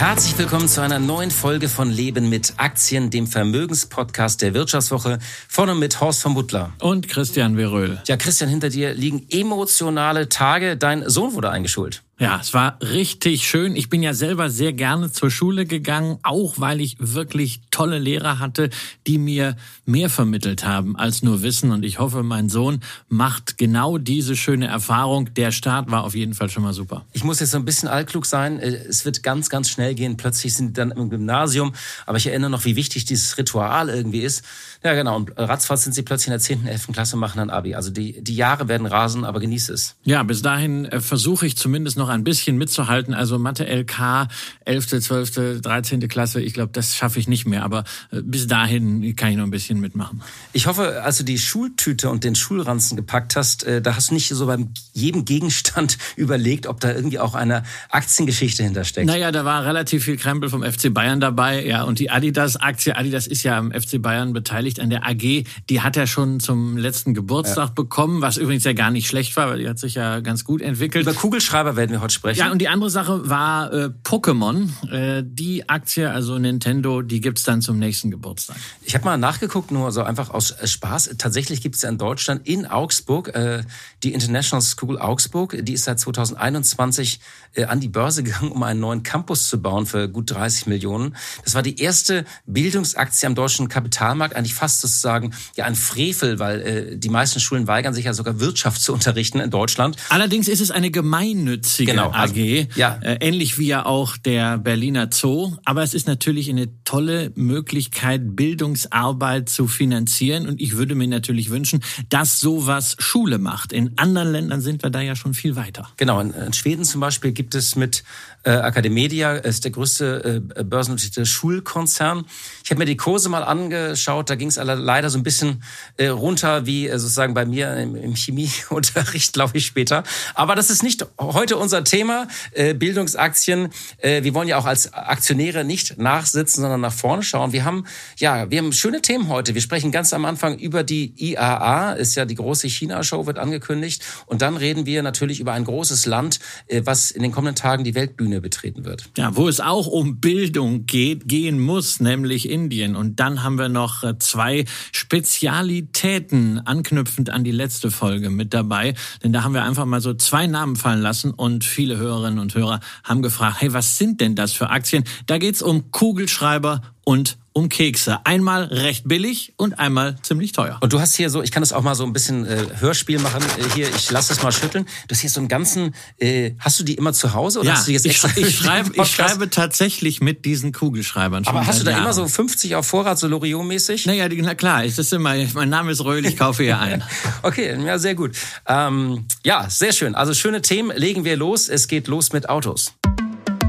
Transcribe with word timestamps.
Herzlich 0.00 0.38
willkommen 0.38 0.66
zu 0.66 0.80
einer 0.80 0.98
neuen 0.98 1.30
Folge 1.30 1.68
von 1.68 1.90
Leben 1.90 2.30
mit 2.30 2.54
Aktien, 2.56 3.10
dem 3.10 3.26
Vermögenspodcast 3.26 4.40
der 4.40 4.54
Wirtschaftswoche. 4.54 5.18
Vorne 5.46 5.74
mit 5.74 6.00
Horst 6.00 6.22
von 6.22 6.32
Butler. 6.32 6.72
Und 6.80 7.06
Christian 7.06 7.58
Weröhl. 7.58 8.00
Ja, 8.06 8.16
Christian, 8.16 8.48
hinter 8.48 8.70
dir 8.70 8.94
liegen 8.94 9.26
emotionale 9.28 10.30
Tage. 10.30 10.78
Dein 10.78 11.06
Sohn 11.06 11.34
wurde 11.34 11.50
eingeschult. 11.50 12.02
Ja, 12.20 12.38
es 12.38 12.52
war 12.52 12.76
richtig 12.82 13.48
schön. 13.48 13.74
Ich 13.74 13.88
bin 13.88 14.02
ja 14.02 14.12
selber 14.12 14.50
sehr 14.50 14.74
gerne 14.74 15.10
zur 15.10 15.30
Schule 15.30 15.64
gegangen, 15.64 16.18
auch 16.22 16.56
weil 16.58 16.82
ich 16.82 16.96
wirklich 16.98 17.62
tolle 17.70 17.98
Lehrer 17.98 18.38
hatte, 18.38 18.68
die 19.06 19.16
mir 19.16 19.56
mehr 19.86 20.10
vermittelt 20.10 20.66
haben 20.66 20.96
als 20.96 21.22
nur 21.22 21.40
Wissen. 21.42 21.70
Und 21.70 21.82
ich 21.82 21.98
hoffe, 21.98 22.22
mein 22.22 22.50
Sohn 22.50 22.80
macht 23.08 23.56
genau 23.56 23.96
diese 23.96 24.36
schöne 24.36 24.66
Erfahrung. 24.66 25.32
Der 25.32 25.50
Start 25.50 25.90
war 25.90 26.04
auf 26.04 26.14
jeden 26.14 26.34
Fall 26.34 26.50
schon 26.50 26.62
mal 26.62 26.74
super. 26.74 27.06
Ich 27.12 27.24
muss 27.24 27.40
jetzt 27.40 27.52
so 27.52 27.56
ein 27.56 27.64
bisschen 27.64 27.88
altklug 27.88 28.26
sein. 28.26 28.60
Äh, 28.60 28.68
es 28.86 29.06
wird 29.06 29.22
ganz, 29.22 29.48
ganz 29.48 29.70
schnell 29.70 29.94
gehen. 29.94 30.18
Plötzlich 30.18 30.52
sind 30.52 30.68
die 30.68 30.72
dann 30.74 30.90
im 30.90 31.08
Gymnasium. 31.08 31.72
Aber 32.04 32.18
ich 32.18 32.26
erinnere 32.26 32.50
noch, 32.50 32.66
wie 32.66 32.76
wichtig 32.76 33.06
dieses 33.06 33.38
Ritual 33.38 33.88
irgendwie 33.88 34.20
ist. 34.20 34.44
Ja, 34.82 34.94
genau. 34.94 35.16
Und 35.16 35.32
ratzfatz 35.36 35.84
sind 35.84 35.92
sie 35.92 36.02
plötzlich 36.02 36.28
in 36.28 36.32
der 36.32 36.40
10., 36.40 36.66
11. 36.66 36.88
Klasse 36.92 37.16
machen 37.18 37.36
dann 37.36 37.50
Abi. 37.50 37.74
Also 37.74 37.90
die, 37.90 38.22
die 38.22 38.34
Jahre 38.34 38.68
werden 38.68 38.86
rasen, 38.86 39.24
aber 39.24 39.38
genieße 39.38 39.74
es. 39.74 39.96
Ja, 40.04 40.22
bis 40.22 40.40
dahin 40.40 40.86
äh, 40.86 41.00
versuche 41.00 41.46
ich 41.46 41.56
zumindest 41.58 41.98
noch 41.98 42.08
ein 42.08 42.24
bisschen 42.24 42.56
mitzuhalten. 42.56 43.12
Also 43.12 43.38
Mathe 43.38 43.66
LK, 43.66 44.28
11., 44.64 44.86
12., 45.02 45.60
13. 45.60 46.08
Klasse, 46.08 46.40
ich 46.40 46.54
glaube, 46.54 46.72
das 46.72 46.96
schaffe 46.96 47.18
ich 47.18 47.28
nicht 47.28 47.46
mehr. 47.46 47.62
Aber 47.62 47.84
äh, 48.10 48.22
bis 48.22 48.46
dahin 48.46 49.14
kann 49.16 49.30
ich 49.30 49.36
noch 49.36 49.44
ein 49.44 49.50
bisschen 49.50 49.80
mitmachen. 49.80 50.22
Ich 50.54 50.66
hoffe, 50.66 51.02
als 51.02 51.18
du 51.18 51.24
die 51.24 51.38
Schultüte 51.38 52.08
und 52.08 52.24
den 52.24 52.34
Schulranzen 52.34 52.96
gepackt 52.96 53.36
hast, 53.36 53.64
äh, 53.64 53.82
da 53.82 53.96
hast 53.96 54.10
du 54.10 54.14
nicht 54.14 54.28
so 54.28 54.46
beim 54.46 54.72
jedem 54.94 55.26
Gegenstand 55.26 55.98
überlegt, 56.16 56.66
ob 56.66 56.80
da 56.80 56.90
irgendwie 56.90 57.18
auch 57.18 57.34
eine 57.34 57.64
Aktiengeschichte 57.90 58.62
hintersteckt. 58.62 59.06
Naja, 59.06 59.30
da 59.30 59.44
war 59.44 59.62
relativ 59.66 60.04
viel 60.04 60.16
Krempel 60.16 60.48
vom 60.48 60.62
FC 60.62 60.92
Bayern 60.94 61.20
dabei. 61.20 61.66
Ja, 61.66 61.82
und 61.82 61.98
die 61.98 62.08
Adidas-Aktie, 62.08 62.96
Adidas 62.96 63.26
ist 63.26 63.42
ja 63.42 63.58
am 63.58 63.72
FC 63.72 64.00
Bayern 64.00 64.32
beteiligt 64.32 64.69
an 64.78 64.90
der 64.90 65.06
AG, 65.06 65.44
die 65.68 65.80
hat 65.80 65.96
er 65.96 66.06
schon 66.06 66.38
zum 66.38 66.76
letzten 66.76 67.14
Geburtstag 67.14 67.68
ja. 67.68 67.74
bekommen, 67.74 68.22
was 68.22 68.36
übrigens 68.36 68.64
ja 68.64 68.72
gar 68.72 68.90
nicht 68.90 69.08
schlecht 69.08 69.36
war, 69.36 69.48
weil 69.48 69.58
die 69.58 69.68
hat 69.68 69.78
sich 69.78 69.94
ja 69.94 70.20
ganz 70.20 70.44
gut 70.44 70.62
entwickelt. 70.62 71.02
Über 71.02 71.14
Kugelschreiber 71.14 71.74
werden 71.76 71.90
wir 71.90 72.00
heute 72.00 72.14
sprechen. 72.14 72.38
Ja, 72.38 72.52
und 72.52 72.58
die 72.58 72.68
andere 72.68 72.90
Sache 72.90 73.28
war 73.28 73.72
äh, 73.72 73.90
Pokémon. 74.04 74.68
Äh, 74.90 75.24
die 75.26 75.68
Aktie, 75.68 76.10
also 76.10 76.38
Nintendo, 76.38 77.02
die 77.02 77.20
gibt's 77.20 77.42
dann 77.42 77.62
zum 77.62 77.78
nächsten 77.78 78.10
Geburtstag. 78.10 78.56
Ich 78.82 78.94
habe 78.94 79.04
mal 79.04 79.16
nachgeguckt, 79.16 79.70
nur 79.70 79.90
so 79.92 80.02
einfach 80.02 80.30
aus 80.30 80.54
Spaß. 80.62 81.16
Tatsächlich 81.18 81.62
gibt's 81.62 81.82
ja 81.82 81.88
in 81.88 81.98
Deutschland 81.98 82.46
in 82.46 82.66
Augsburg 82.66 83.34
äh, 83.34 83.62
die 84.02 84.12
International 84.12 84.62
School 84.62 84.98
Augsburg. 84.98 85.56
Die 85.62 85.72
ist 85.72 85.84
seit 85.84 85.98
2021 85.98 87.20
äh, 87.54 87.64
an 87.64 87.80
die 87.80 87.88
Börse 87.88 88.22
gegangen, 88.22 88.52
um 88.52 88.62
einen 88.62 88.80
neuen 88.80 89.02
Campus 89.02 89.48
zu 89.48 89.60
bauen 89.60 89.86
für 89.86 90.08
gut 90.08 90.30
30 90.30 90.66
Millionen. 90.66 91.16
Das 91.44 91.54
war 91.54 91.62
die 91.62 91.80
erste 91.80 92.24
Bildungsaktie 92.46 93.26
am 93.26 93.34
deutschen 93.34 93.68
Kapitalmarkt, 93.68 94.36
eigentlich 94.36 94.54
fast 94.60 94.82
sozusagen 94.82 95.32
ja 95.56 95.64
ein 95.64 95.74
Frevel, 95.74 96.38
weil 96.38 96.60
äh, 96.60 96.96
die 96.98 97.08
meisten 97.08 97.40
Schulen 97.40 97.66
weigern 97.66 97.94
sich 97.94 98.04
ja 98.04 98.12
sogar 98.12 98.40
Wirtschaft 98.40 98.82
zu 98.82 98.92
unterrichten 98.92 99.40
in 99.40 99.50
Deutschland. 99.50 99.96
Allerdings 100.10 100.48
ist 100.48 100.60
es 100.60 100.70
eine 100.70 100.90
gemeinnützige 100.90 101.92
genau, 101.92 102.10
AG. 102.12 102.30
AG. 102.30 102.68
Ja. 102.76 102.98
Äh, 103.00 103.16
ähnlich 103.20 103.58
wie 103.58 103.68
ja 103.68 103.86
auch 103.86 104.18
der 104.18 104.58
Berliner 104.58 105.08
Zoo. 105.10 105.56
Aber 105.64 105.82
es 105.82 105.94
ist 105.94 106.06
natürlich 106.06 106.50
eine 106.50 106.68
tolle 106.84 107.32
Möglichkeit, 107.36 108.36
Bildungsarbeit 108.36 109.48
zu 109.48 109.66
finanzieren. 109.66 110.46
Und 110.46 110.60
ich 110.60 110.76
würde 110.76 110.94
mir 110.94 111.08
natürlich 111.08 111.48
wünschen, 111.48 111.80
dass 112.10 112.38
sowas 112.38 112.96
Schule 112.98 113.38
macht. 113.38 113.72
In 113.72 113.96
anderen 113.96 114.30
Ländern 114.32 114.60
sind 114.60 114.82
wir 114.82 114.90
da 114.90 115.00
ja 115.00 115.16
schon 115.16 115.32
viel 115.32 115.56
weiter. 115.56 115.88
Genau. 115.96 116.20
In, 116.20 116.32
in 116.32 116.52
Schweden 116.52 116.84
zum 116.84 117.00
Beispiel 117.00 117.32
gibt 117.32 117.54
es 117.54 117.76
mit 117.76 118.04
äh, 118.42 118.50
Academedia, 118.50 119.32
ist 119.34 119.64
der 119.64 119.70
größte 119.72 120.42
äh, 120.56 120.64
börsennotierte 120.64 121.26
Schulkonzern. 121.26 122.24
Ich 122.64 122.70
habe 122.70 122.78
mir 122.78 122.84
die 122.84 122.96
Kurse 122.96 123.28
mal 123.28 123.42
angeschaut. 123.42 124.30
Da 124.30 124.34
ging 124.34 124.48
es 124.48 124.56
leider 124.56 125.10
so 125.10 125.18
ein 125.18 125.22
bisschen 125.22 125.62
äh, 125.96 126.06
runter, 126.06 126.66
wie 126.66 126.88
äh, 126.88 126.98
sozusagen 126.98 127.34
bei 127.34 127.44
mir 127.44 127.76
im, 127.76 127.96
im 127.96 128.14
Chemieunterricht, 128.14 129.32
glaube 129.32 129.58
ich, 129.58 129.66
später. 129.66 130.04
Aber 130.34 130.54
das 130.54 130.70
ist 130.70 130.82
nicht 130.82 131.06
heute 131.18 131.56
unser 131.56 131.84
Thema 131.84 132.28
äh, 132.52 132.74
Bildungsaktien. 132.74 133.68
Äh, 133.98 134.22
wir 134.22 134.34
wollen 134.34 134.48
ja 134.48 134.56
auch 134.56 134.66
als 134.66 134.92
Aktionäre 134.92 135.64
nicht 135.64 135.98
nachsitzen, 135.98 136.62
sondern 136.62 136.80
nach 136.80 136.92
vorne 136.92 137.22
schauen. 137.22 137.52
Wir 137.52 137.64
haben 137.64 137.84
ja, 138.16 138.50
wir 138.50 138.58
haben 138.58 138.72
schöne 138.72 139.02
Themen 139.02 139.28
heute. 139.28 139.54
Wir 139.54 139.60
sprechen 139.60 139.92
ganz 139.92 140.12
am 140.12 140.24
Anfang 140.24 140.58
über 140.58 140.82
die 140.82 141.12
IAA, 141.16 141.92
ist 141.92 142.14
ja 142.14 142.24
die 142.24 142.34
große 142.34 142.68
China-Show, 142.68 143.26
wird 143.26 143.38
angekündigt. 143.38 144.02
Und 144.26 144.42
dann 144.42 144.56
reden 144.56 144.86
wir 144.86 145.02
natürlich 145.02 145.40
über 145.40 145.52
ein 145.52 145.64
großes 145.64 146.06
Land, 146.06 146.40
äh, 146.66 146.82
was 146.84 147.10
in 147.10 147.22
den 147.22 147.32
kommenden 147.32 147.56
Tagen 147.56 147.84
die 147.84 147.94
Weltbühne 147.94 148.29
betreten 148.38 148.84
wird. 148.84 149.10
Ja, 149.18 149.34
wo 149.34 149.48
es 149.48 149.58
auch 149.58 149.88
um 149.88 150.20
Bildung 150.20 150.86
geht, 150.86 151.26
gehen 151.26 151.58
muss, 151.58 151.98
nämlich 151.98 152.48
Indien. 152.48 152.94
Und 152.94 153.18
dann 153.18 153.42
haben 153.42 153.58
wir 153.58 153.68
noch 153.68 154.04
äh, 154.04 154.16
zwei 154.20 154.66
Spezialitäten 154.92 156.60
anknüpfend 156.64 157.30
an 157.30 157.42
die 157.42 157.50
letzte 157.50 157.90
Folge 157.90 158.30
mit 158.30 158.54
dabei. 158.54 158.94
Denn 159.24 159.32
da 159.32 159.42
haben 159.42 159.54
wir 159.54 159.64
einfach 159.64 159.86
mal 159.86 160.00
so 160.00 160.14
zwei 160.14 160.46
Namen 160.46 160.76
fallen 160.76 161.00
lassen 161.00 161.32
und 161.32 161.64
viele 161.64 161.96
Hörerinnen 161.96 162.38
und 162.38 162.54
Hörer 162.54 162.78
haben 163.02 163.22
gefragt, 163.22 163.56
hey, 163.60 163.72
was 163.72 163.98
sind 163.98 164.20
denn 164.20 164.36
das 164.36 164.52
für 164.52 164.70
Aktien? 164.70 165.02
Da 165.26 165.38
geht's 165.38 165.62
um 165.62 165.90
Kugelschreiber 165.90 166.82
und 167.10 167.38
um 167.52 167.68
Kekse. 167.68 168.24
Einmal 168.24 168.66
recht 168.66 169.08
billig 169.08 169.52
und 169.56 169.80
einmal 169.80 170.14
ziemlich 170.22 170.52
teuer. 170.52 170.78
Und 170.80 170.92
du 170.92 171.00
hast 171.00 171.16
hier 171.16 171.28
so, 171.28 171.42
ich 171.42 171.50
kann 171.50 171.60
das 171.60 171.72
auch 171.72 171.82
mal 171.82 171.96
so 171.96 172.04
ein 172.04 172.12
bisschen 172.12 172.46
äh, 172.46 172.66
Hörspiel 172.78 173.18
machen. 173.18 173.42
Äh, 173.42 173.74
hier, 173.74 173.88
ich 173.88 174.12
lasse 174.12 174.32
es 174.32 174.44
mal 174.44 174.52
schütteln. 174.52 174.86
Du 175.08 175.16
hast 175.16 175.20
hier 175.20 175.28
so 175.28 175.40
einen 175.40 175.48
ganzen, 175.48 175.96
äh, 176.20 176.52
hast 176.60 176.78
du 176.78 176.84
die 176.84 176.94
immer 176.94 177.12
zu 177.12 177.34
Hause 177.34 177.58
oder 177.58 177.70
ja, 177.70 177.74
hast 177.74 177.88
du 177.88 177.90
jetzt 177.90 178.06
extra? 178.06 178.28
Ich, 178.36 178.46
ich, 178.46 178.56
schreibe, 178.58 178.92
ich 178.94 179.10
schreibe 179.10 179.50
tatsächlich 179.50 180.20
mit 180.20 180.44
diesen 180.44 180.70
Kugelschreibern. 180.70 181.44
Aber 181.48 181.66
hast 181.66 181.80
du 181.80 181.84
da 181.84 181.90
Jahren. 181.90 182.04
immer 182.04 182.12
so 182.12 182.28
50 182.28 182.76
auf 182.76 182.86
Vorrat, 182.86 183.18
so 183.18 183.26
Loriot-mäßig? 183.26 184.06
Naja, 184.06 184.28
na 184.30 184.54
klar, 184.54 184.84
das 184.84 185.00
ist 185.00 185.12
immer, 185.12 185.34
mein 185.54 185.68
Name 185.68 185.90
ist 185.90 186.04
Röhl, 186.04 186.24
ich 186.24 186.36
kaufe 186.36 186.62
hier 186.62 186.78
ein. 186.78 187.02
okay, 187.42 187.76
ja, 187.84 187.98
sehr 187.98 188.14
gut. 188.14 188.36
Ähm, 188.68 189.26
ja, 189.44 189.68
sehr 189.68 189.92
schön. 189.92 190.14
Also 190.14 190.32
schöne 190.32 190.62
Themen, 190.62 190.96
legen 190.96 191.24
wir 191.24 191.36
los. 191.36 191.68
Es 191.68 191.88
geht 191.88 192.06
los 192.06 192.32
mit 192.32 192.48
Autos. 192.48 192.92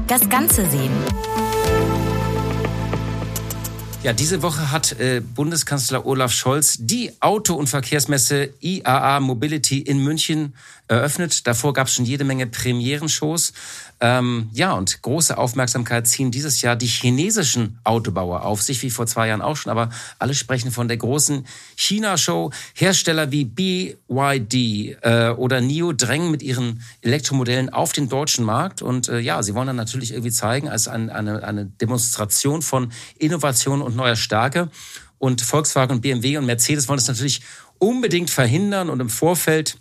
Das 0.06 0.28
Ganze 0.28 0.70
sehen. 0.70 0.92
Ja, 4.02 4.12
diese 4.12 4.42
Woche 4.42 4.72
hat 4.72 4.98
äh, 4.98 5.20
Bundeskanzler 5.20 6.04
Olaf 6.04 6.32
Scholz 6.32 6.76
die 6.80 7.12
Auto- 7.20 7.54
und 7.54 7.68
Verkehrsmesse 7.68 8.52
IAA 8.58 9.20
Mobility 9.20 9.78
in 9.78 10.02
München 10.02 10.54
eröffnet. 10.92 11.46
Davor 11.46 11.72
gab 11.72 11.86
es 11.86 11.94
schon 11.94 12.04
jede 12.04 12.24
Menge 12.24 12.46
Premierenshows. 12.46 13.52
Ähm, 14.00 14.50
ja, 14.52 14.72
und 14.72 15.00
große 15.02 15.38
Aufmerksamkeit 15.38 16.06
ziehen 16.06 16.30
dieses 16.30 16.60
Jahr 16.60 16.76
die 16.76 16.86
chinesischen 16.86 17.78
Autobauer 17.84 18.44
auf 18.44 18.62
sich, 18.62 18.82
wie 18.82 18.90
vor 18.90 19.06
zwei 19.06 19.28
Jahren 19.28 19.42
auch 19.42 19.56
schon. 19.56 19.70
Aber 19.70 19.90
alle 20.18 20.34
sprechen 20.34 20.70
von 20.70 20.88
der 20.88 20.96
großen 20.96 21.46
China-Show. 21.76 22.50
Hersteller 22.74 23.30
wie 23.30 23.44
BYD 23.44 24.96
äh, 25.02 25.30
oder 25.36 25.60
NIO 25.60 25.92
drängen 25.92 26.30
mit 26.30 26.42
ihren 26.42 26.82
Elektromodellen 27.00 27.70
auf 27.70 27.92
den 27.92 28.08
deutschen 28.08 28.44
Markt. 28.44 28.82
Und 28.82 29.08
äh, 29.08 29.18
ja, 29.20 29.42
sie 29.42 29.54
wollen 29.54 29.68
dann 29.68 29.76
natürlich 29.76 30.12
irgendwie 30.12 30.32
zeigen, 30.32 30.68
als 30.68 30.88
ein, 30.88 31.10
eine, 31.10 31.44
eine 31.44 31.66
Demonstration 31.66 32.62
von 32.62 32.92
Innovation 33.18 33.82
und 33.82 33.96
neuer 33.96 34.16
Stärke. 34.16 34.68
Und 35.18 35.40
Volkswagen 35.40 35.96
und 35.96 36.00
BMW 36.00 36.36
und 36.36 36.46
Mercedes 36.46 36.88
wollen 36.88 36.98
das 36.98 37.06
natürlich 37.06 37.42
unbedingt 37.78 38.30
verhindern 38.30 38.90
und 38.90 39.00
im 39.00 39.08
Vorfeld 39.08 39.78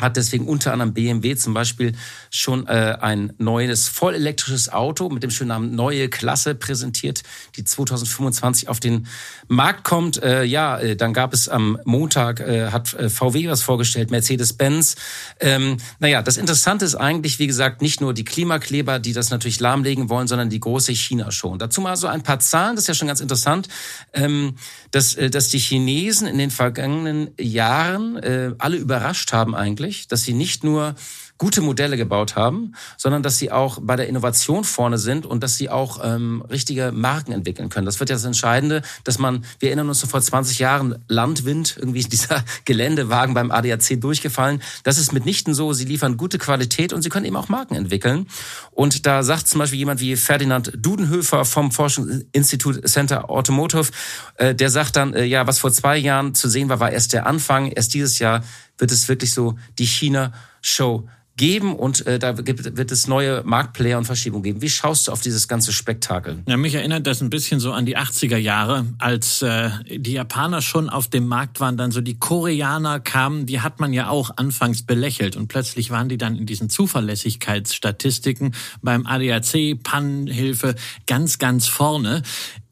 hat 0.00 0.16
deswegen 0.16 0.46
unter 0.46 0.72
anderem 0.72 0.94
BMW 0.94 1.36
zum 1.36 1.54
Beispiel 1.54 1.92
schon 2.30 2.66
äh, 2.66 2.96
ein 3.00 3.32
neues 3.38 3.88
vollelektrisches 3.88 4.72
Auto 4.72 5.08
mit 5.10 5.22
dem 5.22 5.30
schönen 5.30 5.48
Namen 5.48 5.74
Neue 5.74 6.08
Klasse 6.08 6.54
präsentiert, 6.54 7.22
die 7.56 7.64
2025 7.64 8.68
auf 8.68 8.80
den 8.80 9.06
Markt 9.48 9.84
kommt. 9.84 10.22
Äh, 10.22 10.44
ja, 10.44 10.78
äh, 10.78 10.96
dann 10.96 11.12
gab 11.12 11.34
es 11.34 11.48
am 11.48 11.78
Montag, 11.84 12.40
äh, 12.40 12.70
hat 12.70 12.94
äh, 12.94 13.10
VW 13.10 13.48
was 13.48 13.62
vorgestellt, 13.62 14.10
Mercedes-Benz. 14.10 14.96
Ähm, 15.40 15.76
naja, 15.98 16.22
das 16.22 16.36
Interessante 16.36 16.84
ist 16.84 16.94
eigentlich, 16.94 17.38
wie 17.38 17.46
gesagt, 17.46 17.82
nicht 17.82 18.00
nur 18.00 18.14
die 18.14 18.24
Klimakleber, 18.24 18.98
die 18.98 19.12
das 19.12 19.30
natürlich 19.30 19.60
lahmlegen 19.60 20.08
wollen, 20.08 20.26
sondern 20.26 20.48
die 20.48 20.60
große 20.60 20.92
China-Show. 20.92 21.48
Und 21.48 21.60
dazu 21.60 21.80
mal 21.80 21.96
so 21.96 22.06
ein 22.06 22.22
paar 22.22 22.38
Zahlen, 22.38 22.76
das 22.76 22.84
ist 22.84 22.88
ja 22.88 22.94
schon 22.94 23.08
ganz 23.08 23.20
interessant, 23.20 23.68
ähm, 24.14 24.56
dass, 24.92 25.14
äh, 25.14 25.28
dass 25.28 25.48
die 25.48 25.58
Chinesen 25.58 26.28
in 26.28 26.38
den 26.38 26.50
vergangenen 26.50 27.30
Jahren 27.40 28.16
äh, 28.18 28.52
alle 28.58 28.76
überrascht 28.76 29.32
haben 29.32 29.56
eigentlich, 29.56 30.06
dass 30.06 30.22
sie 30.22 30.34
nicht 30.34 30.62
nur 30.62 30.94
gute 31.42 31.60
Modelle 31.60 31.96
gebaut 31.96 32.36
haben, 32.36 32.72
sondern 32.96 33.24
dass 33.24 33.36
sie 33.36 33.50
auch 33.50 33.80
bei 33.82 33.96
der 33.96 34.06
Innovation 34.06 34.62
vorne 34.62 34.96
sind 34.96 35.26
und 35.26 35.42
dass 35.42 35.56
sie 35.56 35.70
auch 35.70 35.98
ähm, 36.00 36.40
richtige 36.48 36.92
Marken 36.92 37.32
entwickeln 37.32 37.68
können. 37.68 37.84
Das 37.84 37.98
wird 37.98 38.10
ja 38.10 38.14
das 38.14 38.24
Entscheidende, 38.24 38.82
dass 39.02 39.18
man, 39.18 39.44
wir 39.58 39.70
erinnern 39.70 39.88
uns 39.88 39.98
so 39.98 40.06
vor 40.06 40.20
20 40.20 40.60
Jahren, 40.60 41.02
Landwind, 41.08 41.74
irgendwie 41.76 42.02
dieser 42.04 42.44
Geländewagen 42.64 43.34
beim 43.34 43.50
ADAC 43.50 44.00
durchgefallen. 44.00 44.62
Das 44.84 44.98
ist 44.98 45.12
mitnichten 45.12 45.52
so. 45.52 45.72
Sie 45.72 45.84
liefern 45.84 46.16
gute 46.16 46.38
Qualität 46.38 46.92
und 46.92 47.02
sie 47.02 47.08
können 47.08 47.26
eben 47.26 47.34
auch 47.34 47.48
Marken 47.48 47.74
entwickeln. 47.74 48.28
Und 48.70 49.04
da 49.04 49.24
sagt 49.24 49.48
zum 49.48 49.58
Beispiel 49.58 49.80
jemand 49.80 49.98
wie 49.98 50.14
Ferdinand 50.14 50.70
Dudenhöfer 50.76 51.44
vom 51.44 51.72
Forschungsinstitut 51.72 52.88
Center 52.88 53.30
Automotive, 53.30 53.90
äh, 54.36 54.54
der 54.54 54.70
sagt 54.70 54.94
dann, 54.94 55.12
äh, 55.12 55.24
ja, 55.24 55.44
was 55.48 55.58
vor 55.58 55.72
zwei 55.72 55.96
Jahren 55.96 56.36
zu 56.36 56.48
sehen 56.48 56.68
war, 56.68 56.78
war 56.78 56.92
erst 56.92 57.12
der 57.12 57.26
Anfang. 57.26 57.66
Erst 57.66 57.94
dieses 57.94 58.20
Jahr 58.20 58.44
wird 58.78 58.90
es 58.90 59.08
wirklich 59.08 59.32
so 59.32 59.56
die 59.78 59.86
China-Show 59.86 61.08
geben 61.36 61.74
und 61.74 62.06
äh, 62.06 62.18
da 62.18 62.32
gibt, 62.32 62.76
wird 62.76 62.92
es 62.92 63.06
neue 63.06 63.42
Marktplayer 63.44 63.96
und 63.96 64.04
Verschiebungen 64.04 64.42
geben. 64.42 64.62
Wie 64.62 64.68
schaust 64.68 65.08
du 65.08 65.12
auf 65.12 65.22
dieses 65.22 65.48
ganze 65.48 65.72
Spektakel? 65.72 66.42
Ja, 66.46 66.56
mich 66.56 66.74
erinnert 66.74 67.06
das 67.06 67.22
ein 67.22 67.30
bisschen 67.30 67.58
so 67.58 67.72
an 67.72 67.86
die 67.86 67.96
80er 67.96 68.36
Jahre, 68.36 68.86
als 68.98 69.40
äh, 69.40 69.70
die 69.88 70.12
Japaner 70.12 70.60
schon 70.60 70.90
auf 70.90 71.08
dem 71.08 71.26
Markt 71.26 71.58
waren, 71.60 71.76
dann 71.76 71.90
so 71.90 72.00
die 72.00 72.18
Koreaner 72.18 73.00
kamen, 73.00 73.46
die 73.46 73.60
hat 73.60 73.80
man 73.80 73.94
ja 73.94 74.08
auch 74.08 74.30
anfangs 74.36 74.82
belächelt 74.82 75.36
und 75.36 75.48
plötzlich 75.48 75.90
waren 75.90 76.08
die 76.08 76.18
dann 76.18 76.36
in 76.36 76.44
diesen 76.44 76.68
Zuverlässigkeitsstatistiken 76.68 78.54
beim 78.82 79.06
ADAC, 79.06 79.82
Pannenhilfe 79.82 80.74
ganz, 81.06 81.38
ganz 81.38 81.66
vorne 81.66 82.22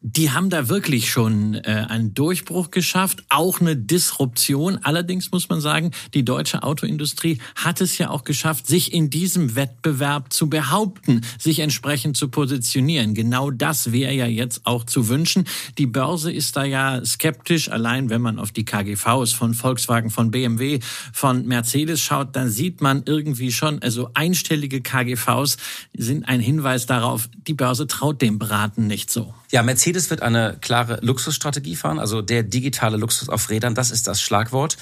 die 0.03 0.31
haben 0.31 0.49
da 0.49 0.69
wirklich 0.69 1.11
schon 1.11 1.55
äh, 1.55 1.87
einen 1.89 2.15
Durchbruch 2.15 2.71
geschafft, 2.71 3.23
auch 3.29 3.61
eine 3.61 3.77
Disruption. 3.77 4.79
Allerdings 4.83 5.31
muss 5.31 5.51
man 5.51 5.61
sagen, 5.61 5.91
die 6.15 6.25
deutsche 6.25 6.63
Autoindustrie 6.63 7.39
hat 7.55 7.83
es 7.83 7.99
ja 7.99 8.09
auch 8.09 8.25
geschafft, 8.25 8.67
sich 8.67 8.95
in 8.95 9.11
diesem 9.11 9.57
Wettbewerb 9.57 10.33
zu 10.33 10.49
behaupten, 10.49 11.21
sich 11.39 11.59
entsprechend 11.59 12.17
zu 12.17 12.29
positionieren. 12.29 13.13
Genau 13.13 13.51
das 13.51 13.93
wäre 13.93 14.15
ja 14.15 14.27
jetzt 14.27 14.65
auch 14.65 14.85
zu 14.85 15.09
wünschen. 15.09 15.45
Die 15.77 15.87
Börse 15.87 16.33
ist 16.33 16.57
da 16.57 16.65
ja 16.65 17.05
skeptisch, 17.05 17.71
allein 17.71 18.09
wenn 18.09 18.23
man 18.23 18.39
auf 18.39 18.53
die 18.53 18.65
KGVs 18.65 19.33
von 19.33 19.53
Volkswagen, 19.53 20.09
von 20.09 20.31
BMW, 20.31 20.81
von 21.13 21.47
Mercedes 21.47 22.01
schaut, 22.01 22.35
dann 22.37 22.49
sieht 22.49 22.81
man 22.81 23.03
irgendwie 23.05 23.53
schon, 23.53 23.83
also 23.83 24.09
einstellige 24.15 24.81
KGVs 24.81 25.59
sind 25.95 26.25
ein 26.25 26.41
Hinweis 26.41 26.87
darauf, 26.87 27.29
die 27.47 27.55
Börse 27.55 27.87
traut 27.87 28.23
dem 28.23 28.39
Braten 28.39 28.87
nicht 28.87 29.11
so. 29.11 29.35
Ja, 29.53 29.65
Mercedes 29.65 29.90
wird 29.93 30.23
eine 30.23 30.57
klare 30.61 30.99
Luxusstrategie 31.03 31.77
fahren, 31.77 31.99
also 31.99 32.23
der 32.23 32.43
digitale 32.43 32.97
Luxus 32.97 33.29
auf 33.29 33.51
Rädern, 33.51 33.75
das 33.75 33.91
ist 33.91 34.07
das 34.07 34.21
Schlagwort. 34.21 34.77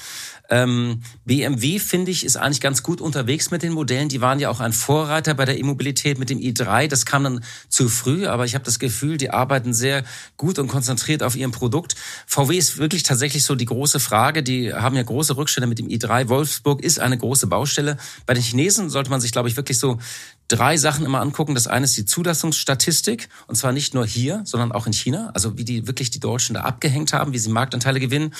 Ähm, 0.51 1.01
BMW, 1.25 1.77
finde 1.77 2.09
ich, 2.09 2.25
ist 2.25 2.35
eigentlich 2.35 2.61
ganz 2.61 2.81
gut 2.81 3.01
unterwegs 3.01 3.51
mit 3.51 3.61
den 3.61 3.73
Modellen. 3.73 4.09
Die 4.09 4.19
waren 4.19 4.39
ja 4.39 4.49
auch 4.49 4.59
ein 4.59 4.73
Vorreiter 4.73 5.35
bei 5.35 5.45
der 5.45 5.59
E-Mobilität 5.59 6.17
mit 6.17 6.29
dem 6.29 6.39
i3. 6.39 6.87
Das 6.87 7.05
kam 7.05 7.23
dann 7.23 7.43
zu 7.69 7.87
früh, 7.87 8.25
aber 8.25 8.45
ich 8.45 8.55
habe 8.55 8.65
das 8.65 8.79
Gefühl, 8.79 9.17
die 9.17 9.29
arbeiten 9.29 9.73
sehr 9.73 10.03
gut 10.37 10.57
und 10.57 10.67
konzentriert 10.67 11.21
auf 11.21 11.35
ihrem 11.35 11.51
Produkt. 11.51 11.95
VW 12.25 12.57
ist 12.57 12.79
wirklich 12.79 13.03
tatsächlich 13.03 13.43
so 13.43 13.53
die 13.53 13.65
große 13.65 13.99
Frage. 13.99 14.41
Die 14.41 14.73
haben 14.73 14.95
ja 14.95 15.03
große 15.03 15.37
Rückstände 15.37 15.67
mit 15.67 15.77
dem 15.77 15.87
i3. 15.87 16.29
Wolfsburg 16.29 16.81
ist 16.81 16.99
eine 16.99 17.17
große 17.17 17.45
Baustelle. 17.45 17.97
Bei 18.25 18.33
den 18.33 18.41
Chinesen 18.41 18.89
sollte 18.89 19.11
man 19.11 19.21
sich, 19.21 19.31
glaube 19.31 19.49
ich, 19.49 19.57
wirklich 19.57 19.77
so 19.77 19.99
drei 20.49 20.77
Sachen 20.77 21.05
immer 21.05 21.21
angucken. 21.21 21.55
Das 21.55 21.67
eine 21.67 21.85
ist 21.85 21.95
die 21.95 22.05
Zulassungsstatistik 22.05 23.29
und 23.47 23.55
zwar 23.55 23.71
nicht 23.71 23.93
nur 23.93 24.05
hier, 24.05 24.41
sondern 24.43 24.71
auch 24.71 24.87
in 24.87 24.93
China. 24.93 25.31
Also 25.33 25.57
wie 25.57 25.63
die 25.63 25.87
wirklich 25.87 26.09
die 26.09 26.19
Deutschen 26.19 26.55
da 26.55 26.61
abgehängt 26.61 27.13
haben, 27.13 27.31
wie 27.31 27.37
sie 27.37 27.49
Marktanteile 27.49 27.99
gewinnen. 27.99 28.33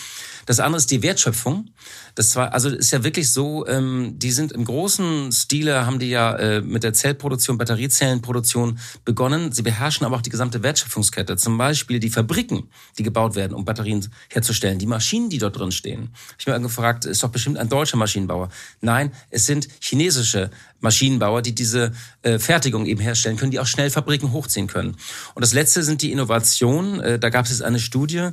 Das 0.45 0.59
andere 0.59 0.77
ist 0.77 0.91
die 0.91 1.01
Wertschöpfung. 1.03 1.69
Das 2.15 2.35
war 2.35 2.53
also 2.53 2.69
ist 2.69 2.91
ja 2.91 3.03
wirklich 3.03 3.31
so. 3.31 3.65
Ähm, 3.67 4.15
die 4.17 4.31
sind 4.31 4.51
im 4.51 4.65
großen 4.65 5.31
Stile 5.31 5.85
haben 5.85 5.99
die 5.99 6.09
ja 6.09 6.35
äh, 6.35 6.61
mit 6.61 6.83
der 6.83 6.93
Zellproduktion, 6.93 7.57
Batteriezellenproduktion 7.57 8.79
begonnen. 9.05 9.51
Sie 9.51 9.61
beherrschen 9.61 10.05
aber 10.05 10.17
auch 10.17 10.21
die 10.21 10.31
gesamte 10.31 10.63
Wertschöpfungskette. 10.63 11.37
Zum 11.37 11.57
Beispiel 11.57 11.99
die 11.99 12.09
Fabriken, 12.09 12.69
die 12.97 13.03
gebaut 13.03 13.35
werden, 13.35 13.53
um 13.53 13.65
Batterien 13.65 14.07
herzustellen. 14.29 14.79
Die 14.79 14.87
Maschinen, 14.87 15.29
die 15.29 15.37
dort 15.37 15.57
drin 15.57 15.71
stehen. 15.71 16.09
Ich 16.39 16.47
habe 16.47 16.57
mir 16.57 16.63
gefragt, 16.63 17.05
ist 17.05 17.23
doch 17.23 17.29
bestimmt 17.29 17.57
ein 17.57 17.69
deutscher 17.69 17.97
Maschinenbauer. 17.97 18.49
Nein, 18.81 19.11
es 19.29 19.45
sind 19.45 19.67
chinesische 19.79 20.49
Maschinenbauer, 20.81 21.41
die 21.41 21.53
diese 21.53 21.91
äh, 22.21 22.39
Fertigung 22.39 22.85
eben 22.85 23.01
herstellen 23.01 23.37
können, 23.37 23.51
die 23.51 23.59
auch 23.59 23.67
schnell 23.67 23.89
Fabriken 23.89 24.31
hochziehen 24.31 24.67
können. 24.67 24.97
Und 25.35 25.41
das 25.41 25.53
Letzte 25.53 25.83
sind 25.83 26.01
die 26.01 26.11
Innovationen. 26.11 26.99
Äh, 26.99 27.19
da 27.19 27.29
gab 27.29 27.45
es 27.45 27.61
eine 27.61 27.79
Studie, 27.79 28.29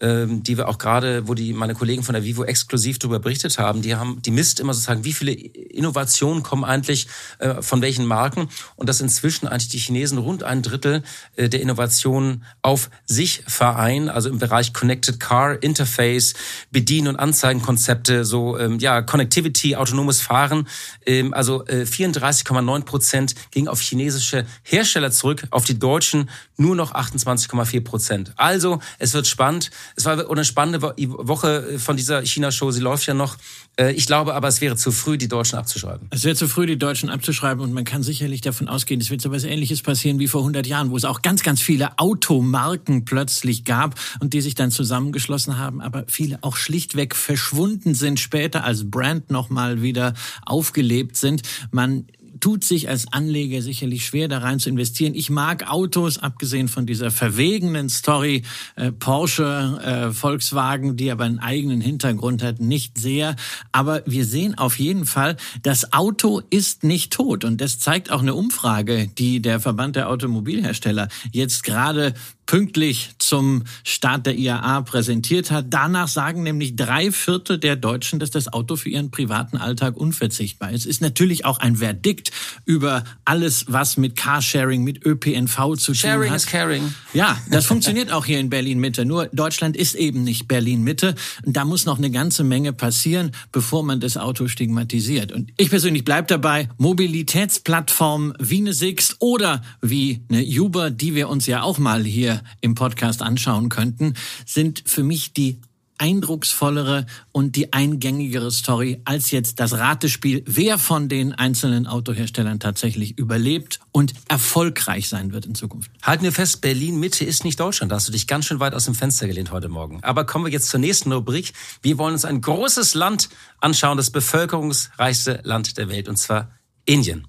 ähm, 0.00 0.42
die 0.42 0.56
wir 0.56 0.68
auch 0.68 0.78
gerade, 0.78 1.28
wo 1.28 1.34
die 1.34 1.52
meine 1.52 1.74
Kollegen 1.74 2.02
von 2.02 2.14
der 2.14 2.24
Vivo 2.24 2.44
exklusiv 2.44 2.98
darüber 2.98 3.18
berichtet 3.18 3.58
haben, 3.58 3.82
die 3.82 3.94
haben, 3.94 4.22
die 4.22 4.30
misst 4.30 4.60
immer 4.60 4.72
sozusagen, 4.72 5.04
wie 5.04 5.12
viele 5.12 5.32
Innovationen 5.32 6.42
kommen 6.42 6.64
eigentlich 6.64 7.06
äh, 7.38 7.62
von 7.62 7.82
welchen 7.82 8.06
Marken 8.06 8.48
und 8.76 8.88
dass 8.88 9.00
inzwischen 9.00 9.46
eigentlich 9.46 9.68
die 9.68 9.78
Chinesen 9.78 10.18
rund 10.18 10.42
ein 10.42 10.62
Drittel 10.62 11.02
äh, 11.36 11.48
der 11.48 11.60
Innovationen 11.60 12.44
auf 12.62 12.90
sich 13.06 13.42
vereinen, 13.46 14.08
also 14.08 14.28
im 14.28 14.38
Bereich 14.38 14.72
Connected 14.72 15.20
Car, 15.20 15.62
Interface, 15.62 16.34
Bedien- 16.70 17.08
und 17.08 17.16
Anzeigenkonzepte, 17.16 18.24
so 18.24 18.58
ähm, 18.58 18.78
ja 18.78 19.02
Connectivity, 19.02 19.76
autonomes 19.76 20.20
Fahren, 20.20 20.66
ähm, 21.06 21.34
also 21.34 21.66
äh, 21.66 21.82
34,9 21.82 22.84
Prozent 22.84 23.34
ging 23.50 23.68
auf 23.68 23.80
chinesische 23.80 24.46
Hersteller 24.62 25.10
zurück, 25.10 25.44
auf 25.50 25.64
die 25.64 25.78
deutschen 25.78 26.30
nur 26.60 26.76
noch 26.76 26.94
28,4 26.94 27.80
Prozent. 27.82 28.32
Also 28.36 28.80
es 28.98 29.14
wird 29.14 29.26
spannend 29.26 29.70
es 29.96 30.04
war 30.04 30.30
eine 30.30 30.44
spannende 30.44 30.82
Woche 30.82 31.78
von 31.78 31.96
dieser 31.96 32.24
China-Show. 32.24 32.70
Sie 32.70 32.80
läuft 32.80 33.06
ja 33.06 33.14
noch. 33.14 33.36
Äh, 33.76 33.92
ich 33.92 34.06
glaube 34.06 34.34
aber, 34.34 34.48
es 34.48 34.60
wäre 34.60 34.76
zu 34.76 34.92
früh, 34.92 35.18
die 35.18 35.28
Deutschen 35.28 35.58
abzuschreiben. 35.58 36.08
Es 36.10 36.24
wäre 36.24 36.36
zu 36.36 36.48
früh, 36.48 36.66
die 36.66 36.78
Deutschen 36.78 37.10
abzuschreiben. 37.10 37.62
Und 37.62 37.72
man 37.72 37.84
kann 37.84 38.02
sicherlich 38.02 38.40
davon 38.40 38.68
ausgehen, 38.68 39.00
es 39.00 39.10
wird 39.10 39.20
so 39.20 39.28
etwas 39.28 39.44
Ähnliches 39.44 39.82
passieren 39.82 40.18
wie 40.18 40.28
vor 40.28 40.40
100 40.40 40.66
Jahren, 40.66 40.90
wo 40.90 40.96
es 40.96 41.04
auch 41.04 41.22
ganz, 41.22 41.42
ganz 41.42 41.60
viele 41.60 41.98
Automarken 41.98 43.04
plötzlich 43.04 43.64
gab 43.64 43.94
und 44.20 44.32
die 44.32 44.40
sich 44.40 44.54
dann 44.54 44.70
zusammengeschlossen 44.70 45.58
haben, 45.58 45.80
aber 45.80 46.04
viele 46.08 46.38
auch 46.42 46.56
schlichtweg 46.56 47.14
verschwunden 47.14 47.94
sind 47.94 48.20
später 48.20 48.64
als 48.64 48.90
Brand 48.90 49.30
nochmal 49.30 49.82
wieder 49.82 50.14
aufgelebt 50.44 51.16
sind. 51.16 51.42
Man 51.70 52.06
tut 52.38 52.64
sich 52.64 52.88
als 52.88 53.12
Anleger 53.12 53.62
sicherlich 53.62 54.06
schwer, 54.06 54.28
da 54.28 54.38
rein 54.38 54.60
zu 54.60 54.68
investieren. 54.68 55.14
Ich 55.14 55.30
mag 55.30 55.70
Autos, 55.70 56.18
abgesehen 56.18 56.68
von 56.68 56.86
dieser 56.86 57.10
verwegenen 57.10 57.88
Story 57.88 58.42
äh, 58.76 58.92
Porsche, 58.92 59.80
äh, 59.82 60.12
Volkswagen, 60.12 60.96
die 60.96 61.10
aber 61.10 61.24
einen 61.24 61.38
eigenen 61.38 61.80
Hintergrund 61.80 62.42
hat, 62.42 62.60
nicht 62.60 62.98
sehr. 62.98 63.36
Aber 63.72 64.02
wir 64.06 64.24
sehen 64.24 64.56
auf 64.56 64.78
jeden 64.78 65.06
Fall, 65.06 65.36
das 65.62 65.92
Auto 65.92 66.42
ist 66.50 66.84
nicht 66.84 67.12
tot. 67.12 67.44
Und 67.44 67.60
das 67.60 67.78
zeigt 67.78 68.10
auch 68.10 68.20
eine 68.20 68.34
Umfrage, 68.34 69.08
die 69.18 69.40
der 69.40 69.60
Verband 69.60 69.96
der 69.96 70.08
Automobilhersteller 70.08 71.08
jetzt 71.32 71.64
gerade 71.64 72.14
pünktlich 72.50 73.10
zum 73.18 73.62
Start 73.84 74.26
der 74.26 74.36
IAA 74.36 74.80
präsentiert 74.80 75.52
hat. 75.52 75.66
Danach 75.68 76.08
sagen 76.08 76.42
nämlich 76.42 76.74
drei 76.74 77.12
Viertel 77.12 77.58
der 77.58 77.76
Deutschen, 77.76 78.18
dass 78.18 78.32
das 78.32 78.52
Auto 78.52 78.74
für 78.74 78.88
ihren 78.88 79.12
privaten 79.12 79.56
Alltag 79.56 79.96
unverzichtbar 79.96 80.72
ist. 80.72 80.84
Ist 80.84 81.00
natürlich 81.00 81.44
auch 81.44 81.58
ein 81.58 81.76
Verdikt 81.76 82.32
über 82.64 83.04
alles, 83.24 83.66
was 83.68 83.96
mit 83.96 84.16
Carsharing, 84.16 84.82
mit 84.82 85.06
ÖPNV 85.06 85.76
zu 85.76 85.94
Sharing 85.94 85.94
tun 85.94 86.02
hat. 86.02 86.02
Sharing 86.02 86.34
is 86.34 86.46
caring. 86.46 86.94
Ja, 87.12 87.38
das 87.52 87.66
funktioniert 87.66 88.10
auch 88.10 88.26
hier 88.26 88.40
in 88.40 88.50
Berlin 88.50 88.80
Mitte. 88.80 89.04
Nur 89.04 89.26
Deutschland 89.26 89.76
ist 89.76 89.94
eben 89.94 90.24
nicht 90.24 90.48
Berlin 90.48 90.82
Mitte. 90.82 91.14
Und 91.46 91.56
da 91.56 91.64
muss 91.64 91.86
noch 91.86 91.98
eine 91.98 92.10
ganze 92.10 92.42
Menge 92.42 92.72
passieren, 92.72 93.30
bevor 93.52 93.84
man 93.84 94.00
das 94.00 94.16
Auto 94.16 94.48
stigmatisiert. 94.48 95.30
Und 95.30 95.52
ich 95.56 95.70
persönlich 95.70 96.02
bleib 96.02 96.26
dabei, 96.26 96.68
Mobilitätsplattformen 96.78 98.34
wie 98.40 98.58
eine 98.58 98.72
Sixt 98.72 99.18
oder 99.20 99.62
wie 99.80 100.24
eine 100.28 100.42
Uber, 100.42 100.90
die 100.90 101.14
wir 101.14 101.28
uns 101.28 101.46
ja 101.46 101.62
auch 101.62 101.78
mal 101.78 102.02
hier 102.02 102.39
im 102.60 102.74
Podcast 102.74 103.22
anschauen 103.22 103.68
könnten, 103.68 104.14
sind 104.46 104.82
für 104.86 105.02
mich 105.02 105.32
die 105.32 105.60
eindrucksvollere 106.00 107.06
und 107.30 107.56
die 107.56 107.72
eingängigere 107.72 108.50
Story 108.50 109.02
als 109.04 109.30
jetzt 109.30 109.60
das 109.60 109.74
Ratespiel, 109.74 110.42
wer 110.46 110.78
von 110.78 111.08
den 111.08 111.34
einzelnen 111.34 111.86
Autoherstellern 111.86 112.58
tatsächlich 112.58 113.18
überlebt 113.18 113.80
und 113.92 114.14
erfolgreich 114.28 115.08
sein 115.08 115.32
wird 115.32 115.44
in 115.44 115.54
Zukunft. 115.54 115.90
Halten 116.02 116.24
wir 116.24 116.32
fest, 116.32 116.62
Berlin 116.62 116.98
Mitte 116.98 117.24
ist 117.24 117.44
nicht 117.44 117.60
Deutschland. 117.60 117.92
Da 117.92 117.96
hast 117.96 118.08
du 118.08 118.12
dich 118.12 118.26
ganz 118.26 118.46
schön 118.46 118.60
weit 118.60 118.74
aus 118.74 118.86
dem 118.86 118.94
Fenster 118.94 119.26
gelehnt 119.26 119.52
heute 119.52 119.68
Morgen. 119.68 120.02
Aber 120.02 120.24
kommen 120.24 120.46
wir 120.46 120.52
jetzt 120.52 120.68
zur 120.68 120.80
nächsten 120.80 121.12
Rubrik. 121.12 121.52
Wir 121.82 121.98
wollen 121.98 122.14
uns 122.14 122.24
ein 122.24 122.40
großes 122.40 122.94
Land 122.94 123.28
anschauen, 123.58 123.98
das 123.98 124.10
bevölkerungsreichste 124.10 125.40
Land 125.44 125.76
der 125.76 125.90
Welt, 125.90 126.08
und 126.08 126.16
zwar 126.16 126.50
Indien. 126.86 127.26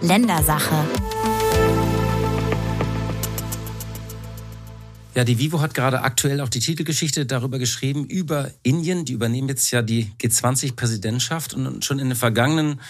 Ländersache. 0.00 0.86
Ja, 5.14 5.22
die 5.22 5.38
Vivo 5.38 5.60
hat 5.60 5.74
gerade 5.74 6.00
aktuell 6.00 6.40
auch 6.40 6.48
die 6.48 6.58
Titelgeschichte 6.58 7.24
darüber 7.24 7.60
geschrieben, 7.60 8.04
über 8.04 8.50
Indien. 8.64 9.04
Die 9.04 9.12
übernehmen 9.12 9.48
jetzt 9.48 9.70
ja 9.70 9.80
die 9.80 10.10
G20-Präsidentschaft. 10.20 11.54
Und 11.54 11.84
schon 11.84 12.00
in 12.00 12.08
den 12.08 12.16
vergangenen 12.16 12.80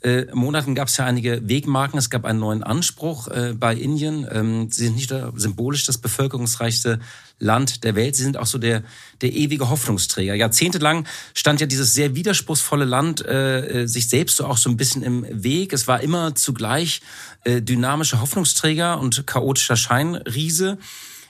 äh, 0.00 0.24
Monaten 0.32 0.74
gab 0.74 0.88
es 0.88 0.96
ja 0.96 1.04
einige 1.04 1.46
Wegmarken. 1.46 1.98
Es 1.98 2.08
gab 2.08 2.24
einen 2.24 2.38
neuen 2.38 2.62
Anspruch 2.62 3.28
äh, 3.28 3.52
bei 3.54 3.74
Indien. 3.74 4.26
Ähm, 4.32 4.70
sie 4.70 4.84
sind 4.84 4.96
nicht 4.96 5.10
nur 5.10 5.34
symbolisch 5.36 5.84
das 5.84 5.98
bevölkerungsreichste 5.98 7.00
Land 7.38 7.84
der 7.84 7.94
Welt. 7.94 8.16
Sie 8.16 8.22
sind 8.22 8.38
auch 8.38 8.46
so 8.46 8.56
der, 8.56 8.82
der 9.20 9.34
ewige 9.34 9.68
Hoffnungsträger. 9.68 10.34
Jahrzehntelang 10.34 11.06
stand 11.34 11.60
ja 11.60 11.66
dieses 11.66 11.92
sehr 11.92 12.14
widerspruchsvolle 12.14 12.86
Land 12.86 13.26
äh, 13.26 13.82
äh 13.82 13.86
sich 13.86 14.08
selbst 14.08 14.38
so 14.38 14.46
auch 14.46 14.56
so 14.56 14.70
ein 14.70 14.78
bisschen 14.78 15.02
im 15.02 15.26
Weg. 15.30 15.74
Es 15.74 15.86
war 15.86 16.00
immer 16.00 16.34
zugleich 16.34 17.02
äh, 17.44 17.60
dynamischer 17.60 18.22
Hoffnungsträger 18.22 18.98
und 18.98 19.26
chaotischer 19.26 19.76
Scheinriese. 19.76 20.78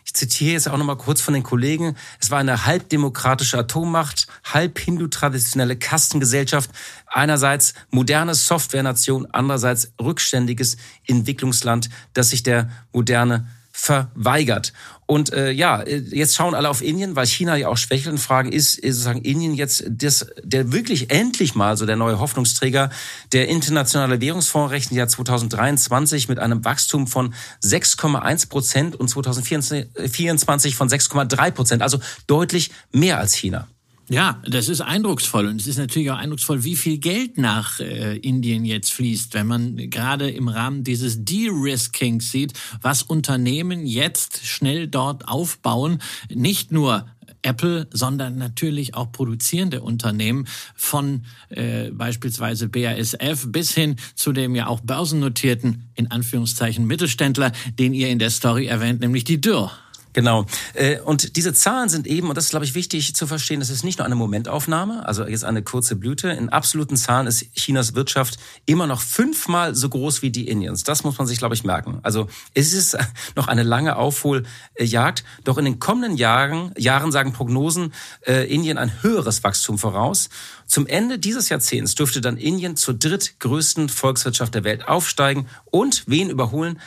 Ich 0.05 0.13
zitiere 0.13 0.53
jetzt 0.53 0.69
auch 0.69 0.77
nochmal 0.77 0.99
kurz 0.99 1.21
von 1.21 1.35
den 1.35 1.43
Kollegen. 1.43 1.97
Es 2.21 2.31
war 2.31 2.39
eine 2.39 2.67
halbdemokratische 2.67 3.59
Atommacht, 3.59 4.27
halb 4.45 4.79
hindu-traditionelle 4.79 5.77
Kastengesellschaft, 5.77 6.71
einerseits 7.07 7.75
moderne 7.91 8.35
Softwarenation, 8.35 9.27
andererseits 9.33 9.93
rückständiges 10.01 10.77
Entwicklungsland, 11.07 11.89
das 12.13 12.31
sich 12.31 12.43
der 12.43 12.71
moderne 12.93 13.47
verweigert. 13.73 14.73
Und 15.07 15.33
äh, 15.33 15.51
ja, 15.51 15.87
jetzt 15.87 16.35
schauen 16.35 16.55
alle 16.55 16.71
auf 16.71 16.83
Indien, 16.83 17.15
weil 17.15 17.27
China 17.27 17.57
ja 17.57 17.69
auch 17.69 17.77
schwächelt 17.77 18.13
und 18.13 18.19
fragen, 18.19 18.53
ist, 18.53 18.79
ist 18.79 18.97
sozusagen 18.97 19.21
Indien 19.21 19.55
jetzt 19.55 19.85
das, 19.89 20.27
der 20.43 20.73
wirklich 20.73 21.11
endlich 21.11 21.55
mal 21.55 21.77
so 21.77 21.85
der 21.85 21.97
neue 21.97 22.19
Hoffnungsträger? 22.19 22.91
Der 23.33 23.49
Internationale 23.49 24.21
Währungsfonds 24.21 24.73
rechnet 24.73 24.97
ja 24.97 25.07
2023 25.07 26.29
mit 26.29 26.39
einem 26.39 26.65
Wachstum 26.65 27.07
von 27.07 27.35
6,1 27.63 28.49
Prozent 28.49 28.97
und 28.97 29.09
2024 29.09 30.75
von 30.75 30.89
6,3 30.89 31.51
Prozent, 31.51 31.83
also 31.83 31.99
deutlich 32.27 32.71
mehr 32.91 33.19
als 33.19 33.35
China. 33.35 33.69
Ja, 34.11 34.43
das 34.47 34.69
ist 34.69 34.83
eindrucksvoll 34.83 35.47
und 35.47 35.59
es 35.59 35.67
ist 35.67 35.79
natürlich 35.79 36.11
auch 36.11 36.19
eindrucksvoll, 36.19 36.63
wie 36.63 36.77
viel 36.77 36.99
Geld 36.99 37.39
nach 37.39 37.81
äh, 37.81 38.19
Indien 38.19 38.67
jetzt 38.67 38.93
fließt, 38.93 39.33
wenn 39.33 39.47
man 39.47 39.77
gerade 39.89 40.31
im 40.31 40.49
Rahmen 40.49 40.85
dieses 40.85 41.25
De-Risking 41.25 42.21
sieht, 42.21 42.53
was 42.83 43.03
Unternehmen 43.03 43.87
jetzt 43.87 44.45
schnell 44.47 44.89
dort 44.89 45.27
aufbauen, 45.27 46.03
nicht 46.29 46.71
nur 46.71 47.07
Apple, 47.41 47.87
sondern 47.93 48.37
natürlich 48.37 48.95
auch 48.95 49.11
produzierende 49.11 49.81
Unternehmen 49.81 50.47
von 50.75 51.25
äh, 51.49 51.91
beispielsweise 51.91 52.69
BASF 52.69 53.47
bis 53.49 53.73
hin 53.73 53.97
zu 54.15 54.33
dem 54.33 54.55
ja 54.55 54.67
auch 54.67 54.81
börsennotierten, 54.81 55.91
in 55.95 56.11
Anführungszeichen, 56.11 56.87
Mittelständler, 56.87 57.53
den 57.79 57.95
ihr 57.95 58.09
in 58.09 58.19
der 58.19 58.31
Story 58.31 58.67
erwähnt, 58.67 59.01
nämlich 59.01 59.25
die 59.25 59.41
Dürr. 59.41 59.71
Genau. 60.15 60.47
Äh, 60.75 61.01
und 61.01 61.37
diese 61.37 61.53
Zahlen 61.53 61.89
sind 61.89 62.07
eben, 62.07 62.29
und 62.29 62.37
das 62.37 62.45
ist, 62.45 62.51
glaube 62.51 62.65
ich, 62.65 62.75
wichtig 62.75 63.15
zu 63.15 63.27
verstehen, 63.27 63.61
das 63.61 63.69
ist 63.69 63.85
nicht 63.85 63.99
nur 63.99 64.07
eine 64.07 64.15
Momentaufnahme, 64.15 65.07
also 65.07 65.27
jetzt 65.27 65.45
eine 65.45 65.63
kurze 65.63 65.97
Blüte. 65.97 66.31
In 66.31 66.49
absoluten 66.49 66.97
Zahlen 66.97 67.27
ist 67.27 67.45
Chinas 67.55 67.95
Wirtschaft 67.95 68.39
immer 68.65 68.87
noch 68.87 69.01
fünfmal 69.03 69.75
so 69.75 69.89
groß 69.89 70.23
wie 70.23 70.31
die 70.31 70.49
Indiens. 70.49 70.85
Das 70.85 71.03
muss 71.03 71.19
man 71.19 71.27
sich, 71.27 71.39
glaube 71.39 71.57
ich, 71.57 71.65
merken. 71.65 71.99
Also 72.05 72.29
es 72.55 72.73
ist 72.73 72.97
noch 73.37 73.49
eine 73.49 73.65
lange 73.65 73.97
Aufholjagd. 73.97 75.25
Doch 75.43 75.59
in 75.59 75.65
den 75.65 75.81
kommenden 75.81 76.17
Jahren, 76.17 76.73
Jahren 76.79 77.11
sagen 77.11 77.33
Prognosen 77.33 77.93
äh, 78.25 78.49
Indien 78.49 78.79
ein 78.79 79.03
höheres 79.03 79.43
Wachstum 79.43 79.79
voraus. 79.79 80.29
Zum 80.67 80.87
Ende 80.87 81.19
dieses 81.19 81.49
Jahrzehnts 81.49 81.97
dürfte 81.97 82.21
dann 82.21 82.37
Indien 82.37 82.77
zur 82.77 82.95
drittgrößten 82.95 83.89
Volkswirtschaft 83.89 84.55
der 84.55 84.63
Welt 84.63 84.87
aufsteigen 84.87 85.49
und 85.73 86.05
wen 86.07 86.31
überholen? 86.31 86.79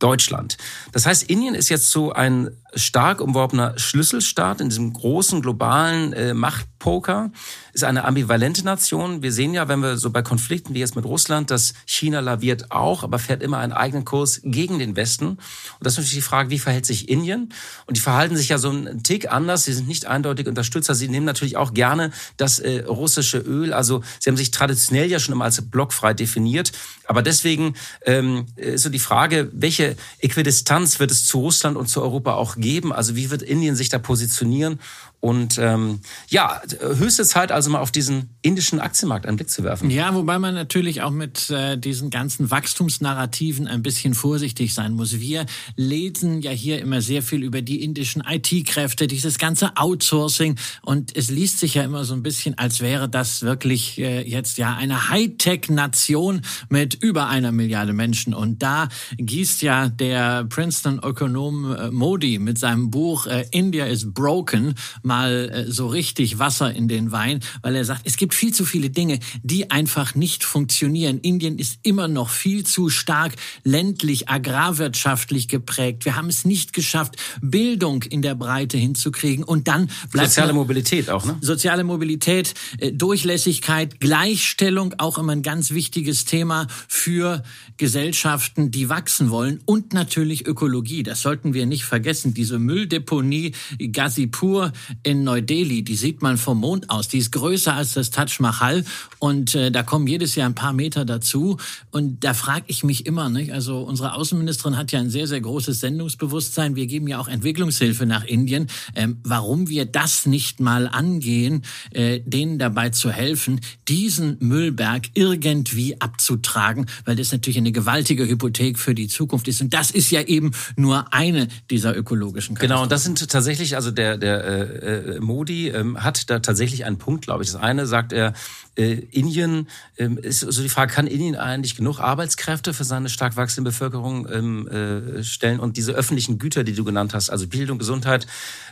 Deutschland. 0.00 0.56
Das 0.92 1.06
heißt, 1.06 1.22
Indien 1.24 1.54
ist 1.54 1.68
jetzt 1.68 1.90
so 1.90 2.12
ein 2.12 2.50
stark 2.74 3.20
umworbener 3.20 3.78
Schlüsselstaat 3.78 4.60
in 4.60 4.68
diesem 4.68 4.92
großen 4.92 5.40
globalen 5.40 6.12
äh, 6.12 6.34
Machtpoker, 6.80 7.30
ist 7.72 7.84
eine 7.84 8.04
ambivalente 8.04 8.64
Nation. 8.64 9.22
Wir 9.22 9.32
sehen 9.32 9.54
ja, 9.54 9.68
wenn 9.68 9.80
wir 9.80 9.96
so 9.96 10.10
bei 10.10 10.22
Konflikten 10.22 10.74
wie 10.74 10.80
jetzt 10.80 10.96
mit 10.96 11.04
Russland, 11.04 11.50
dass 11.50 11.74
China 11.86 12.20
laviert 12.20 12.70
auch, 12.72 13.04
aber 13.04 13.18
fährt 13.18 13.42
immer 13.42 13.58
einen 13.58 13.72
eigenen 13.72 14.04
Kurs 14.04 14.40
gegen 14.42 14.78
den 14.78 14.96
Westen. 14.96 15.26
Und 15.28 15.38
das 15.80 15.92
ist 15.92 15.98
natürlich 15.98 16.24
die 16.24 16.28
Frage, 16.28 16.50
wie 16.50 16.58
verhält 16.58 16.86
sich 16.86 17.08
Indien? 17.08 17.52
Und 17.86 17.96
die 17.96 18.00
verhalten 18.00 18.36
sich 18.36 18.48
ja 18.48 18.58
so 18.58 18.70
einen 18.70 19.02
Tick 19.02 19.30
anders. 19.30 19.64
Sie 19.64 19.72
sind 19.72 19.86
nicht 19.86 20.06
eindeutig 20.06 20.48
Unterstützer. 20.48 20.94
Sie 20.94 21.08
nehmen 21.08 21.26
natürlich 21.26 21.56
auch 21.56 21.74
gerne 21.74 22.10
das 22.36 22.58
äh, 22.58 22.84
russische 22.86 23.38
Öl. 23.38 23.72
Also 23.72 24.02
sie 24.18 24.30
haben 24.30 24.36
sich 24.36 24.50
traditionell 24.50 25.08
ja 25.08 25.20
schon 25.20 25.34
immer 25.34 25.44
als 25.44 25.60
blockfrei 25.60 26.14
definiert. 26.14 26.72
Aber 27.06 27.22
deswegen 27.22 27.74
ähm, 28.06 28.46
ist 28.56 28.82
so 28.82 28.88
die 28.88 28.98
Frage, 28.98 29.50
welche 29.52 29.96
Äquidistanz 30.18 30.98
wird 30.98 31.10
es 31.10 31.26
zu 31.26 31.40
Russland 31.40 31.76
und 31.76 31.88
zu 31.88 32.02
Europa 32.02 32.34
auch 32.34 32.56
geben? 32.56 32.92
Also 32.92 33.16
wie 33.16 33.30
wird 33.30 33.42
Indien 33.42 33.76
sich 33.76 33.88
da 33.88 33.98
positionieren? 33.98 34.80
Und 35.20 35.58
ähm, 35.58 36.00
ja, 36.28 36.62
höchste 36.80 37.24
Zeit 37.24 37.52
also 37.52 37.68
mal 37.68 37.80
auf 37.80 37.92
diesen 37.92 38.30
indischen 38.40 38.80
Aktienmarkt 38.80 39.26
einen 39.26 39.36
Blick 39.36 39.50
zu 39.50 39.62
werfen. 39.62 39.90
Ja, 39.90 40.14
wobei 40.14 40.38
man 40.38 40.54
natürlich 40.54 41.02
auch 41.02 41.10
mit 41.10 41.50
äh, 41.50 41.76
diesen 41.76 42.08
ganzen 42.08 42.50
Wachstumsnarrativen 42.50 43.68
ein 43.68 43.82
bisschen 43.82 44.14
vorsichtig 44.14 44.72
sein 44.72 44.92
muss. 44.92 45.20
Wir 45.20 45.44
lesen 45.76 46.40
ja 46.40 46.50
hier 46.50 46.80
immer 46.80 47.02
sehr 47.02 47.22
viel 47.22 47.42
über 47.42 47.60
die 47.60 47.82
indischen 47.82 48.22
IT-Kräfte, 48.26 49.06
dieses 49.06 49.38
ganze 49.38 49.76
Outsourcing 49.76 50.56
und 50.82 51.14
es 51.14 51.30
liest 51.30 51.58
sich 51.58 51.74
ja 51.74 51.82
immer 51.82 52.04
so 52.04 52.14
ein 52.14 52.22
bisschen, 52.22 52.56
als 52.56 52.80
wäre 52.80 53.08
das 53.08 53.42
wirklich 53.42 53.98
äh, 53.98 54.26
jetzt 54.26 54.56
ja 54.56 54.74
eine 54.74 55.10
Hightech-Nation 55.10 56.40
mit 56.70 56.94
über 56.94 57.28
einer 57.28 57.52
Milliarde 57.52 57.92
Menschen. 57.92 58.32
Und 58.32 58.62
da 58.62 58.88
gießt 59.18 59.60
ja 59.60 59.90
der 59.90 60.44
Princeton-Ökonom 60.44 61.76
äh, 61.76 61.90
Modi 61.90 62.38
mit 62.38 62.58
seinem 62.58 62.90
Buch 62.90 63.26
äh, 63.26 63.44
India 63.50 63.84
is 63.84 64.10
Broken 64.14 64.74
mal 65.10 65.50
äh, 65.50 65.72
so 65.72 65.88
richtig 65.88 66.38
Wasser 66.38 66.72
in 66.72 66.86
den 66.86 67.10
Wein, 67.10 67.40
weil 67.62 67.74
er 67.74 67.84
sagt, 67.84 68.02
es 68.04 68.16
gibt 68.16 68.32
viel 68.32 68.54
zu 68.54 68.64
viele 68.64 68.90
Dinge, 68.90 69.18
die 69.42 69.68
einfach 69.72 70.14
nicht 70.14 70.44
funktionieren. 70.44 71.18
Indien 71.18 71.58
ist 71.58 71.80
immer 71.82 72.06
noch 72.06 72.30
viel 72.30 72.64
zu 72.64 72.90
stark 72.90 73.32
ländlich, 73.64 74.28
agrarwirtschaftlich 74.28 75.48
geprägt. 75.48 76.04
Wir 76.04 76.14
haben 76.14 76.28
es 76.28 76.44
nicht 76.44 76.72
geschafft, 76.72 77.16
Bildung 77.40 78.04
in 78.04 78.22
der 78.22 78.36
Breite 78.36 78.78
hinzukriegen. 78.78 79.42
Und 79.42 79.66
dann 79.66 79.90
bleibt 80.12 80.28
soziale 80.28 80.52
Mobilität 80.52 81.10
auch, 81.10 81.24
ne? 81.24 81.36
Soziale 81.40 81.82
Mobilität, 81.82 82.54
äh, 82.78 82.92
Durchlässigkeit, 82.92 83.98
Gleichstellung, 83.98 84.94
auch 84.98 85.18
immer 85.18 85.32
ein 85.32 85.42
ganz 85.42 85.72
wichtiges 85.72 86.24
Thema 86.24 86.68
für 86.86 87.42
Gesellschaften, 87.78 88.70
die 88.70 88.88
wachsen 88.88 89.30
wollen. 89.30 89.58
Und 89.64 89.92
natürlich 89.92 90.46
Ökologie. 90.46 91.02
Das 91.02 91.20
sollten 91.20 91.52
wir 91.52 91.66
nicht 91.66 91.84
vergessen. 91.84 92.32
Diese 92.32 92.60
Mülldeponie 92.60 93.54
Gazipur 93.90 94.72
in 95.02 95.24
Neu-Delhi, 95.24 95.82
die 95.82 95.96
sieht 95.96 96.22
man 96.22 96.36
vom 96.36 96.58
Mond 96.58 96.90
aus. 96.90 97.08
Die 97.08 97.18
ist 97.18 97.32
größer 97.32 97.74
als 97.74 97.94
das 97.94 98.10
Taj 98.10 98.30
Mahal 98.40 98.84
und 99.18 99.54
äh, 99.54 99.70
da 99.70 99.82
kommen 99.82 100.06
jedes 100.06 100.34
Jahr 100.34 100.48
ein 100.48 100.54
paar 100.54 100.72
Meter 100.72 101.04
dazu. 101.04 101.56
Und 101.90 102.24
da 102.24 102.34
frage 102.34 102.64
ich 102.68 102.84
mich 102.84 103.06
immer, 103.06 103.28
nicht? 103.28 103.52
also 103.52 103.80
unsere 103.80 104.14
Außenministerin 104.14 104.76
hat 104.76 104.92
ja 104.92 105.00
ein 105.00 105.10
sehr, 105.10 105.26
sehr 105.26 105.40
großes 105.40 105.80
Sendungsbewusstsein. 105.80 106.76
Wir 106.76 106.86
geben 106.86 107.08
ja 107.08 107.18
auch 107.18 107.28
Entwicklungshilfe 107.28 108.06
nach 108.06 108.24
Indien. 108.24 108.68
Ähm, 108.94 109.18
warum 109.24 109.68
wir 109.68 109.84
das 109.84 110.26
nicht 110.26 110.60
mal 110.60 110.86
angehen, 110.86 111.62
äh, 111.92 112.20
denen 112.24 112.58
dabei 112.58 112.90
zu 112.90 113.10
helfen, 113.10 113.60
diesen 113.88 114.36
Müllberg 114.40 115.08
irgendwie 115.14 116.00
abzutragen, 116.00 116.86
weil 117.04 117.16
das 117.16 117.32
natürlich 117.32 117.58
eine 117.58 117.72
gewaltige 117.72 118.26
Hypothek 118.26 118.78
für 118.78 118.94
die 118.94 119.08
Zukunft 119.08 119.48
ist. 119.48 119.60
Und 119.60 119.74
das 119.74 119.90
ist 119.90 120.10
ja 120.10 120.22
eben 120.22 120.52
nur 120.76 121.12
eine 121.12 121.48
dieser 121.70 121.96
ökologischen 121.96 122.54
Katastrophen. 122.54 122.68
Genau, 122.68 122.82
und 122.82 122.92
das 122.92 123.04
sind 123.04 123.28
tatsächlich, 123.30 123.76
also 123.76 123.90
der, 123.90 124.18
der 124.18 124.44
äh, 124.44 124.89
äh, 124.90 125.20
Modi 125.20 125.68
ähm, 125.68 126.02
hat 126.02 126.30
da 126.30 126.38
tatsächlich 126.40 126.84
einen 126.84 126.98
Punkt, 126.98 127.24
glaube 127.24 127.42
ich. 127.42 127.50
Das 127.50 127.60
eine 127.60 127.86
sagt 127.86 128.12
er, 128.12 128.32
äh, 128.76 128.92
Indien 129.10 129.68
ähm, 129.98 130.18
ist 130.18 130.44
also 130.44 130.62
die 130.62 130.68
Frage, 130.68 130.92
kann 130.92 131.06
Indien 131.06 131.36
eigentlich 131.36 131.76
genug 131.76 131.98
Arbeitskräfte 131.98 132.72
für 132.72 132.84
seine 132.84 133.08
stark 133.08 133.36
wachsende 133.36 133.70
Bevölkerung 133.70 134.26
ähm, 134.30 134.68
äh, 134.68 135.22
stellen 135.22 135.60
und 135.60 135.76
diese 135.76 135.92
öffentlichen 135.92 136.38
Güter, 136.38 136.64
die 136.64 136.72
du 136.72 136.84
genannt 136.84 137.14
hast, 137.14 137.30
also 137.30 137.46
Bildung, 137.46 137.78
Gesundheit, 137.78 138.26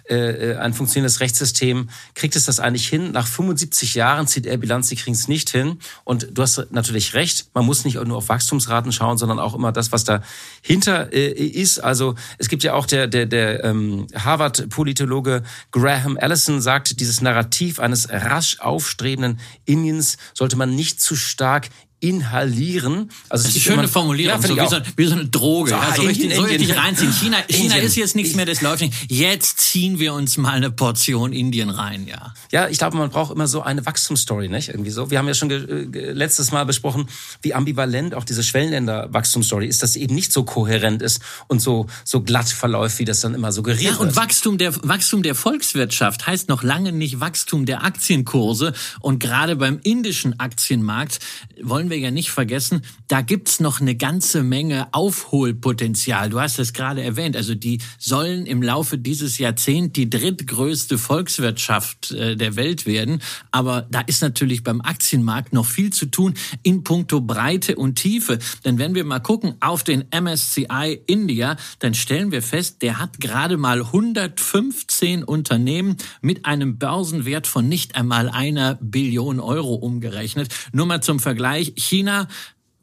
äh, 0.08 0.52
äh 0.52 0.56
ein 0.56 0.72
funktionierendes 0.72 1.20
Rechtssystem, 1.20 1.88
kriegt 2.14 2.37
es 2.37 2.44
das 2.46 2.60
eigentlich 2.60 2.88
hin? 2.88 3.12
Nach 3.12 3.26
75 3.26 3.94
Jahren 3.94 4.26
zieht 4.26 4.46
er 4.46 4.56
Bilanz, 4.56 4.88
sie 4.88 4.96
kriegen 4.96 5.14
es 5.14 5.28
nicht 5.28 5.50
hin. 5.50 5.78
Und 6.04 6.28
du 6.32 6.42
hast 6.42 6.70
natürlich 6.70 7.14
recht, 7.14 7.48
man 7.54 7.66
muss 7.66 7.84
nicht 7.84 8.02
nur 8.02 8.16
auf 8.16 8.28
Wachstumsraten 8.28 8.92
schauen, 8.92 9.18
sondern 9.18 9.38
auch 9.38 9.54
immer 9.54 9.72
das, 9.72 9.92
was 9.92 10.04
dahinter 10.04 11.12
äh, 11.12 11.28
ist. 11.32 11.80
Also 11.80 12.14
es 12.38 12.48
gibt 12.48 12.62
ja 12.62 12.75
auch 12.75 12.87
der, 12.87 13.06
der, 13.06 13.26
der 13.26 13.64
ähm, 13.64 14.06
Harvard-Politologe 14.14 15.42
Graham 15.70 16.08
Allison 16.17 16.61
sagt, 16.61 17.00
dieses 17.00 17.21
Narrativ 17.21 17.81
eines 17.81 18.09
rasch 18.11 18.61
aufstrebenden 18.61 19.41
Indiens 19.65 20.17
sollte 20.33 20.57
man 20.57 20.75
nicht 20.75 21.00
zu 21.00 21.17
stark 21.17 21.69
inhalieren. 22.00 23.11
Also 23.28 23.45
das 23.45 23.57
ist 23.57 23.67
eine 23.67 23.76
schöne 23.76 23.88
Formulierung, 23.88 24.40
ja, 24.40 24.49
so 24.49 24.57
wie, 24.57 24.69
so, 24.69 24.76
wie, 24.97 25.07
so, 25.07 25.14
eine 25.14 25.26
Droge. 25.26 25.71
So, 25.71 25.76
ja, 25.76 25.95
so 25.95 26.02
richtig, 26.02 26.35
so 26.35 26.43
richtig 26.43 26.76
reinziehen. 26.76 27.12
China, 27.12 27.38
China 27.49 27.76
ist 27.76 27.97
jetzt 27.97 28.14
nichts 28.14 28.37
mehr, 28.37 28.47
das 28.47 28.61
läuft 28.61 28.83
nicht. 28.83 28.95
Jetzt 29.11 29.61
ziehen 29.61 29.99
wir 29.99 30.14
uns 30.14 30.37
mal 30.37 30.52
eine 30.52 30.71
Portion 30.71 31.33
Indien 31.33 31.71
rein, 31.71 32.07
ja. 32.07 32.35
Ja, 32.52 32.69
ich 32.69 32.78
glaube, 32.78 32.97
man 32.97 33.11
braucht 33.11 33.33
immer 33.33 33.47
so 33.47 33.62
eine 33.62 33.85
Wachstumsstory, 33.85 34.49
nicht? 34.49 34.69
Irgendwie 34.69 34.90
so. 34.90 35.11
Wir 35.11 35.19
haben 35.19 35.28
ja 35.28 35.35
schon 35.35 35.50
letztes 35.50 36.52
Mal 36.52 36.64
besprochen, 36.64 37.09
wie 37.43 37.55
ambivalent 37.55 38.14
auch 38.14 38.25
diese 38.25 38.43
Schwellenländer-Wachstumsstory 38.43 39.67
ist, 39.67 39.83
dass 39.83 39.95
sie 39.95 40.02
eben 40.02 40.14
nicht 40.14 40.33
so 40.33 40.45
kohärent 40.45 41.02
ist 41.02 41.21
und 41.49 41.61
so, 41.61 41.87
so 42.05 42.23
glatt 42.23 42.49
verläuft, 42.49 42.99
wie 42.99 43.05
das 43.05 43.21
dann 43.21 43.35
immer 43.35 43.52
suggeriert 43.52 43.95
ja, 43.95 43.99
und 43.99 44.17
Wachstum 44.17 44.59
der, 44.59 44.75
Wachstum 44.85 45.23
der 45.23 45.35
Volkswirtschaft 45.35 46.26
heißt 46.26 46.49
noch 46.49 46.62
lange 46.62 46.93
nicht 46.93 47.21
Wachstum 47.21 47.67
der 47.67 47.85
Aktienkurse. 47.85 48.73
Und 49.00 49.19
gerade 49.21 49.57
beim 49.57 49.81
indischen 49.83 50.38
Aktienmarkt 50.38 51.19
wollen 51.62 51.88
wollen 51.88 52.02
wir 52.02 52.07
ja 52.07 52.11
nicht 52.11 52.30
vergessen, 52.30 52.83
da 53.07 53.23
gibt's 53.23 53.61
noch 53.61 53.80
eine 53.80 53.97
ganze 53.97 54.42
Menge 54.42 54.88
Aufholpotenzial. 54.92 56.28
Du 56.28 56.38
hast 56.38 56.59
es 56.59 56.75
gerade 56.75 57.02
erwähnt. 57.02 57.35
Also 57.35 57.54
die 57.54 57.80
sollen 57.99 58.45
im 58.45 58.62
Laufe 58.62 58.99
dieses 58.99 59.38
Jahrzehnts 59.38 59.95
die 59.95 60.11
drittgrößte 60.11 60.99
Volkswirtschaft 60.99 62.11
äh, 62.11 62.37
der 62.37 62.57
Welt 62.57 62.85
werden. 62.85 63.23
Aber 63.52 63.87
da 63.90 64.00
ist 64.00 64.21
natürlich 64.21 64.62
beim 64.64 64.83
Aktienmarkt 64.83 65.54
noch 65.54 65.64
viel 65.64 65.90
zu 65.90 66.07
tun 66.07 66.35
in 66.62 66.85
puncto 66.85 67.23
Breite 67.23 67.76
und 67.76 67.95
Tiefe. 67.95 68.38
Denn 68.66 68.78
wenn 68.78 68.95
wir 68.95 69.04
mal 69.04 69.21
gucken 69.21 69.54
auf 69.61 69.83
den 69.83 70.04
MSCI 70.12 71.00
India, 71.07 71.57
dann 71.78 71.95
stellen 71.95 72.33
wir 72.33 72.42
fest, 72.42 72.83
der 72.83 72.99
hat 72.99 73.18
gerade 73.18 73.57
mal 73.57 73.80
115 73.80 75.25
Unternehmen 75.25 75.97
mit 76.21 76.45
einem 76.45 76.76
Börsenwert 76.76 77.47
von 77.47 77.66
nicht 77.66 77.95
einmal 77.95 78.28
einer 78.28 78.75
Billion 78.83 79.40
Euro 79.40 79.73
umgerechnet. 79.73 80.54
Nur 80.73 80.85
mal 80.85 81.00
zum 81.00 81.18
Vergleich, 81.18 81.73
China 81.78 82.26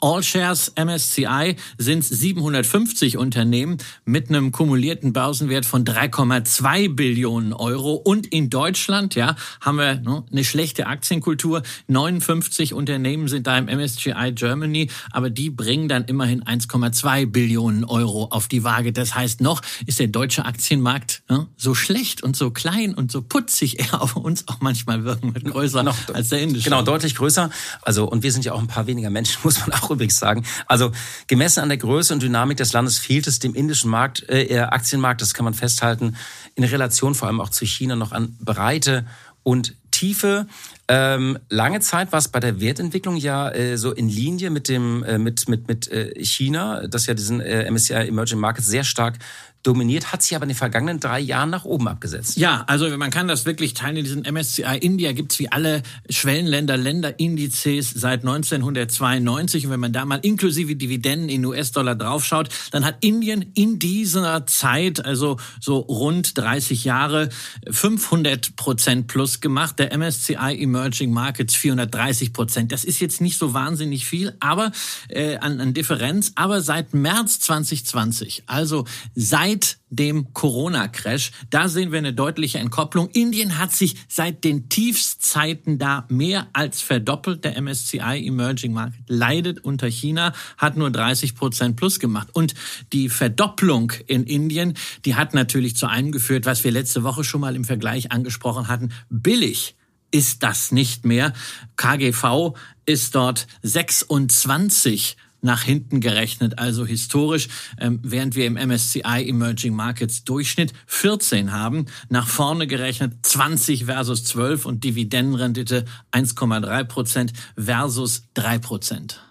All 0.06 0.22
Shares 0.22 0.72
MSCI 0.76 1.56
sind 1.80 2.06
750 2.06 3.18
Unternehmen 3.18 3.80
mit 4.06 4.30
einem 4.30 4.52
kumulierten 4.52 5.14
Börsenwert 5.14 5.66
von 5.66 5.84
3,2 5.84 6.94
Billionen 6.94 7.54
Euro. 7.54 7.96
Und 7.96 8.28
in 8.28 8.52
Deutschland, 8.52 9.16
ja, 9.16 9.36
haben 9.62 9.80
wir 9.80 9.96
ne, 9.96 10.24
eine 10.32 10.44
schlechte 10.44 10.86
Aktienkultur. 10.86 11.64
59 11.88 12.76
Unternehmen 12.76 13.28
sind 13.28 13.48
da 13.48 13.58
im 13.58 13.66
MSCI 13.66 14.34
Germany, 14.36 14.92
aber 15.10 15.32
die 15.32 15.50
bringen 15.50 15.90
dann 15.90 16.06
immerhin 16.06 16.44
1,2 16.44 17.26
Billionen 17.26 17.84
Euro 17.84 18.26
auf 18.26 18.48
die 18.48 18.64
Waage. 18.64 18.94
Das 18.94 19.16
heißt, 19.16 19.42
noch 19.42 19.64
ist 19.88 19.98
der 19.98 20.10
deutsche 20.10 20.46
Aktienmarkt 20.46 21.24
ne, 21.30 21.48
so 21.58 21.74
schlecht 21.74 22.22
und 22.22 22.36
so 22.36 22.52
klein 22.52 22.94
und 22.94 23.12
so 23.12 23.24
putzig 23.24 23.80
er 23.80 24.04
auf 24.04 24.16
uns 24.16 24.48
auch 24.50 24.58
manchmal 24.60 25.04
wirken 25.04 25.34
wird 25.34 25.46
größer 25.46 25.82
noch, 25.82 25.98
als 26.14 26.30
der 26.30 26.44
indische. 26.44 26.66
Genau, 26.66 26.84
deutlich 26.84 27.16
größer. 27.16 27.50
Also, 27.82 28.08
und 28.08 28.22
wir 28.22 28.32
sind 28.32 28.46
ja 28.46 28.54
auch 28.54 28.60
ein 28.60 28.68
paar 28.68 28.86
weniger 28.86 29.10
Menschen, 29.10 29.40
muss 29.44 29.66
man 29.66 29.74
auch 29.74 29.95
übrigens 29.96 30.20
sagen. 30.20 30.46
Also 30.68 30.92
gemessen 31.28 31.62
an 31.62 31.70
der 31.70 31.78
Größe 31.78 32.14
und 32.14 32.22
Dynamik 32.22 32.58
des 32.58 32.74
Landes 32.74 32.98
fehlt 32.98 33.28
es 33.28 33.40
dem 33.40 33.56
indischen 33.56 33.90
Markt, 33.90 34.26
äh, 34.30 34.60
Aktienmarkt, 34.60 35.22
das 35.22 35.34
kann 35.34 35.46
man 35.46 35.54
festhalten, 35.54 36.16
in 36.56 36.64
Relation 36.64 37.16
vor 37.16 37.28
allem 37.28 37.42
auch 37.42 37.50
zu 37.50 37.66
China 37.66 37.96
noch 37.96 38.12
an 38.12 38.36
Breite 38.40 39.06
und 39.44 39.76
Tiefe. 39.92 40.48
Ähm, 40.88 41.40
lange 41.50 41.80
Zeit 41.80 42.12
war 42.12 42.20
es 42.20 42.28
bei 42.28 42.40
der 42.40 42.60
Wertentwicklung 42.60 43.16
ja 43.16 43.50
äh, 43.52 43.78
so 43.78 43.92
in 43.92 44.10
Linie 44.10 44.50
mit 44.50 44.68
dem 44.68 45.04
äh, 45.04 45.18
mit 45.18 45.48
mit 45.48 45.68
mit 45.68 45.88
äh, 45.88 46.14
China, 46.24 46.86
das 46.88 47.06
ja 47.06 47.14
diesen 47.14 47.40
äh, 47.40 47.70
MSCI 47.72 48.08
Emerging 48.08 48.40
Markets 48.40 48.68
sehr 48.68 48.84
stark 48.84 49.18
dominiert, 49.66 50.12
hat 50.12 50.22
sich 50.22 50.36
aber 50.36 50.44
in 50.44 50.50
den 50.50 50.56
vergangenen 50.56 51.00
drei 51.00 51.20
Jahren 51.20 51.50
nach 51.50 51.66
oben 51.66 51.88
abgesetzt. 51.88 52.38
Ja, 52.38 52.64
also 52.68 52.96
man 52.98 53.10
kann 53.10 53.28
das 53.28 53.46
wirklich 53.46 53.74
teilen. 53.74 53.98
In 53.98 54.04
diesem 54.04 54.22
MSCI 54.22 54.78
India 54.80 55.12
gibt's 55.12 55.40
wie 55.40 55.52
alle 55.52 55.82
Schwellenländer 56.10 56.78
Länderindizes 56.78 57.92
seit 57.92 58.22
1992. 58.22 59.66
Und 59.66 59.72
wenn 59.72 59.80
man 59.80 59.94
da 59.94 60.06
mal 60.06 60.20
inklusive 60.22 60.76
Dividenden 60.76 61.30
in 61.30 61.46
US-Dollar 61.46 61.96
draufschaut, 61.96 62.50
dann 62.72 62.86
hat 62.86 62.98
Indien 63.02 63.52
in 63.56 63.80
dieser 63.80 64.46
Zeit, 64.46 65.04
also 65.04 65.38
so 65.60 65.80
rund 65.80 66.38
30 66.38 66.84
Jahre, 66.84 67.30
500 67.70 68.56
Prozent 68.56 69.08
plus 69.08 69.42
gemacht. 69.42 69.80
Der 69.80 69.98
MSCI 69.98 70.62
Emerging 70.62 71.12
Markets 71.12 71.56
430 71.56 72.34
Prozent. 72.34 72.72
Das 72.72 72.84
ist 72.84 73.00
jetzt 73.00 73.20
nicht 73.20 73.40
so 73.40 73.54
wahnsinnig 73.54 74.06
viel, 74.06 74.36
aber 74.40 74.72
äh, 75.08 75.38
an, 75.38 75.60
an 75.60 75.74
Differenz. 75.74 76.34
Aber 76.36 76.62
seit 76.62 76.94
März 76.94 77.40
2020, 77.40 78.44
also 78.46 78.86
seit 79.16 79.55
seit 79.56 79.78
dem 79.90 80.34
Corona-Crash. 80.34 81.32
Da 81.50 81.70
sehen 81.70 81.92
wir 81.92 82.00
eine 82.00 82.14
deutliche 82.14 82.58
Entkopplung. 82.60 83.10
Indien 83.12 83.58
hat 83.58 83.72
sich 83.72 83.96
seit 84.10 84.44
den 84.44 84.68
Tiefszeiten 84.68 85.78
da 85.78 86.06
mehr 86.10 86.48
als 86.52 86.82
verdoppelt. 86.82 87.46
Der 87.46 87.62
MSCI 87.62 88.28
Emerging 88.28 88.74
Market 88.74 89.00
leidet 89.08 89.64
unter 89.64 89.88
China, 89.88 90.34
hat 90.58 90.76
nur 90.76 90.92
30 90.92 91.36
Prozent 91.36 91.78
plus 91.78 92.00
gemacht. 92.00 92.28
Und 92.34 92.56
die 92.92 93.08
Verdopplung 93.08 93.94
in 94.08 94.26
Indien, 94.26 94.74
die 95.06 95.16
hat 95.16 95.34
natürlich 95.34 95.78
zu 95.78 95.88
einem 95.88 96.12
geführt, 96.12 96.46
was 96.46 96.66
wir 96.66 96.72
letzte 96.72 97.04
Woche 97.04 97.24
schon 97.24 97.42
mal 97.42 97.56
im 97.56 97.64
Vergleich 97.64 98.12
angesprochen 98.12 98.68
hatten. 98.68 98.92
Billig 99.10 99.76
ist 100.12 100.44
das 100.44 100.72
nicht 100.72 101.06
mehr. 101.06 101.34
KGV 101.78 102.54
ist 102.86 103.16
dort 103.16 103.48
26 103.64 105.16
nach 105.46 105.64
hinten 105.64 106.02
gerechnet, 106.02 106.60
also 106.60 106.86
historisch, 106.86 107.48
ähm, 107.80 108.00
während 108.04 108.36
wir 108.36 108.46
im 108.46 108.58
MSCI 108.58 109.30
Emerging 109.30 109.74
Markets 109.74 110.26
Durchschnitt 110.26 110.74
14 110.88 111.54
haben, 111.54 111.86
nach 112.10 112.28
vorne 112.28 112.68
gerechnet 112.68 113.26
20 113.26 113.86
versus 113.86 114.26
12 114.26 114.66
und 114.66 114.84
Dividendenrendite 114.84 115.86
1,3 116.12 116.84
Prozent 116.84 117.34
versus 117.58 118.24
3 118.34 118.60
Prozent. 118.60 119.22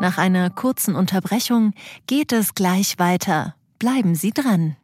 Nach 0.00 0.18
einer 0.18 0.50
kurzen 0.50 0.94
Unterbrechung 0.94 1.74
geht 2.06 2.32
es 2.32 2.54
gleich 2.54 2.98
weiter. 2.98 3.54
Bleiben 3.78 4.14
Sie 4.14 4.32
dran. 4.32 4.76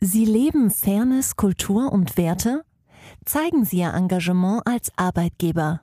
Sie 0.00 0.24
leben 0.24 0.70
Fairness, 0.70 1.36
Kultur 1.36 1.92
und 1.92 2.16
Werte? 2.16 2.62
Zeigen 3.24 3.64
Sie 3.64 3.78
Ihr 3.78 3.92
Engagement 3.92 4.62
als 4.66 4.90
Arbeitgeber 4.96 5.82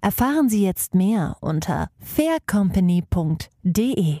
Erfahren 0.00 0.48
Sie 0.48 0.62
jetzt 0.62 0.94
mehr 0.94 1.36
unter 1.40 1.90
faircompany.de. 2.00 4.20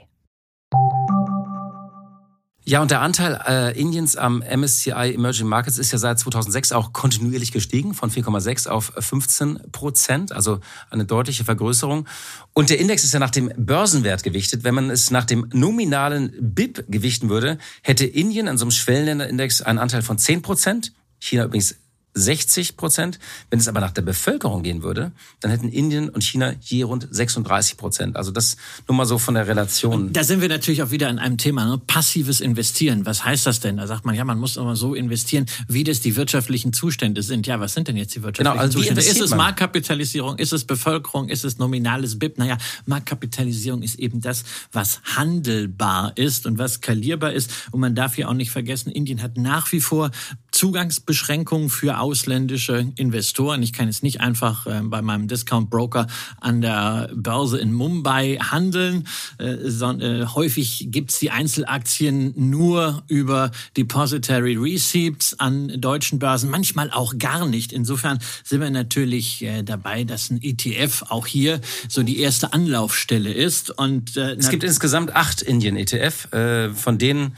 Ja, 2.66 2.80
und 2.80 2.90
der 2.90 3.02
Anteil 3.02 3.38
äh, 3.46 3.78
Indiens 3.78 4.16
am 4.16 4.38
MSCI 4.38 5.12
Emerging 5.14 5.46
Markets 5.46 5.76
ist 5.76 5.92
ja 5.92 5.98
seit 5.98 6.18
2006 6.18 6.72
auch 6.72 6.94
kontinuierlich 6.94 7.52
gestiegen, 7.52 7.92
von 7.92 8.10
4,6 8.10 8.68
auf 8.68 8.90
15 8.98 9.70
Prozent, 9.70 10.32
also 10.32 10.60
eine 10.88 11.04
deutliche 11.04 11.44
Vergrößerung. 11.44 12.08
Und 12.54 12.70
der 12.70 12.78
Index 12.78 13.04
ist 13.04 13.12
ja 13.12 13.20
nach 13.20 13.28
dem 13.28 13.52
Börsenwert 13.58 14.22
gewichtet. 14.22 14.64
Wenn 14.64 14.74
man 14.74 14.88
es 14.88 15.10
nach 15.10 15.26
dem 15.26 15.46
nominalen 15.52 16.32
BIP 16.40 16.86
gewichten 16.88 17.28
würde, 17.28 17.58
hätte 17.82 18.06
Indien 18.06 18.48
an 18.48 18.56
so 18.56 18.64
einem 18.64 18.70
Schwellenländerindex 18.70 19.60
einen 19.60 19.78
Anteil 19.78 20.00
von 20.00 20.16
10 20.16 20.40
Prozent, 20.40 20.94
China 21.20 21.44
übrigens 21.44 21.76
60 22.14 22.76
Prozent. 22.76 23.18
Wenn 23.50 23.58
es 23.58 23.68
aber 23.68 23.80
nach 23.80 23.90
der 23.90 24.02
Bevölkerung 24.02 24.62
gehen 24.62 24.82
würde, 24.82 25.12
dann 25.40 25.50
hätten 25.50 25.68
Indien 25.68 26.08
und 26.08 26.22
China 26.22 26.54
je 26.60 26.84
rund 26.84 27.08
36 27.10 27.76
Prozent. 27.76 28.16
Also 28.16 28.30
das 28.30 28.56
nur 28.88 28.96
mal 28.96 29.04
so 29.04 29.18
von 29.18 29.34
der 29.34 29.46
Relation. 29.46 30.12
Da 30.12 30.24
sind 30.24 30.40
wir 30.40 30.48
natürlich 30.48 30.82
auch 30.82 30.90
wieder 30.90 31.08
an 31.08 31.18
einem 31.18 31.38
Thema, 31.38 31.64
ne? 31.66 31.80
passives 31.84 32.40
Investieren. 32.40 33.04
Was 33.04 33.24
heißt 33.24 33.46
das 33.46 33.60
denn? 33.60 33.76
Da 33.76 33.86
sagt 33.86 34.04
man, 34.04 34.14
ja, 34.14 34.24
man 34.24 34.38
muss 34.38 34.56
immer 34.56 34.76
so 34.76 34.94
investieren, 34.94 35.46
wie 35.68 35.84
das 35.84 36.00
die 36.00 36.16
wirtschaftlichen 36.16 36.72
Zustände 36.72 37.22
sind. 37.22 37.46
Ja, 37.46 37.60
was 37.60 37.74
sind 37.74 37.88
denn 37.88 37.96
jetzt 37.96 38.14
die 38.14 38.22
wirtschaftlichen 38.22 38.52
genau, 38.52 38.62
also 38.62 38.78
Zustände? 38.78 39.00
Ist 39.02 39.20
es 39.20 39.30
man? 39.30 39.38
Marktkapitalisierung? 39.38 40.38
Ist 40.38 40.52
es 40.52 40.64
Bevölkerung? 40.64 41.28
Ist 41.28 41.44
es 41.44 41.58
nominales 41.58 42.18
BIP? 42.18 42.38
Naja, 42.38 42.58
Marktkapitalisierung 42.86 43.82
ist 43.82 43.98
eben 43.98 44.20
das, 44.20 44.44
was 44.72 45.00
handelbar 45.16 46.12
ist 46.16 46.46
und 46.46 46.58
was 46.58 46.74
skalierbar 46.74 47.32
ist. 47.32 47.50
Und 47.72 47.80
man 47.80 47.94
darf 47.94 48.14
hier 48.14 48.28
auch 48.28 48.34
nicht 48.34 48.50
vergessen, 48.50 48.90
Indien 48.90 49.22
hat 49.22 49.36
nach 49.36 49.72
wie 49.72 49.80
vor 49.80 50.10
Zugangsbeschränkungen 50.52 51.68
für 51.68 51.98
ausländische 52.04 52.92
Investoren. 52.96 53.62
Ich 53.62 53.72
kann 53.72 53.86
jetzt 53.86 54.02
nicht 54.02 54.20
einfach 54.20 54.66
äh, 54.66 54.82
bei 54.82 55.00
meinem 55.00 55.26
Discount 55.26 55.70
Broker 55.70 56.06
an 56.38 56.60
der 56.60 57.08
Börse 57.14 57.58
in 57.58 57.72
Mumbai 57.72 58.36
handeln. 58.42 59.08
Äh, 59.38 59.52
äh, 59.54 60.26
häufig 60.26 60.88
gibt's 60.90 61.18
die 61.18 61.30
Einzelaktien 61.30 62.34
nur 62.36 63.02
über 63.08 63.52
Depository 63.78 64.56
Receipts 64.56 65.40
an 65.40 65.80
deutschen 65.80 66.18
Börsen, 66.18 66.50
manchmal 66.50 66.90
auch 66.90 67.16
gar 67.18 67.46
nicht. 67.46 67.72
Insofern 67.72 68.18
sind 68.42 68.60
wir 68.60 68.68
natürlich 68.68 69.46
dabei, 69.64 70.04
dass 70.04 70.28
ein 70.28 70.42
ETF 70.42 71.04
auch 71.08 71.26
hier 71.26 71.62
so 71.88 72.02
die 72.02 72.18
erste 72.18 72.52
Anlaufstelle 72.52 73.32
ist. 73.32 73.70
Und 73.70 74.16
es 74.16 74.50
gibt 74.50 74.62
insgesamt 74.62 75.16
acht 75.16 75.40
Indien-ETF, 75.40 76.28
von 76.74 76.98
denen 76.98 77.36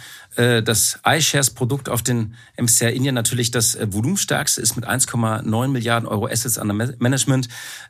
das 0.63 1.01
iShares-Produkt 1.05 1.89
auf 1.89 2.03
den 2.03 2.35
MSCI 2.61 2.95
Indien 2.95 3.15
natürlich 3.15 3.51
das 3.51 3.75
äh, 3.75 3.87
volumenstärkste 3.91 4.61
ist 4.61 4.77
mit 4.77 4.87
1,9 4.87 5.69
Milliarden 5.69 6.09
Euro 6.09 6.27
Assets 6.27 6.59
under 6.59 6.75
Management. 6.75 7.49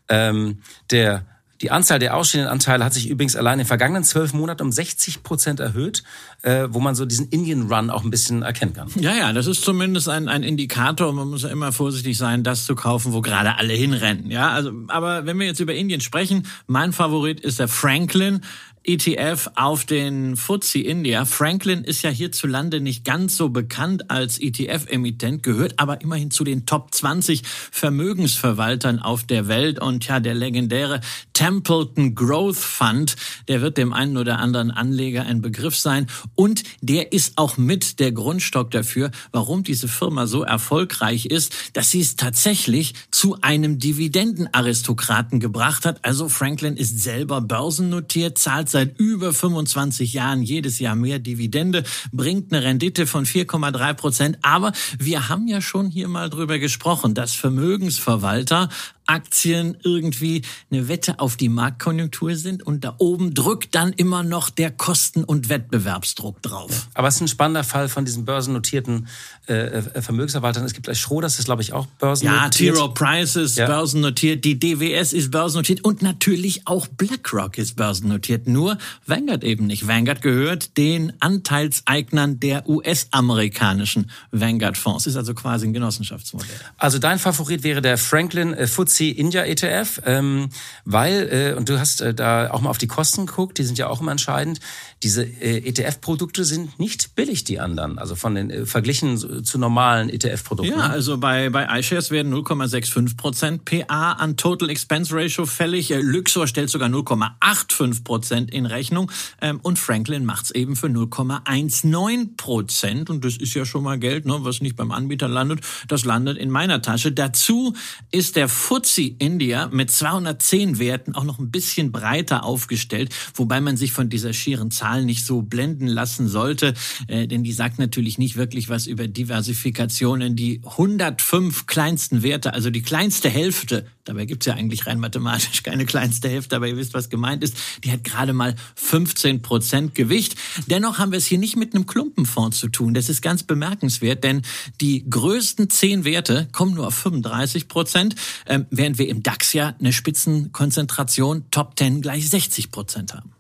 Ähm, 0.09 0.59
der 0.91 1.25
die 1.63 1.71
Anzahl 1.71 1.99
der 1.99 2.15
ausstehenden 2.15 2.51
Anteile 2.51 2.85
hat 2.85 2.93
sich 2.93 3.09
übrigens 3.09 3.35
allein 3.35 3.55
in 3.55 3.59
den 3.61 3.67
vergangenen 3.67 4.05
zwölf 4.05 4.33
Monaten 4.35 4.63
um 4.63 4.73
60 4.73 5.23
Prozent 5.23 5.61
erhöht, 5.61 6.03
äh, 6.43 6.69
wo 6.71 6.81
man 6.81 6.95
so 6.95 7.07
diesen 7.07 7.29
Indian 7.29 7.73
Run 7.73 7.89
auch 7.89 8.05
ein 8.05 8.11
bisschen 8.11 8.43
erkennen 8.43 8.75
kann. 8.75 8.91
Ja, 8.97 9.15
ja, 9.15 9.33
das 9.33 9.47
ist 9.47 9.63
zumindest 9.63 10.09
ein, 10.09 10.29
ein 10.29 10.43
Indikator. 10.43 11.13
Man 11.13 11.29
muss 11.29 11.43
ja 11.43 11.49
immer 11.49 11.73
vorsichtig 11.73 12.19
sein, 12.19 12.43
das 12.43 12.67
zu 12.67 12.75
kaufen, 12.75 13.13
wo 13.13 13.23
gerade 13.23 13.57
alle 13.57 13.73
hinrennen. 13.73 14.31
Ja, 14.31 14.51
also, 14.51 14.71
aber 14.89 15.25
wenn 15.25 15.39
wir 15.39 15.47
jetzt 15.47 15.61
über 15.61 15.75
Indien 15.75 16.01
sprechen, 16.01 16.47
mein 16.67 16.93
Favorit 16.93 17.41
ist 17.41 17.59
der 17.59 17.69
Franklin. 17.69 18.43
ETF 18.87 19.51
auf 19.57 19.85
den 19.85 20.37
FTSE 20.37 20.79
India. 20.79 21.25
Franklin 21.25 21.83
ist 21.83 22.03
ja 22.03 22.11
hierzulande 22.11 22.81
nicht 22.81 23.05
ganz 23.05 23.37
so 23.37 23.49
bekannt 23.49 24.11
als 24.11 24.41
ETF-Emittent, 24.41 25.43
gehört 25.43 25.79
aber 25.79 26.01
immerhin 26.03 26.31
zu 26.31 26.45
den 26.45 26.67
Top 26.67 26.95
20 26.95 27.43
Vermögensverwaltern 27.73 29.01
auf 29.01 29.25
der 29.25 29.49
Welt. 29.49 29.81
Und 29.81 30.07
ja, 30.07 30.21
der 30.21 30.35
legendäre 30.35 31.01
Templeton 31.33 32.15
Growth 32.15 32.57
Fund, 32.57 33.17
der 33.49 33.61
wird 33.61 33.77
dem 33.77 33.93
einen 33.93 34.17
oder 34.17 34.39
anderen 34.39 34.71
Anleger 34.71 35.27
ein 35.27 35.43
Begriff 35.43 35.77
sein. 35.77 36.07
Und 36.37 36.63
der 36.81 37.13
ist 37.13 37.39
auch 37.39 37.57
mit 37.57 37.99
der 37.99 38.13
Grundstock 38.13 38.71
dafür, 38.71 39.11
warum 39.33 39.65
diese 39.65 39.89
Firma 39.89 40.29
so 40.29 40.45
erfolgreich 40.45 41.27
ist, 41.27 41.53
dass 41.73 41.91
sie 41.91 42.01
es 42.01 42.15
tatsächlich 42.15 42.95
zu 43.11 43.39
einem 43.41 43.81
Dividendenaristokraten 43.81 45.41
gebracht 45.41 45.85
hat. 45.85 46.05
Also 46.05 46.29
Franklin 46.29 46.77
ist 46.77 47.01
selber 47.01 47.41
börsennotiert, 47.41 48.39
zahlt 48.39 48.76
seit 48.77 48.99
über 48.99 49.33
25 49.33 50.13
Jahren 50.13 50.43
jedes 50.43 50.79
Jahr 50.81 50.97
mehr 50.97 51.19
Dividende, 51.19 51.83
bringt 52.13 52.53
eine 52.53 52.63
Rendite 52.63 53.07
von 53.07 53.25
4,3 53.25 53.95
Prozent. 53.95 54.39
Aber 54.43 54.73
wir 54.99 55.31
haben 55.31 55.49
ja 55.49 55.63
schon 55.63 55.89
hier 55.89 56.09
mal 56.09 56.29
drüber 56.29 56.59
gesprochen, 56.59 57.15
dass 57.15 57.33
Vermögensverwalter 57.35 58.69
Aktien 59.07 59.77
irgendwie 59.83 60.43
eine 60.71 60.89
Wette 60.89 61.19
auf 61.21 61.37
die 61.37 61.49
Marktkonjunktur 61.49 62.37
sind 62.37 62.63
und 62.63 62.85
da 62.85 62.95
oben 62.99 63.35
drückt 63.35 63.75
dann 63.75 63.93
immer 63.93 64.23
noch 64.23 64.51
der 64.51 64.71
Kosten- 64.71 65.25
und 65.25 65.49
Wettbewerbsdruck 65.49 66.43
drauf. 66.43 66.89
Aber 66.95 67.09
es 67.09 67.17
ist 67.17 67.21
ein 67.23 67.29
spannender 67.29 67.65
Fall 67.65 67.89
von 67.89 68.05
diesen 68.05 68.25
börsennotierten 68.25 69.09
äh, 69.49 69.55
äh 69.55 70.03
Vermögensverwaltern. 70.03 70.65
Es 70.65 70.75
gibt 70.75 70.95
Schroder, 70.97 71.27
das 71.27 71.39
ist 71.39 71.47
glaube 71.47 71.63
ich 71.63 71.73
auch 71.73 71.87
börsennotiert. 71.87 72.61
Ja, 72.61 72.73
T. 72.75 72.79
Rowe 72.79 72.95
Price 72.95 73.37
ist 73.37 73.57
ja. 73.57 73.67
börsennotiert, 73.67 74.45
die 74.45 74.59
DWS 74.59 75.13
ist 75.13 75.31
börsennotiert 75.31 75.85
und 75.85 76.03
natürlich 76.03 76.67
auch 76.67 76.87
BlackRock 76.87 77.59
ist 77.59 77.77
börsennotiert. 77.77 78.49
Nur 78.49 78.79
Vanguard 79.07 79.45
eben 79.45 79.67
nicht. 79.67 79.87
Vanguard 79.87 80.23
gehört 80.23 80.77
den 80.77 81.13
Anteilseignern 81.21 82.41
der 82.41 82.69
US-amerikanischen 82.69 84.11
Vanguard-Fonds. 84.33 85.07
Ist 85.07 85.17
also 85.17 85.35
quasi 85.35 85.67
ein 85.67 85.73
Genossenschaftsmodell. 85.73 86.49
Also 86.77 86.99
dein 86.99 87.19
Favorit 87.19 87.63
wäre 87.63 87.81
der 87.81 87.99
Franklin 87.99 88.53
äh, 88.55 88.67
FTSE 88.67 88.96
FTSE 88.97 89.11
India 89.11 89.45
ETF, 89.45 90.01
ähm, 90.07 90.49
weil, 90.85 91.29
äh, 91.31 91.57
und 91.57 91.69
du 91.69 91.79
hast 91.79 92.01
äh, 92.01 92.15
da 92.15 92.51
auch 92.51 92.61
mal 92.61 92.71
auf 92.71 92.79
die 92.79 92.87
Kosten 92.87 93.27
geguckt, 93.27 93.59
die 93.59 93.65
sind 93.65 93.79
ja 93.79 93.89
auch 93.89 94.01
immer 94.01 94.13
entscheidend, 94.13 94.61
diese 95.03 95.25
äh, 95.25 95.59
ETF-Produkte 95.69 96.45
sind 96.45 96.79
nicht 96.79 97.15
billig, 97.15 97.45
die 97.45 97.61
anderen, 97.61 97.99
also 97.99 98.15
von 98.15 98.35
den 98.35 98.51
äh, 98.51 98.67
verglichen 98.67 99.45
zu, 99.45 99.59
normalen 99.59 100.09
ETF-Produkten. 100.09 100.79
Ja, 100.79 100.87
also 100.87 101.19
bei, 101.19 101.51
bei 101.51 101.79
iShares 101.79 102.11
werden 102.11 102.33
0,65 102.35 103.17
Prozent 103.17 103.65
PA 103.65 104.13
an 104.13 104.37
Total 104.37 104.69
Expense 104.71 105.15
Ratio 105.15 105.47
fällig. 105.47 105.91
Äh, 105.91 106.01
Luxor 106.01 106.47
stellt 106.47 106.71
sogar 106.71 106.89
0,85 106.89 108.05
Prozent 108.05 108.51
in 108.51 108.67
Rechnung 108.67 109.11
ähm, 109.41 109.61
und 109.63 109.79
Franklin 109.79 110.25
macht's 110.25 110.51
eben 110.51 110.77
für 110.77 110.89
0,19 110.89 112.37
Prozent 112.37 113.11
und 113.11 113.25
das 113.25 113.37
ist 113.37 113.55
ja 113.55 113.65
schon 113.65 113.83
mal 113.83 113.99
Geld, 113.99 114.27
ne, 114.27 114.39
was 114.41 114.61
nicht 114.61 114.77
beim 114.77 114.93
Anbieter 114.93 115.29
landet, 115.29 115.61
das 115.89 116.05
landet 116.05 116.39
in 116.39 116.51
meiner 116.51 116.83
Tasche. 116.83 117.13
Dazu 117.13 117.75
ist 118.11 118.37
der 118.37 118.49
FTSE 118.49 118.86
FTSE 118.87 119.17
India 119.19 119.69
mit 119.73 119.91
210 119.91 120.79
Werten 120.79 121.15
auch 121.15 121.25
noch 121.25 121.39
ein 121.39 121.51
bisschen 121.51 121.91
breiter 121.91 122.45
aufgestellt, 122.45 123.13
wobei 123.35 123.61
man 123.61 123.77
sich 123.77 123.93
von 123.93 124.09
dieser 124.09 124.33
schieren 124.33 124.71
Zahl 124.71 125.05
nicht 125.05 125.27
so 125.27 125.43
blenden 125.43 125.89
lassen 125.89 126.29
sollte, 126.29 126.75
äh, 127.09 127.27
denn 127.27 127.43
die 127.43 127.53
sagt 127.53 127.79
natürlich 127.79 128.19
nicht 128.19 128.37
wirklich 128.37 128.69
was 128.69 128.87
über 128.87 129.09
Diversifikationen. 129.09 130.37
Die 130.37 130.61
105 130.65 131.67
kleinsten 131.67 132.23
Werte, 132.23 132.55
also 132.55 132.71
die 132.71 132.83
kleinste 132.83 133.29
Hälfte 133.29 133.87
Dabei 134.07 134.25
gibt's 134.25 134.47
ja 134.47 134.55
eigentlich 134.55 134.87
rein 134.87 135.01
mathematisch 135.01 135.63
keine 135.65 135.85
kleinste 135.85 136.29
Hälfte, 136.29 136.57
aber 136.57 136.69
ihr 136.69 136.77
wisst, 136.77 136.95
was 136.95 137.11
gemeint 137.11 137.43
ist. 137.43 137.57
Die 137.85 137.91
hat 137.91 138.05
gerade 138.05 138.33
mal 138.33 138.55
15 138.77 139.43
Prozent 139.43 139.95
Gewicht. 139.95 140.37
Dennoch 140.69 140.99
haben 140.99 141.11
wir 141.11 141.19
es 141.19 141.27
hier 141.27 141.39
nicht 141.39 141.57
mit 141.57 141.75
einem 141.75 141.87
Klumpenfonds 141.87 142.59
zu 142.59 142.69
tun. 142.69 142.95
Das 142.95 143.09
ist 143.09 143.21
ganz 143.21 143.43
bemerkenswert, 143.43 144.23
denn 144.23 144.43
die 144.81 145.09
größten 145.11 145.71
zehn 145.71 146.05
Werte 146.05 146.49
kommen 146.53 146.75
nur 146.75 146.87
auf 146.87 146.95
35 146.95 147.67
Prozent, 147.67 148.15
ähm, 148.47 148.67
während 148.77 148.99
wir 148.99 149.09
im 149.09 149.23
DAX 149.23 149.53
ja 149.53 149.75
eine 149.79 149.93
Spitzenkonzentration 149.93 151.45
Top 151.51 151.79
10 151.79 152.03
gleich 152.03 152.29
60 152.29 152.71
Prozent 152.71 153.15
haben. 153.15 153.33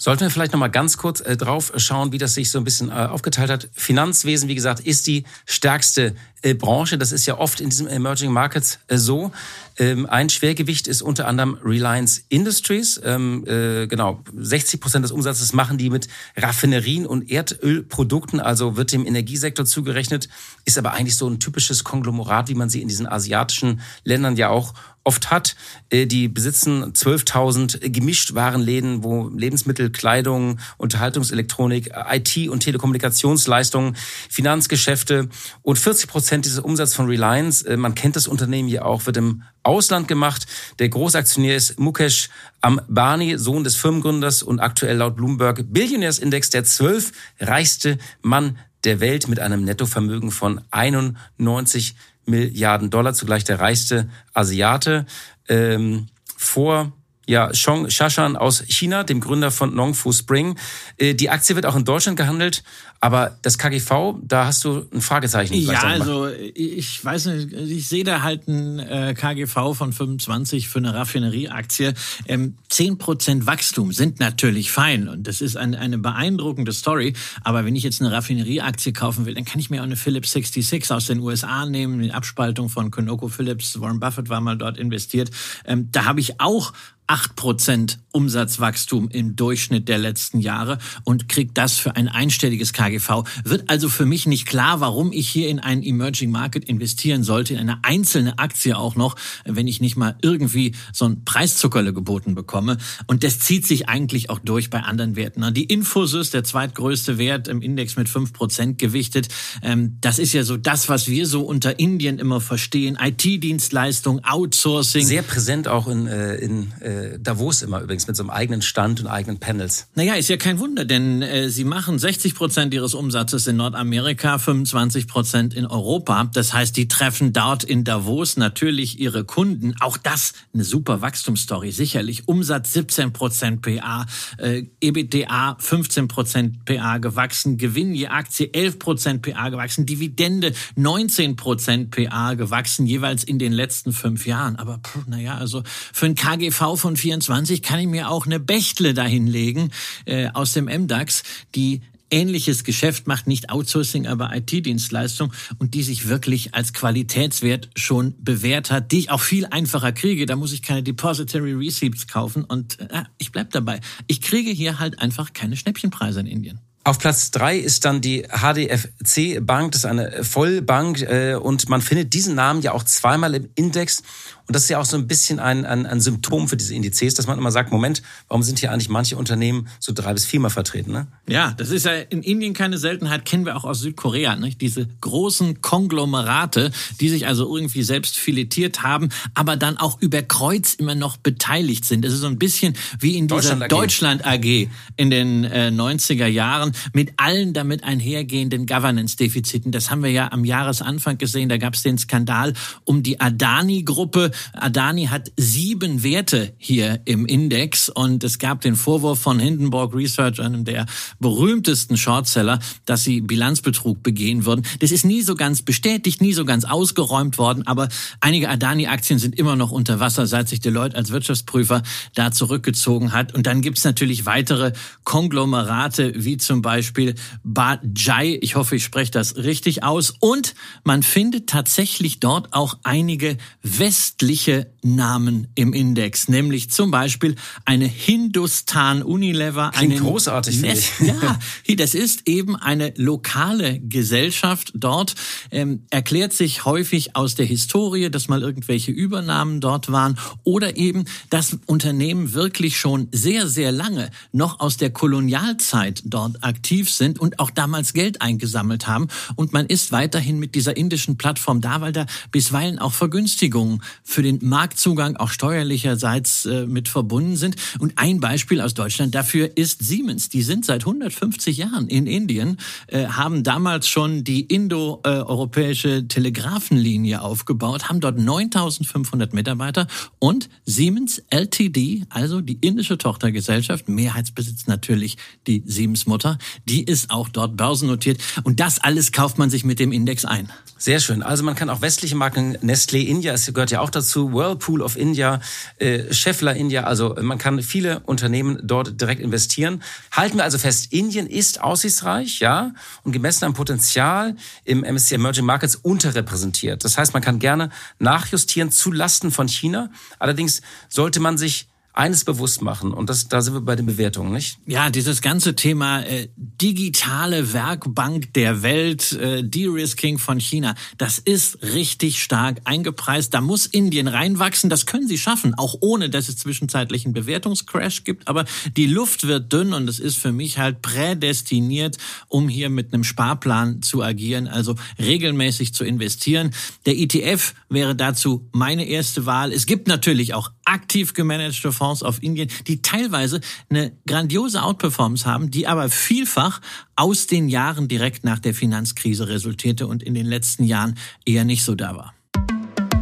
Sollten 0.00 0.22
wir 0.22 0.30
vielleicht 0.30 0.52
noch 0.52 0.58
mal 0.58 0.68
ganz 0.68 0.96
kurz 0.96 1.20
äh, 1.20 1.36
drauf 1.36 1.72
schauen, 1.76 2.10
wie 2.10 2.16
das 2.16 2.32
sich 2.32 2.50
so 2.50 2.56
ein 2.56 2.64
bisschen 2.64 2.88
äh, 2.88 2.92
aufgeteilt 2.92 3.50
hat. 3.50 3.68
Finanzwesen, 3.74 4.48
wie 4.48 4.54
gesagt, 4.54 4.80
ist 4.80 5.06
die 5.06 5.24
stärkste 5.44 6.16
Branche. 6.42 6.98
Das 6.98 7.12
ist 7.12 7.26
ja 7.26 7.38
oft 7.38 7.60
in 7.60 7.70
diesem 7.70 7.86
Emerging 7.86 8.32
Markets 8.32 8.78
äh, 8.88 8.96
so. 8.96 9.32
Ähm, 9.78 10.06
ein 10.06 10.28
Schwergewicht 10.28 10.88
ist 10.88 11.02
unter 11.02 11.26
anderem 11.26 11.58
Reliance 11.64 12.22
Industries. 12.28 13.00
Ähm, 13.04 13.44
äh, 13.46 13.86
genau, 13.86 14.22
60 14.36 14.80
Prozent 14.80 15.04
des 15.04 15.12
Umsatzes 15.12 15.52
machen 15.52 15.78
die 15.78 15.90
mit 15.90 16.08
Raffinerien 16.36 17.06
und 17.06 17.30
Erdölprodukten, 17.30 18.40
also 18.40 18.76
wird 18.76 18.92
dem 18.92 19.06
Energiesektor 19.06 19.64
zugerechnet, 19.64 20.28
ist 20.64 20.78
aber 20.78 20.92
eigentlich 20.92 21.16
so 21.16 21.28
ein 21.28 21.40
typisches 21.40 21.84
Konglomerat, 21.84 22.48
wie 22.48 22.54
man 22.54 22.68
sie 22.68 22.82
in 22.82 22.88
diesen 22.88 23.06
asiatischen 23.06 23.80
Ländern 24.04 24.36
ja 24.36 24.48
auch 24.48 24.74
oft 25.04 25.30
hat. 25.30 25.56
Äh, 25.88 26.06
die 26.06 26.28
besitzen 26.28 26.92
12.000 26.92 27.88
Gemischtwarenläden, 27.90 29.02
wo 29.02 29.28
Lebensmittel, 29.28 29.90
Kleidung, 29.90 30.58
Unterhaltungselektronik, 30.76 31.92
IT 32.10 32.48
und 32.48 32.60
Telekommunikationsleistungen, 32.60 33.96
Finanzgeschäfte 34.28 35.28
und 35.62 35.78
40 35.78 36.08
Prozent 36.08 36.29
dieses 36.38 36.58
Umsatzes 36.58 36.94
von 36.94 37.06
Reliance, 37.06 37.66
äh, 37.66 37.76
man 37.76 37.94
kennt 37.94 38.16
das 38.16 38.28
Unternehmen 38.28 38.68
ja 38.68 38.82
auch, 38.82 39.06
wird 39.06 39.16
im 39.16 39.42
Ausland 39.62 40.08
gemacht. 40.08 40.46
Der 40.78 40.88
Großaktionär 40.88 41.56
ist 41.56 41.78
Mukesh 41.78 42.30
Ambani, 42.60 43.38
Sohn 43.38 43.64
des 43.64 43.76
Firmengründers 43.76 44.42
und 44.42 44.60
aktuell 44.60 44.96
laut 44.96 45.16
Bloomberg 45.16 45.64
Billionärsindex 45.72 46.50
der 46.50 46.64
zwölf 46.64 47.12
reichste 47.38 47.98
Mann 48.22 48.58
der 48.84 49.00
Welt 49.00 49.28
mit 49.28 49.40
einem 49.40 49.64
Nettovermögen 49.64 50.30
von 50.30 50.60
91 50.70 51.96
Milliarden 52.26 52.90
Dollar, 52.90 53.12
zugleich 53.12 53.44
der 53.44 53.60
reichste 53.60 54.08
Asiate. 54.32 55.06
Ähm, 55.48 56.06
vor 56.36 56.92
ja, 57.26 57.50
Chong 57.52 57.88
Shashan 57.90 58.36
aus 58.36 58.64
China, 58.66 59.04
dem 59.04 59.20
Gründer 59.20 59.50
von 59.50 59.74
Nongfu 59.74 60.12
Spring. 60.12 60.58
Äh, 60.96 61.14
die 61.14 61.30
Aktie 61.30 61.54
wird 61.54 61.66
auch 61.66 61.76
in 61.76 61.84
Deutschland 61.84 62.16
gehandelt, 62.16 62.64
aber 62.98 63.38
das 63.42 63.56
KGV, 63.56 64.16
da 64.22 64.46
hast 64.46 64.64
du 64.64 64.84
ein 64.92 65.00
Fragezeichen. 65.00 65.54
Ja, 65.54 65.80
also 65.82 66.28
ich 66.28 67.04
weiß 67.04 67.26
nicht, 67.26 67.52
ich 67.52 67.88
sehe 67.88 68.04
da 68.04 68.22
halt 68.22 68.48
ein 68.48 68.78
äh, 68.78 69.14
KGV 69.14 69.74
von 69.74 69.92
25 69.92 70.68
für 70.68 70.78
eine 70.78 70.92
Raffinerieaktie. 70.92 71.92
Ähm, 72.26 72.56
10% 72.70 73.46
Wachstum 73.46 73.92
sind 73.92 74.18
natürlich 74.18 74.72
fein 74.72 75.08
und 75.08 75.26
das 75.26 75.40
ist 75.40 75.56
ein, 75.56 75.74
eine 75.74 75.98
beeindruckende 75.98 76.72
Story. 76.72 77.14
Aber 77.42 77.64
wenn 77.64 77.76
ich 77.76 77.84
jetzt 77.84 78.00
eine 78.00 78.12
Raffinerieaktie 78.12 78.92
kaufen 78.92 79.24
will, 79.24 79.34
dann 79.34 79.44
kann 79.44 79.60
ich 79.60 79.70
mir 79.70 79.80
auch 79.80 79.86
eine 79.86 79.96
Philips 79.96 80.32
66 80.32 80.90
aus 80.90 81.06
den 81.06 81.20
USA 81.20 81.64
nehmen, 81.64 82.02
die 82.02 82.12
Abspaltung 82.12 82.68
von 82.68 82.90
Conoco 82.90 83.28
Philips. 83.28 83.80
Warren 83.80 84.00
Buffett 84.00 84.28
war 84.28 84.40
mal 84.40 84.58
dort 84.58 84.78
investiert. 84.78 85.30
Ähm, 85.64 85.90
da 85.92 86.06
habe 86.06 86.20
ich 86.20 86.40
auch 86.40 86.72
acht 87.10 87.34
Prozent 87.34 87.98
Umsatzwachstum 88.12 89.08
im 89.08 89.36
Durchschnitt 89.36 89.88
der 89.88 89.98
letzten 89.98 90.38
Jahre 90.38 90.78
und 91.04 91.28
kriegt 91.28 91.58
das 91.58 91.76
für 91.76 91.96
ein 91.96 92.08
einstelliges 92.08 92.72
KGV. 92.72 93.24
Wird 93.44 93.68
also 93.68 93.88
für 93.88 94.06
mich 94.06 94.26
nicht 94.26 94.46
klar, 94.46 94.80
warum 94.80 95.12
ich 95.12 95.28
hier 95.28 95.48
in 95.48 95.58
einen 95.58 95.82
Emerging 95.82 96.30
Market 96.30 96.64
investieren 96.64 97.24
sollte, 97.24 97.54
in 97.54 97.60
eine 97.60 97.82
einzelne 97.82 98.38
Aktie 98.38 98.76
auch 98.76 98.94
noch, 98.94 99.16
wenn 99.44 99.66
ich 99.66 99.80
nicht 99.80 99.96
mal 99.96 100.16
irgendwie 100.22 100.74
so 100.92 101.04
ein 101.04 101.24
Preiszuckerle 101.24 101.92
geboten 101.92 102.34
bekomme. 102.34 102.78
Und 103.08 103.24
das 103.24 103.40
zieht 103.40 103.66
sich 103.66 103.88
eigentlich 103.88 104.30
auch 104.30 104.38
durch 104.38 104.70
bei 104.70 104.80
anderen 104.80 105.16
Werten. 105.16 105.52
Die 105.54 105.64
Infosys, 105.64 106.30
der 106.30 106.44
zweitgrößte 106.44 107.18
Wert 107.18 107.48
im 107.48 107.60
Index 107.60 107.96
mit 107.96 108.08
fünf 108.08 108.32
Prozent 108.32 108.78
gewichtet, 108.78 109.28
ähm, 109.62 109.98
das 110.00 110.18
ist 110.20 110.32
ja 110.32 110.44
so 110.44 110.56
das, 110.56 110.88
was 110.88 111.08
wir 111.08 111.26
so 111.26 111.42
unter 111.42 111.78
Indien 111.78 112.18
immer 112.20 112.40
verstehen. 112.40 112.96
IT-Dienstleistung, 113.00 114.24
Outsourcing. 114.24 115.04
Sehr 115.04 115.22
präsent 115.22 115.68
auch 115.68 115.88
in, 115.88 116.06
äh, 116.06 116.36
in 116.36 116.72
äh, 117.00 117.18
Davos 117.18 117.62
immer 117.62 117.80
übrigens 117.80 118.06
mit 118.06 118.16
so 118.16 118.22
einem 118.22 118.30
eigenen 118.30 118.62
Stand 118.62 119.00
und 119.00 119.06
eigenen 119.06 119.38
Panels. 119.38 119.88
Naja, 119.94 120.14
ist 120.14 120.28
ja 120.28 120.36
kein 120.36 120.58
Wunder, 120.58 120.84
denn 120.84 121.22
äh, 121.22 121.48
sie 121.48 121.64
machen 121.64 121.98
60 121.98 122.34
Prozent 122.34 122.74
ihres 122.74 122.94
Umsatzes 122.94 123.46
in 123.46 123.56
Nordamerika, 123.56 124.38
25 124.38 125.06
Prozent 125.06 125.54
in 125.54 125.66
Europa. 125.66 126.30
Das 126.32 126.52
heißt, 126.52 126.76
die 126.76 126.88
treffen 126.88 127.32
dort 127.32 127.64
in 127.64 127.84
Davos 127.84 128.36
natürlich 128.36 128.98
ihre 128.98 129.24
Kunden. 129.24 129.74
Auch 129.80 129.96
das 129.96 130.32
eine 130.52 130.64
super 130.64 131.00
Wachstumsstory, 131.00 131.72
sicherlich. 131.72 132.28
Umsatz 132.28 132.72
17 132.72 133.12
Prozent 133.12 133.62
PA, 133.62 134.06
äh, 134.38 134.64
EBITDA 134.80 135.56
15 135.58 136.08
Prozent 136.08 136.64
PA 136.64 136.98
gewachsen, 136.98 137.56
Gewinn 137.56 137.94
je 137.94 138.08
Aktie 138.08 138.52
11 138.52 138.78
Prozent 138.78 139.22
PA 139.22 139.48
gewachsen, 139.48 139.86
Dividende 139.86 140.52
19 140.76 141.36
Prozent 141.36 141.90
PA 141.90 142.34
gewachsen, 142.34 142.86
jeweils 142.86 143.24
in 143.24 143.38
den 143.38 143.52
letzten 143.52 143.92
fünf 143.92 144.26
Jahren. 144.26 144.56
Aber 144.56 144.80
naja, 145.06 145.36
also 145.36 145.62
für 145.92 146.06
ein 146.06 146.14
KGV 146.14 146.76
von 146.76 146.89
24 146.96 147.62
kann 147.62 147.80
ich 147.80 147.86
mir 147.86 148.10
auch 148.10 148.26
eine 148.26 148.40
Bechtle 148.40 148.94
dahinlegen 148.94 149.72
äh, 150.04 150.28
aus 150.28 150.52
dem 150.52 150.66
MDAX, 150.66 151.22
die 151.54 151.82
ähnliches 152.10 152.64
Geschäft 152.64 153.06
macht, 153.06 153.26
nicht 153.26 153.50
Outsourcing, 153.50 154.06
aber 154.06 154.34
IT-Dienstleistung 154.34 155.32
und 155.58 155.74
die 155.74 155.82
sich 155.82 156.08
wirklich 156.08 156.54
als 156.54 156.72
Qualitätswert 156.72 157.70
schon 157.76 158.14
bewährt 158.22 158.70
hat, 158.70 158.92
die 158.92 158.98
ich 158.98 159.10
auch 159.10 159.20
viel 159.20 159.46
einfacher 159.46 159.92
kriege. 159.92 160.26
Da 160.26 160.36
muss 160.36 160.52
ich 160.52 160.62
keine 160.62 160.82
Depository 160.82 161.52
Receipts 161.52 162.06
kaufen 162.06 162.44
und 162.44 162.80
äh, 162.80 163.04
ich 163.18 163.32
bleib 163.32 163.50
dabei. 163.50 163.80
Ich 164.06 164.20
kriege 164.20 164.50
hier 164.50 164.78
halt 164.78 164.98
einfach 165.00 165.32
keine 165.32 165.56
Schnäppchenpreise 165.56 166.20
in 166.20 166.26
Indien. 166.26 166.60
Auf 166.82 166.98
Platz 166.98 167.30
drei 167.30 167.58
ist 167.58 167.84
dann 167.84 168.00
die 168.00 168.22
HDFC 168.22 169.44
Bank, 169.44 169.72
das 169.72 169.82
ist 169.82 169.84
eine 169.84 170.24
Vollbank 170.24 171.02
äh, 171.02 171.34
und 171.34 171.68
man 171.68 171.82
findet 171.82 172.14
diesen 172.14 172.34
Namen 172.34 172.62
ja 172.62 172.72
auch 172.72 172.84
zweimal 172.84 173.34
im 173.34 173.50
Index 173.54 174.02
und 174.50 174.56
das 174.56 174.64
ist 174.64 174.68
ja 174.68 174.80
auch 174.80 174.84
so 174.84 174.96
ein 174.96 175.06
bisschen 175.06 175.38
ein, 175.38 175.64
ein, 175.64 175.86
ein 175.86 176.00
Symptom 176.00 176.48
für 176.48 176.56
diese 176.56 176.74
Indizes, 176.74 177.14
dass 177.14 177.28
man 177.28 177.38
immer 177.38 177.52
sagt, 177.52 177.70
Moment, 177.70 178.02
warum 178.26 178.42
sind 178.42 178.58
hier 178.58 178.72
eigentlich 178.72 178.88
manche 178.88 179.16
Unternehmen 179.16 179.68
so 179.78 179.92
drei 179.92 180.12
bis 180.12 180.26
viermal 180.26 180.50
vertreten? 180.50 180.90
Ne? 180.90 181.06
Ja, 181.28 181.54
das 181.56 181.70
ist 181.70 181.86
ja 181.86 181.92
in 181.92 182.24
Indien 182.24 182.52
keine 182.52 182.76
Seltenheit, 182.76 183.24
kennen 183.24 183.46
wir 183.46 183.56
auch 183.56 183.62
aus 183.62 183.78
Südkorea. 183.78 184.34
Nicht? 184.34 184.60
Diese 184.60 184.88
großen 185.02 185.62
Konglomerate, 185.62 186.72
die 187.00 187.10
sich 187.10 187.28
also 187.28 187.54
irgendwie 187.54 187.84
selbst 187.84 188.16
filetiert 188.16 188.82
haben, 188.82 189.10
aber 189.34 189.56
dann 189.56 189.76
auch 189.76 190.00
über 190.00 190.20
Kreuz 190.20 190.74
immer 190.74 190.96
noch 190.96 191.16
beteiligt 191.16 191.84
sind. 191.84 192.04
Das 192.04 192.12
ist 192.12 192.18
so 192.18 192.26
ein 192.26 192.40
bisschen 192.40 192.74
wie 192.98 193.18
in 193.18 193.28
dieser 193.28 193.54
Deutschland 193.68 194.26
AG, 194.26 194.40
Deutschland 194.40 194.66
AG 194.66 194.68
in 194.96 195.10
den 195.10 195.44
äh, 195.44 195.68
90er 195.68 196.26
Jahren 196.26 196.72
mit 196.92 197.12
allen 197.18 197.52
damit 197.52 197.84
einhergehenden 197.84 198.66
Governance-Defiziten. 198.66 199.70
Das 199.70 199.92
haben 199.92 200.02
wir 200.02 200.10
ja 200.10 200.32
am 200.32 200.44
Jahresanfang 200.44 201.18
gesehen. 201.18 201.48
Da 201.48 201.56
gab 201.56 201.74
es 201.74 201.84
den 201.84 201.98
Skandal 201.98 202.54
um 202.82 203.04
die 203.04 203.20
Adani-Gruppe. 203.20 204.32
Adani 204.52 205.06
hat 205.06 205.30
sieben 205.36 206.02
Werte 206.02 206.52
hier 206.58 207.00
im 207.04 207.26
Index 207.26 207.88
und 207.88 208.24
es 208.24 208.38
gab 208.38 208.60
den 208.60 208.76
Vorwurf 208.76 209.20
von 209.20 209.38
Hindenburg 209.38 209.94
Research, 209.94 210.40
einem 210.40 210.64
der 210.64 210.86
berühmtesten 211.18 211.96
Shortseller, 211.96 212.58
dass 212.86 213.04
sie 213.04 213.20
Bilanzbetrug 213.20 214.02
begehen 214.02 214.44
würden. 214.44 214.64
Das 214.80 214.90
ist 214.90 215.04
nie 215.04 215.22
so 215.22 215.34
ganz 215.34 215.62
bestätigt, 215.62 216.20
nie 216.20 216.32
so 216.32 216.44
ganz 216.44 216.64
ausgeräumt 216.64 217.38
worden, 217.38 217.66
aber 217.66 217.88
einige 218.20 218.48
Adani-Aktien 218.48 219.18
sind 219.18 219.38
immer 219.38 219.56
noch 219.56 219.70
unter 219.70 220.00
Wasser, 220.00 220.26
seit 220.26 220.48
sich 220.48 220.60
Deloitte 220.60 220.96
als 220.96 221.10
Wirtschaftsprüfer 221.10 221.82
da 222.14 222.32
zurückgezogen 222.32 223.12
hat. 223.12 223.34
Und 223.34 223.46
dann 223.46 223.60
gibt's 223.60 223.84
natürlich 223.84 224.26
weitere 224.26 224.72
Konglomerate, 225.04 226.12
wie 226.16 226.36
zum 226.36 226.62
Beispiel 226.62 227.14
Bajai. 227.44 228.38
Ich 228.42 228.56
hoffe, 228.56 228.76
ich 228.76 228.84
spreche 228.84 229.10
das 229.10 229.36
richtig 229.36 229.82
aus. 229.82 230.14
Und 230.20 230.54
man 230.84 231.02
findet 231.02 231.48
tatsächlich 231.48 232.20
dort 232.20 232.52
auch 232.52 232.78
einige 232.82 233.36
westliche 233.62 234.29
westliche 234.30 234.70
Namen 234.82 235.48
im 235.56 235.72
Index, 235.72 236.28
nämlich 236.28 236.70
zum 236.70 236.92
Beispiel 236.92 237.34
eine 237.64 237.86
Hindustan 237.86 239.02
Unilever. 239.02 239.72
Klingt 239.74 239.94
eine 239.94 240.00
großartig, 240.00 240.60
Nest, 240.60 240.92
Ja, 241.00 241.38
das 241.76 241.94
ist 241.94 242.28
eben 242.28 242.54
eine 242.54 242.94
lokale 242.96 243.80
Gesellschaft 243.80 244.72
dort, 244.74 245.16
ähm, 245.50 245.84
erklärt 245.90 246.32
sich 246.32 246.64
häufig 246.64 247.16
aus 247.16 247.34
der 247.34 247.44
Historie, 247.44 248.08
dass 248.08 248.28
mal 248.28 248.42
irgendwelche 248.42 248.92
Übernahmen 248.92 249.60
dort 249.60 249.90
waren 249.90 250.16
oder 250.44 250.76
eben, 250.76 251.06
dass 251.28 251.58
Unternehmen 251.66 252.32
wirklich 252.32 252.78
schon 252.78 253.08
sehr, 253.10 253.48
sehr 253.48 253.72
lange 253.72 254.10
noch 254.32 254.60
aus 254.60 254.76
der 254.76 254.90
Kolonialzeit 254.90 256.02
dort 256.04 256.44
aktiv 256.44 256.90
sind 256.90 257.18
und 257.18 257.40
auch 257.40 257.50
damals 257.50 257.92
Geld 257.94 258.22
eingesammelt 258.22 258.86
haben. 258.86 259.08
Und 259.34 259.52
man 259.52 259.66
ist 259.66 259.90
weiterhin 259.90 260.38
mit 260.38 260.54
dieser 260.54 260.76
indischen 260.76 261.18
Plattform 261.18 261.60
da, 261.60 261.80
weil 261.80 261.92
da 261.92 262.06
bisweilen 262.30 262.78
auch 262.78 262.92
Vergünstigungen 262.92 263.82
für 264.10 264.22
den 264.22 264.38
Marktzugang 264.42 265.16
auch 265.16 265.30
steuerlicherseits 265.30 266.46
äh, 266.46 266.66
mit 266.66 266.88
verbunden 266.88 267.36
sind. 267.36 267.56
Und 267.78 267.92
ein 267.96 268.20
Beispiel 268.20 268.60
aus 268.60 268.74
Deutschland 268.74 269.14
dafür 269.14 269.56
ist 269.56 269.84
Siemens. 269.84 270.28
Die 270.28 270.42
sind 270.42 270.64
seit 270.64 270.82
150 270.82 271.56
Jahren 271.56 271.88
in 271.88 272.06
Indien, 272.06 272.58
äh, 272.88 273.06
haben 273.06 273.44
damals 273.44 273.88
schon 273.88 274.24
die 274.24 274.40
indo-europäische 274.40 276.08
Telegrafenlinie 276.08 277.22
aufgebaut, 277.22 277.88
haben 277.88 278.00
dort 278.00 278.18
9500 278.18 279.32
Mitarbeiter 279.32 279.86
und 280.18 280.48
Siemens 280.64 281.22
LTD, 281.30 282.04
also 282.10 282.40
die 282.40 282.58
indische 282.60 282.98
Tochtergesellschaft, 282.98 283.88
Mehrheitsbesitz 283.88 284.66
natürlich 284.66 285.16
die 285.46 285.62
Siemens-Mutter, 285.64 286.38
die 286.68 286.82
ist 286.82 287.10
auch 287.10 287.28
dort 287.28 287.56
börsennotiert. 287.56 288.20
Und 288.42 288.58
das 288.58 288.80
alles 288.80 289.12
kauft 289.12 289.38
man 289.38 289.50
sich 289.50 289.64
mit 289.64 289.78
dem 289.78 289.92
Index 289.92 290.24
ein. 290.24 290.50
Sehr 290.78 290.98
schön. 290.98 291.22
Also 291.22 291.44
man 291.44 291.54
kann 291.54 291.68
auch 291.68 291.82
westliche 291.82 292.16
Marken, 292.16 292.56
Nestlé 292.58 293.04
India, 293.04 293.34
es 293.34 293.44
gehört 293.52 293.70
ja 293.70 293.80
auch 293.80 293.90
dazu, 293.90 293.99
Whirlpool 294.32 294.82
of 294.82 294.96
India, 294.96 295.40
äh, 295.78 296.12
Scheffler 296.12 296.54
India, 296.54 296.84
also 296.84 297.16
man 297.20 297.38
kann 297.38 297.62
viele 297.62 298.00
Unternehmen 298.00 298.58
dort 298.62 299.00
direkt 299.00 299.20
investieren. 299.20 299.82
Halten 300.12 300.36
wir 300.36 300.44
also 300.44 300.58
fest, 300.58 300.92
Indien 300.92 301.26
ist 301.26 301.60
aussichtsreich, 301.62 302.40
ja, 302.40 302.72
und 303.04 303.12
gemessen 303.12 303.44
am 303.44 303.54
Potenzial 303.54 304.36
im 304.64 304.80
MSCI 304.80 305.14
Emerging 305.14 305.44
Markets 305.44 305.76
unterrepräsentiert. 305.76 306.84
Das 306.84 306.98
heißt, 306.98 307.14
man 307.14 307.22
kann 307.22 307.38
gerne 307.38 307.70
nachjustieren 307.98 308.70
zu 308.70 308.92
Lasten 308.92 309.30
von 309.30 309.48
China. 309.48 309.90
Allerdings 310.18 310.62
sollte 310.88 311.20
man 311.20 311.38
sich 311.38 311.69
eines 311.92 312.24
bewusst 312.24 312.62
machen 312.62 312.92
und 312.92 313.10
das, 313.10 313.28
da 313.28 313.42
sind 313.42 313.54
wir 313.54 313.60
bei 313.60 313.76
den 313.76 313.86
Bewertungen, 313.86 314.32
nicht? 314.32 314.58
Ja, 314.66 314.90
dieses 314.90 315.22
ganze 315.22 315.56
Thema 315.56 316.02
äh, 316.02 316.28
digitale 316.36 317.52
Werkbank 317.52 318.32
der 318.34 318.62
Welt, 318.62 319.12
äh, 319.12 319.42
De-Risking 319.42 320.18
von 320.18 320.38
China, 320.38 320.74
das 320.98 321.18
ist 321.18 321.62
richtig 321.62 322.22
stark 322.22 322.60
eingepreist. 322.64 323.34
Da 323.34 323.40
muss 323.40 323.66
Indien 323.66 324.08
reinwachsen. 324.08 324.70
Das 324.70 324.86
können 324.86 325.08
sie 325.08 325.18
schaffen, 325.18 325.54
auch 325.54 325.76
ohne, 325.80 326.10
dass 326.10 326.28
es 326.28 326.36
zwischenzeitlich 326.36 327.04
einen 327.04 327.14
Bewertungscrash 327.14 328.04
gibt. 328.04 328.28
Aber 328.28 328.44
die 328.76 328.86
Luft 328.86 329.26
wird 329.26 329.52
dünn 329.52 329.72
und 329.72 329.88
es 329.88 329.98
ist 329.98 330.16
für 330.16 330.32
mich 330.32 330.58
halt 330.58 330.82
prädestiniert, 330.82 331.96
um 332.28 332.48
hier 332.48 332.70
mit 332.70 332.94
einem 332.94 333.04
Sparplan 333.04 333.82
zu 333.82 334.02
agieren, 334.02 334.46
also 334.46 334.76
regelmäßig 334.98 335.74
zu 335.74 335.84
investieren. 335.84 336.52
Der 336.86 336.96
ETF 336.96 337.54
wäre 337.68 337.96
dazu 337.96 338.48
meine 338.52 338.84
erste 338.86 339.26
Wahl. 339.26 339.52
Es 339.52 339.66
gibt 339.66 339.88
natürlich 339.88 340.34
auch 340.34 340.52
aktiv 340.64 341.14
gemanagte 341.14 341.72
Fonds 341.80 342.02
auf 342.02 342.22
Indien, 342.22 342.50
die 342.66 342.82
teilweise 342.82 343.40
eine 343.70 343.92
grandiose 344.06 344.62
Outperformance 344.62 345.24
haben, 345.24 345.50
die 345.50 345.66
aber 345.66 345.88
vielfach 345.88 346.60
aus 346.94 347.26
den 347.26 347.48
Jahren 347.48 347.88
direkt 347.88 348.22
nach 348.22 348.38
der 348.38 348.52
Finanzkrise 348.52 349.28
resultierte 349.28 349.86
und 349.86 350.02
in 350.02 350.12
den 350.12 350.26
letzten 350.26 350.64
Jahren 350.64 350.98
eher 351.24 351.44
nicht 351.44 351.64
so 351.64 351.74
da 351.74 351.96
war. 351.96 352.12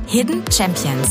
Hidden 0.06 0.44
Champions. 0.52 1.10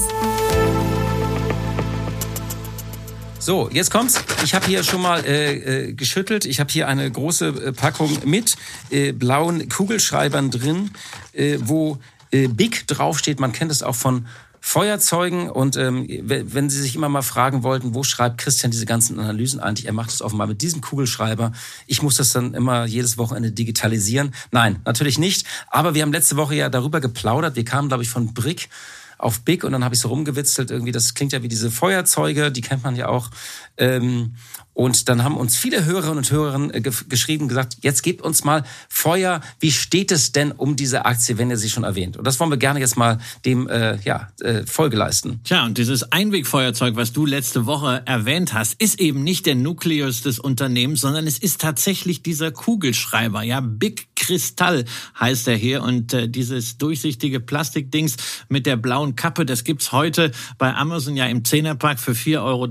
So, 3.37 3.69
jetzt 3.69 3.91
kommt's. 3.91 4.23
Ich 4.45 4.53
habe 4.53 4.65
hier 4.65 4.83
schon 4.83 5.01
mal 5.01 5.25
äh, 5.25 5.89
äh, 5.89 5.93
geschüttelt. 5.93 6.45
Ich 6.45 6.61
habe 6.61 6.71
hier 6.71 6.87
eine 6.87 7.11
große 7.11 7.47
äh, 7.47 7.73
Packung 7.73 8.17
mit 8.23 8.55
äh, 8.91 9.11
blauen 9.11 9.67
Kugelschreibern 9.67 10.51
drin, 10.51 10.91
äh, 11.33 11.57
wo 11.61 11.99
äh, 12.31 12.47
Big 12.47 12.87
draufsteht. 12.87 13.39
Man 13.39 13.51
kennt 13.51 13.71
es 13.71 13.83
auch 13.83 13.95
von 13.95 14.25
Feuerzeugen. 14.61 15.49
Und 15.49 15.77
ähm, 15.77 16.07
wenn 16.07 16.69
Sie 16.69 16.81
sich 16.81 16.95
immer 16.95 17.09
mal 17.09 17.21
fragen 17.21 17.63
wollten, 17.63 17.93
wo 17.93 18.03
schreibt 18.03 18.39
Christian 18.39 18.71
diese 18.71 18.85
ganzen 18.85 19.19
Analysen 19.19 19.59
eigentlich? 19.59 19.87
Er 19.87 19.93
macht 19.93 20.09
es 20.09 20.21
offenbar 20.21 20.47
mit 20.47 20.61
diesem 20.61 20.81
Kugelschreiber. 20.81 21.51
Ich 21.85 22.01
muss 22.01 22.17
das 22.17 22.31
dann 22.31 22.53
immer 22.53 22.85
jedes 22.85 23.17
Wochenende 23.17 23.51
digitalisieren. 23.51 24.33
Nein, 24.51 24.79
natürlich 24.85 25.17
nicht. 25.17 25.45
Aber 25.69 25.95
wir 25.95 26.01
haben 26.01 26.11
letzte 26.11 26.37
Woche 26.37 26.55
ja 26.55 26.69
darüber 26.69 26.99
geplaudert. 26.99 27.55
Wir 27.55 27.65
kamen, 27.65 27.87
glaube 27.87 28.03
ich, 28.03 28.09
von 28.09 28.33
Brick 28.33 28.69
auf 29.17 29.41
Big 29.41 29.63
und 29.63 29.71
dann 29.71 29.83
habe 29.83 29.95
ich 29.95 30.01
so 30.01 30.09
rumgewitzelt, 30.09 30.71
irgendwie, 30.71 30.91
das 30.91 31.13
klingt 31.13 31.33
ja 31.33 31.43
wie 31.43 31.47
diese 31.47 31.71
Feuerzeuge, 31.71 32.51
die 32.51 32.61
kennt 32.61 32.83
man 32.83 32.95
ja 32.95 33.07
auch. 33.07 33.29
Ähm, 33.77 34.33
und 34.77 35.09
dann 35.09 35.23
haben 35.23 35.37
uns 35.37 35.57
viele 35.57 35.85
Hörerinnen 35.85 36.19
und 36.19 36.29
Hörer 36.29 36.71
äh, 36.71 36.81
geschrieben, 36.81 37.47
gesagt, 37.47 37.77
jetzt 37.81 38.03
gebt 38.03 38.21
uns 38.21 38.43
mal 38.43 38.63
Feuer. 38.89 39.41
Wie 39.59 39.71
steht 39.71 40.11
es 40.11 40.33
denn 40.33 40.51
um 40.51 40.75
diese 40.75 41.05
Aktie, 41.05 41.39
wenn 41.39 41.49
ihr 41.49 41.57
sie 41.57 41.71
schon 41.71 41.83
erwähnt? 41.83 42.15
Und 42.15 42.27
das 42.27 42.39
wollen 42.39 42.51
wir 42.51 42.57
gerne 42.57 42.79
jetzt 42.79 42.95
mal 42.95 43.17
dem 43.43 43.67
äh, 43.67 43.97
ja, 44.03 44.29
äh, 44.39 44.67
Folge 44.67 44.95
leisten. 44.95 45.39
Tja, 45.45 45.65
und 45.65 45.79
dieses 45.79 46.11
Einwegfeuerzeug, 46.11 46.95
was 46.95 47.11
du 47.11 47.25
letzte 47.25 47.65
Woche 47.65 48.03
erwähnt 48.05 48.53
hast, 48.53 48.79
ist 48.79 48.99
eben 48.99 49.23
nicht 49.23 49.47
der 49.47 49.55
Nukleus 49.55 50.21
des 50.21 50.37
Unternehmens, 50.37 51.01
sondern 51.01 51.25
es 51.25 51.39
ist 51.39 51.59
tatsächlich 51.59 52.21
dieser 52.21 52.51
Kugelschreiber. 52.51 53.41
Ja, 53.41 53.61
Big 53.61 54.15
Kristall 54.15 54.85
heißt 55.19 55.47
er 55.47 55.55
hier. 55.55 55.81
Und 55.81 56.13
äh, 56.13 56.29
dieses 56.29 56.77
durchsichtige 56.77 57.39
Plastikdings 57.39 58.17
mit 58.47 58.67
der 58.67 58.75
blauen 58.75 59.06
Kappe, 59.15 59.45
das 59.45 59.63
gibt's 59.63 59.91
heute 59.91 60.31
bei 60.57 60.73
Amazon 60.73 61.15
ja 61.15 61.25
im 61.25 61.45
Zehnerpack 61.45 61.99
für 61.99 62.11
4,83 62.11 62.43
Euro. 62.43 62.65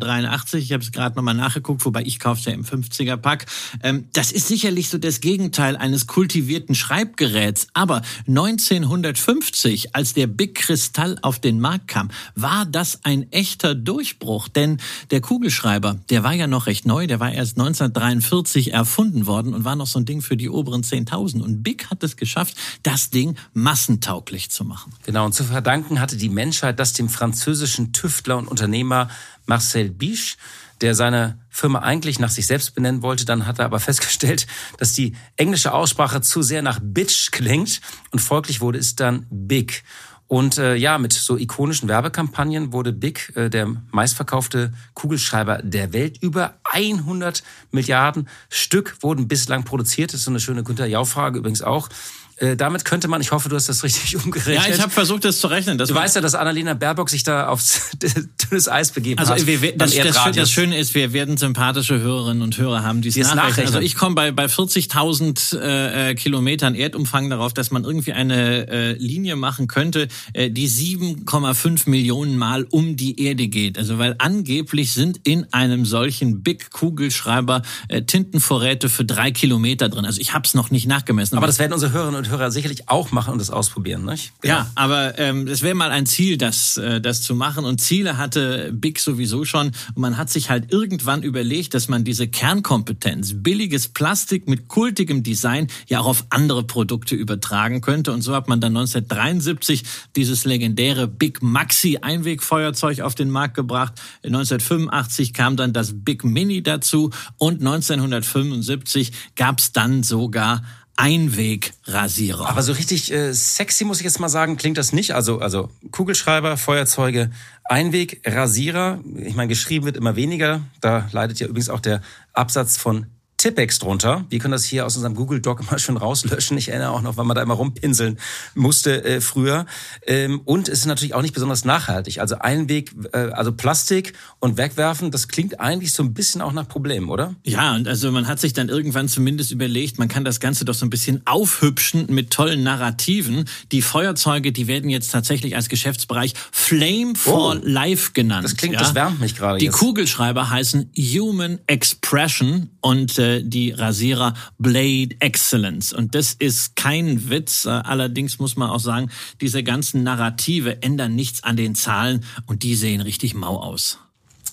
Ich 0.59 0.73
habe 0.73 0.83
es 0.83 0.93
gerade 0.93 1.17
nochmal 1.17 1.35
nachgeguckt, 1.35 1.85
wobei 1.85 2.03
ich 2.03 2.19
kaufe 2.19 2.51
ja 2.51 2.53
im 2.53 2.65
50er-Pack. 2.65 3.47
Ähm, 3.83 4.09
das 4.13 4.33
ist 4.33 4.49
sicherlich 4.49 4.89
so 4.89 4.99
das 4.99 5.21
Gegenteil 5.21 5.77
eines 5.77 6.07
kultivierten 6.07 6.75
Schreibgeräts. 6.75 7.69
Aber 7.75 8.03
1950, 8.29 9.95
als 9.95 10.15
der 10.15 10.27
Big 10.27 10.55
Kristall 10.55 11.19
auf 11.23 11.39
den 11.39 11.61
Markt 11.61 11.89
kam, 11.89 12.11
war 12.35 12.67
das 12.67 13.05
ein 13.05 13.31
echter 13.33 13.75
Durchbruch. 13.75 14.49
Denn 14.49 14.79
der 15.11 15.21
Kugelschreiber, 15.21 15.99
der 16.11 16.25
war 16.25 16.33
ja 16.33 16.47
noch 16.47 16.67
recht 16.67 16.87
neu, 16.87 17.07
der 17.07 17.21
war 17.21 17.33
erst 17.33 17.59
1943 17.59 18.73
erfunden 18.73 19.27
worden 19.27 19.55
und 19.55 19.65
war 19.65 19.77
noch 19.77 19.87
so 19.87 19.99
ein 19.99 20.05
Ding 20.05 20.23
für 20.23 20.37
die 20.37 20.49
oberen 20.49 20.83
10.000. 20.83 21.41
Und 21.43 21.63
Big 21.63 21.91
hat 21.91 22.03
es 22.03 22.17
geschafft, 22.17 22.57
das 22.83 23.11
Ding 23.11 23.37
massentauglich 23.55 24.51
zu 24.51 24.65
machen. 24.65 24.93
Genau, 25.05 25.25
und 25.25 25.35
zu 25.35 25.45
verdanken 25.45 26.01
hatte 26.01 26.17
die 26.17 26.26
Menschheit 26.29 26.79
das 26.79 26.93
dem 26.93 27.09
französischen 27.09 27.93
Tüftler 27.93 28.39
und 28.39 28.49
Unternehmer 28.49 29.09
Marcel 29.47 29.91
Biche, 29.91 30.37
der 30.81 30.95
seine 30.95 31.39
Firma 31.49 31.81
eigentlich 31.81 32.19
nach 32.19 32.31
sich 32.31 32.47
selbst 32.47 32.75
benennen 32.75 33.03
wollte. 33.03 33.25
Dann 33.25 33.47
hat 33.47 33.59
er 33.59 33.65
aber 33.65 33.81
festgestellt, 33.89 34.47
dass 34.79 34.93
die 34.93 35.15
englische 35.37 35.73
Aussprache 35.73 36.21
zu 36.21 36.43
sehr 36.43 36.63
nach 36.63 36.81
Bitch 36.83 37.31
klingt 37.33 37.81
und 38.11 38.21
folglich 38.21 38.61
wurde 38.61 38.79
es 38.79 38.97
dann 38.97 39.27
Big. 39.31 39.85
Und 40.29 40.59
äh, 40.59 40.75
ja, 40.75 40.99
mit 40.99 41.13
so 41.13 41.37
ikonischen 41.37 41.89
Werbekampagnen 41.89 42.73
wurde 42.73 42.93
Big 42.93 43.33
äh, 43.37 43.49
der 43.49 43.69
meistverkaufte 43.93 44.73
Kugelschreiber 44.95 45.59
der 45.63 45.93
Welt. 45.93 46.19
Über 46.21 46.55
100 46.65 47.45
Milliarden 47.71 48.29
Stück 48.49 48.97
wurden 49.03 49.29
bislang 49.29 49.63
produziert. 49.63 50.13
Das 50.13 50.21
ist 50.21 50.25
so 50.25 50.33
eine 50.33 50.41
schöne 50.41 50.65
Günter 50.65 50.87
Jau-Frage 50.87 51.39
übrigens 51.39 51.63
auch. 51.63 51.89
Äh, 52.39 52.55
damit 52.55 52.85
könnte 52.85 53.09
man, 53.09 53.23
ich 53.23 53.33
hoffe, 53.33 53.49
du 53.49 53.57
hast 53.57 53.69
das 53.71 53.83
richtig 53.83 54.17
umgerechnet. 54.25 54.69
Ja, 54.69 54.75
ich 54.75 54.81
habe 54.81 54.91
versucht, 54.93 55.25
das 55.25 55.41
zu 55.41 55.47
rechnen. 55.47 55.79
Du 55.79 55.95
weißt 55.95 56.17
ja, 56.17 56.21
dass 56.21 56.35
Annalena 56.35 56.75
Baerbock 56.75 57.09
sich 57.09 57.23
da 57.23 57.49
aufs 57.49 57.93
dünnes 58.51 58.69
Eis 58.69 58.91
begeben 58.91 59.19
also, 59.19 59.33
hat. 59.33 59.47
Wir, 59.47 59.77
das, 59.77 59.95
das, 59.95 60.33
das, 60.35 60.51
Schöne 60.51 60.79
ist, 60.79 60.95
wir 60.95 61.15
werden 61.15 61.39
sympathische 61.39 61.99
Hörerinnen 61.99 62.43
und 62.43 62.59
Hörer 62.59 62.83
haben, 62.83 63.01
die 63.01 63.09
es 63.09 63.17
nachrechnen. 63.17 63.67
Also 63.67 63.81
ich 63.81 63.95
komme 63.95 64.15
bei, 64.15 64.33
bei 64.33 64.47
40.000 64.47 65.59
äh, 65.59 66.11
äh, 66.11 66.15
Kilometern 66.15 66.75
Erdumfang 66.75 67.31
darauf, 67.31 67.55
dass 67.55 67.71
man 67.71 67.85
irgendwie 67.85 68.13
eine 68.13 68.69
äh, 68.69 68.93
Linie 68.93 69.37
machen 69.37 69.67
könnte, 69.67 70.09
äh, 70.35 70.51
die 70.51 70.69
7,5 70.69 71.89
Millionen 71.89 72.37
Mal 72.37 72.67
um 72.71 72.97
die 72.97 73.19
Erde 73.25 73.49
geht. 73.49 73.79
Also 73.79 73.97
weil 73.99 74.15
angeblich 74.19 74.93
sind 74.93 75.21
in 75.25 75.51
einem 75.55 75.87
solchen 75.87 76.43
Big 76.43 76.71
Kugelschreiber 76.71 77.63
äh, 77.89 78.03
Tintenvorräte 78.03 78.91
für 78.91 79.07
drei 79.07 79.31
Kilometer 79.31 79.89
drin. 79.89 80.05
Also 80.05 80.21
ich 80.21 80.35
habe 80.35 80.45
es 80.45 80.53
noch 80.53 80.71
nicht 80.71 80.87
nachgemessen. 80.87 81.39
Aber 81.39 81.47
das 81.47 81.59
werden 81.59 81.73
unsere 81.73 81.93
Hörerinnen 81.93 82.19
und 82.19 82.26
und 82.27 82.33
Hörer 82.33 82.51
sicherlich 82.51 82.89
auch 82.89 83.13
machen 83.13 83.33
und 83.33 83.39
das 83.39 83.51
ausprobieren. 83.51 84.05
Nicht? 84.05 84.33
Genau. 84.41 84.55
Ja, 84.55 84.71
aber 84.75 85.19
ähm, 85.19 85.47
es 85.47 85.63
wäre 85.63 85.75
mal 85.75 85.91
ein 85.91 86.07
Ziel, 86.07 86.39
das, 86.39 86.77
äh, 86.77 87.01
das 87.01 87.23
zu 87.23 87.35
machen. 87.35 87.65
Und 87.65 87.81
Ziele 87.81 88.19
hatte 88.19 88.73
Big 88.73 88.99
sowieso 88.99 89.45
schon. 89.45 89.69
Und 89.69 89.99
man 89.99 90.17
hat 90.17 90.31
sich 90.31 90.51
halt 90.51 90.73
irgendwann 90.73 91.23
überlegt, 91.23 91.75
dass 91.75 91.89
man 91.89 92.05
diese 92.05 92.29
Kernkompetenz, 92.29 93.35
billiges 93.37 93.89
Plastik 93.89 94.49
mit 94.49 94.69
kultigem 94.69 95.23
Design, 95.23 95.69
ja 95.89 96.01
auch 96.01 96.07
auf 96.07 96.27
andere 96.31 96.65
Produkte 96.65 97.15
übertragen 97.15 97.81
könnte. 97.81 98.13
Und 98.13 98.23
so 98.23 98.35
hat 98.35 98.49
man 98.49 98.61
dann 98.61 98.77
1973 98.77 99.85
dieses 100.17 100.45
legendäre 100.45 101.09
Big 101.09 101.43
Maxi 101.43 101.99
Einwegfeuerzeug 102.01 103.01
auf 103.01 103.15
den 103.15 103.31
Markt 103.31 103.55
gebracht. 103.55 103.95
1985 104.25 105.33
kam 105.33 105.57
dann 105.57 105.73
das 105.73 105.93
Big 105.95 106.25
Mini 106.25 106.63
dazu 106.63 107.11
und 107.39 107.61
1975 107.61 109.13
gab 109.37 109.59
es 109.59 109.73
dann 109.73 110.03
sogar 110.03 110.63
Einwegrasierer. 110.97 112.49
Aber 112.49 112.63
so 112.63 112.73
richtig 112.73 113.13
äh, 113.13 113.33
sexy 113.33 113.85
muss 113.85 113.99
ich 113.99 114.05
jetzt 114.05 114.19
mal 114.19 114.29
sagen, 114.29 114.57
klingt 114.57 114.79
das 114.79 114.93
nicht. 114.93 115.15
Also 115.15 115.41
also 115.41 115.71
Kugelschreiber, 115.91 116.57
Feuerzeuge, 116.57 117.31
Einwegrasierer. 117.65 119.01
Ich 119.19 119.35
meine, 119.35 119.49
geschrieben 119.49 119.85
wird 119.85 119.97
immer 119.97 120.17
weniger. 120.17 120.63
Da 120.81 121.09
leidet 121.13 121.39
ja 121.39 121.47
übrigens 121.47 121.69
auch 121.69 121.81
der 121.81 122.01
Absatz 122.33 122.79
von 122.79 123.07
Tippex 123.47 123.79
drunter. 123.79 124.25
Wir 124.29 124.41
können 124.41 124.51
das 124.51 124.65
hier 124.65 124.85
aus 124.85 124.97
unserem 124.97 125.15
Google 125.15 125.41
Doc 125.41 125.61
immer 125.69 125.79
schön 125.79 125.97
rauslöschen. 125.97 126.59
Ich 126.59 126.71
erinnere 126.71 126.91
auch 126.91 127.01
noch, 127.01 127.17
weil 127.17 127.25
man 127.25 127.37
da 127.37 127.43
immer 127.43 127.55
rumpinseln 127.55 128.19
musste 128.57 129.05
äh, 129.05 129.21
früher. 129.21 129.67
Ähm, 130.05 130.41
und 130.45 130.69
es 130.69 130.81
ist 130.81 130.87
natürlich 130.87 131.15
auch 131.15 131.23
nicht 131.23 131.33
besonders 131.33 131.65
nachhaltig. 131.65 132.19
Also 132.19 132.39
Einweg, 132.41 132.93
äh, 133.13 133.19
also 133.31 133.53
Plastik 133.53 134.15
und 134.41 134.57
wegwerfen, 134.57 135.13
das 135.13 135.29
klingt 135.29 135.61
eigentlich 135.61 135.93
so 135.93 136.03
ein 136.03 136.13
bisschen 136.13 136.41
auch 136.41 136.51
nach 136.51 136.67
Problemen, 136.67 137.09
oder? 137.09 137.37
Ja, 137.45 137.77
und 137.77 137.87
also 137.87 138.11
man 138.11 138.27
hat 138.27 138.41
sich 138.41 138.53
dann 138.53 138.69
irgendwann 138.69 139.07
zumindest 139.07 139.53
überlegt, 139.53 140.01
man 140.01 140.09
kann 140.09 140.25
das 140.25 140.41
Ganze 140.41 140.65
doch 140.65 140.75
so 140.75 140.85
ein 140.85 140.91
bisschen 140.91 141.23
aufhübschen 141.25 142.07
mit 142.09 142.33
tollen 142.33 142.65
Narrativen. 142.65 143.45
Die 143.71 143.81
Feuerzeuge, 143.81 144.51
die 144.51 144.67
werden 144.67 144.91
jetzt 144.91 145.13
tatsächlich 145.13 145.55
als 145.55 145.69
Geschäftsbereich 145.69 146.35
Flame 146.51 147.15
for 147.15 147.55
oh, 147.55 147.61
Life 147.63 148.11
genannt. 148.13 148.45
Das 148.45 148.57
klingt, 148.57 148.75
ja? 148.75 148.81
das 148.81 148.97
wärmt 148.97 149.21
mich 149.21 149.37
gerade. 149.37 149.61
Die 149.61 149.67
jetzt. 149.67 149.77
Kugelschreiber 149.77 150.51
heißen 150.51 150.91
Human 150.97 151.61
Expression 151.69 152.71
und 152.87 153.19
äh, 153.19 153.43
die 153.43 153.73
Rasierer 153.73 154.35
Blade 154.59 155.17
Excellence. 155.19 155.93
Und 155.93 156.15
das 156.15 156.35
ist 156.35 156.77
kein 156.77 157.29
Witz. 157.31 157.65
Äh, 157.65 157.71
allerdings 157.71 158.39
muss 158.39 158.55
man 158.55 158.71
auch 158.71 158.79
sagen, 158.79 159.11
diese 159.41 159.65
ganzen 159.65 160.05
Narrative 160.05 160.83
ändern 160.83 161.17
nichts 161.17 161.43
an 161.43 161.57
den 161.57 161.75
Zahlen 161.75 162.25
und 162.47 162.63
die 162.63 162.77
sehen 162.77 163.01
richtig 163.01 163.35
mau 163.35 163.57
aus. 163.57 163.99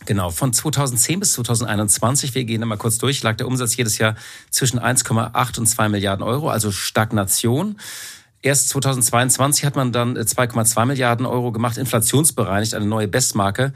Genau, 0.07 0.31
von 0.31 0.51
2010 0.51 1.19
bis 1.19 1.33
2021, 1.33 2.33
wir 2.33 2.43
gehen 2.43 2.61
da 2.61 2.65
mal 2.65 2.77
kurz 2.77 2.97
durch, 2.97 3.21
lag 3.21 3.37
der 3.37 3.45
Umsatz 3.47 3.77
jedes 3.77 3.99
Jahr 3.99 4.15
zwischen 4.49 4.79
1,8 4.79 5.59
und 5.59 5.67
2 5.67 5.89
Milliarden 5.89 6.23
Euro, 6.23 6.49
also 6.49 6.71
Stagnation. 6.71 7.77
Erst 8.41 8.69
2022 8.69 9.63
hat 9.63 9.75
man 9.75 9.91
dann 9.91 10.17
2,2 10.17 10.81
äh, 10.81 10.85
Milliarden 10.87 11.27
Euro 11.27 11.51
gemacht, 11.51 11.77
inflationsbereinigt, 11.77 12.73
eine 12.73 12.87
neue 12.87 13.07
Bestmarke. 13.07 13.73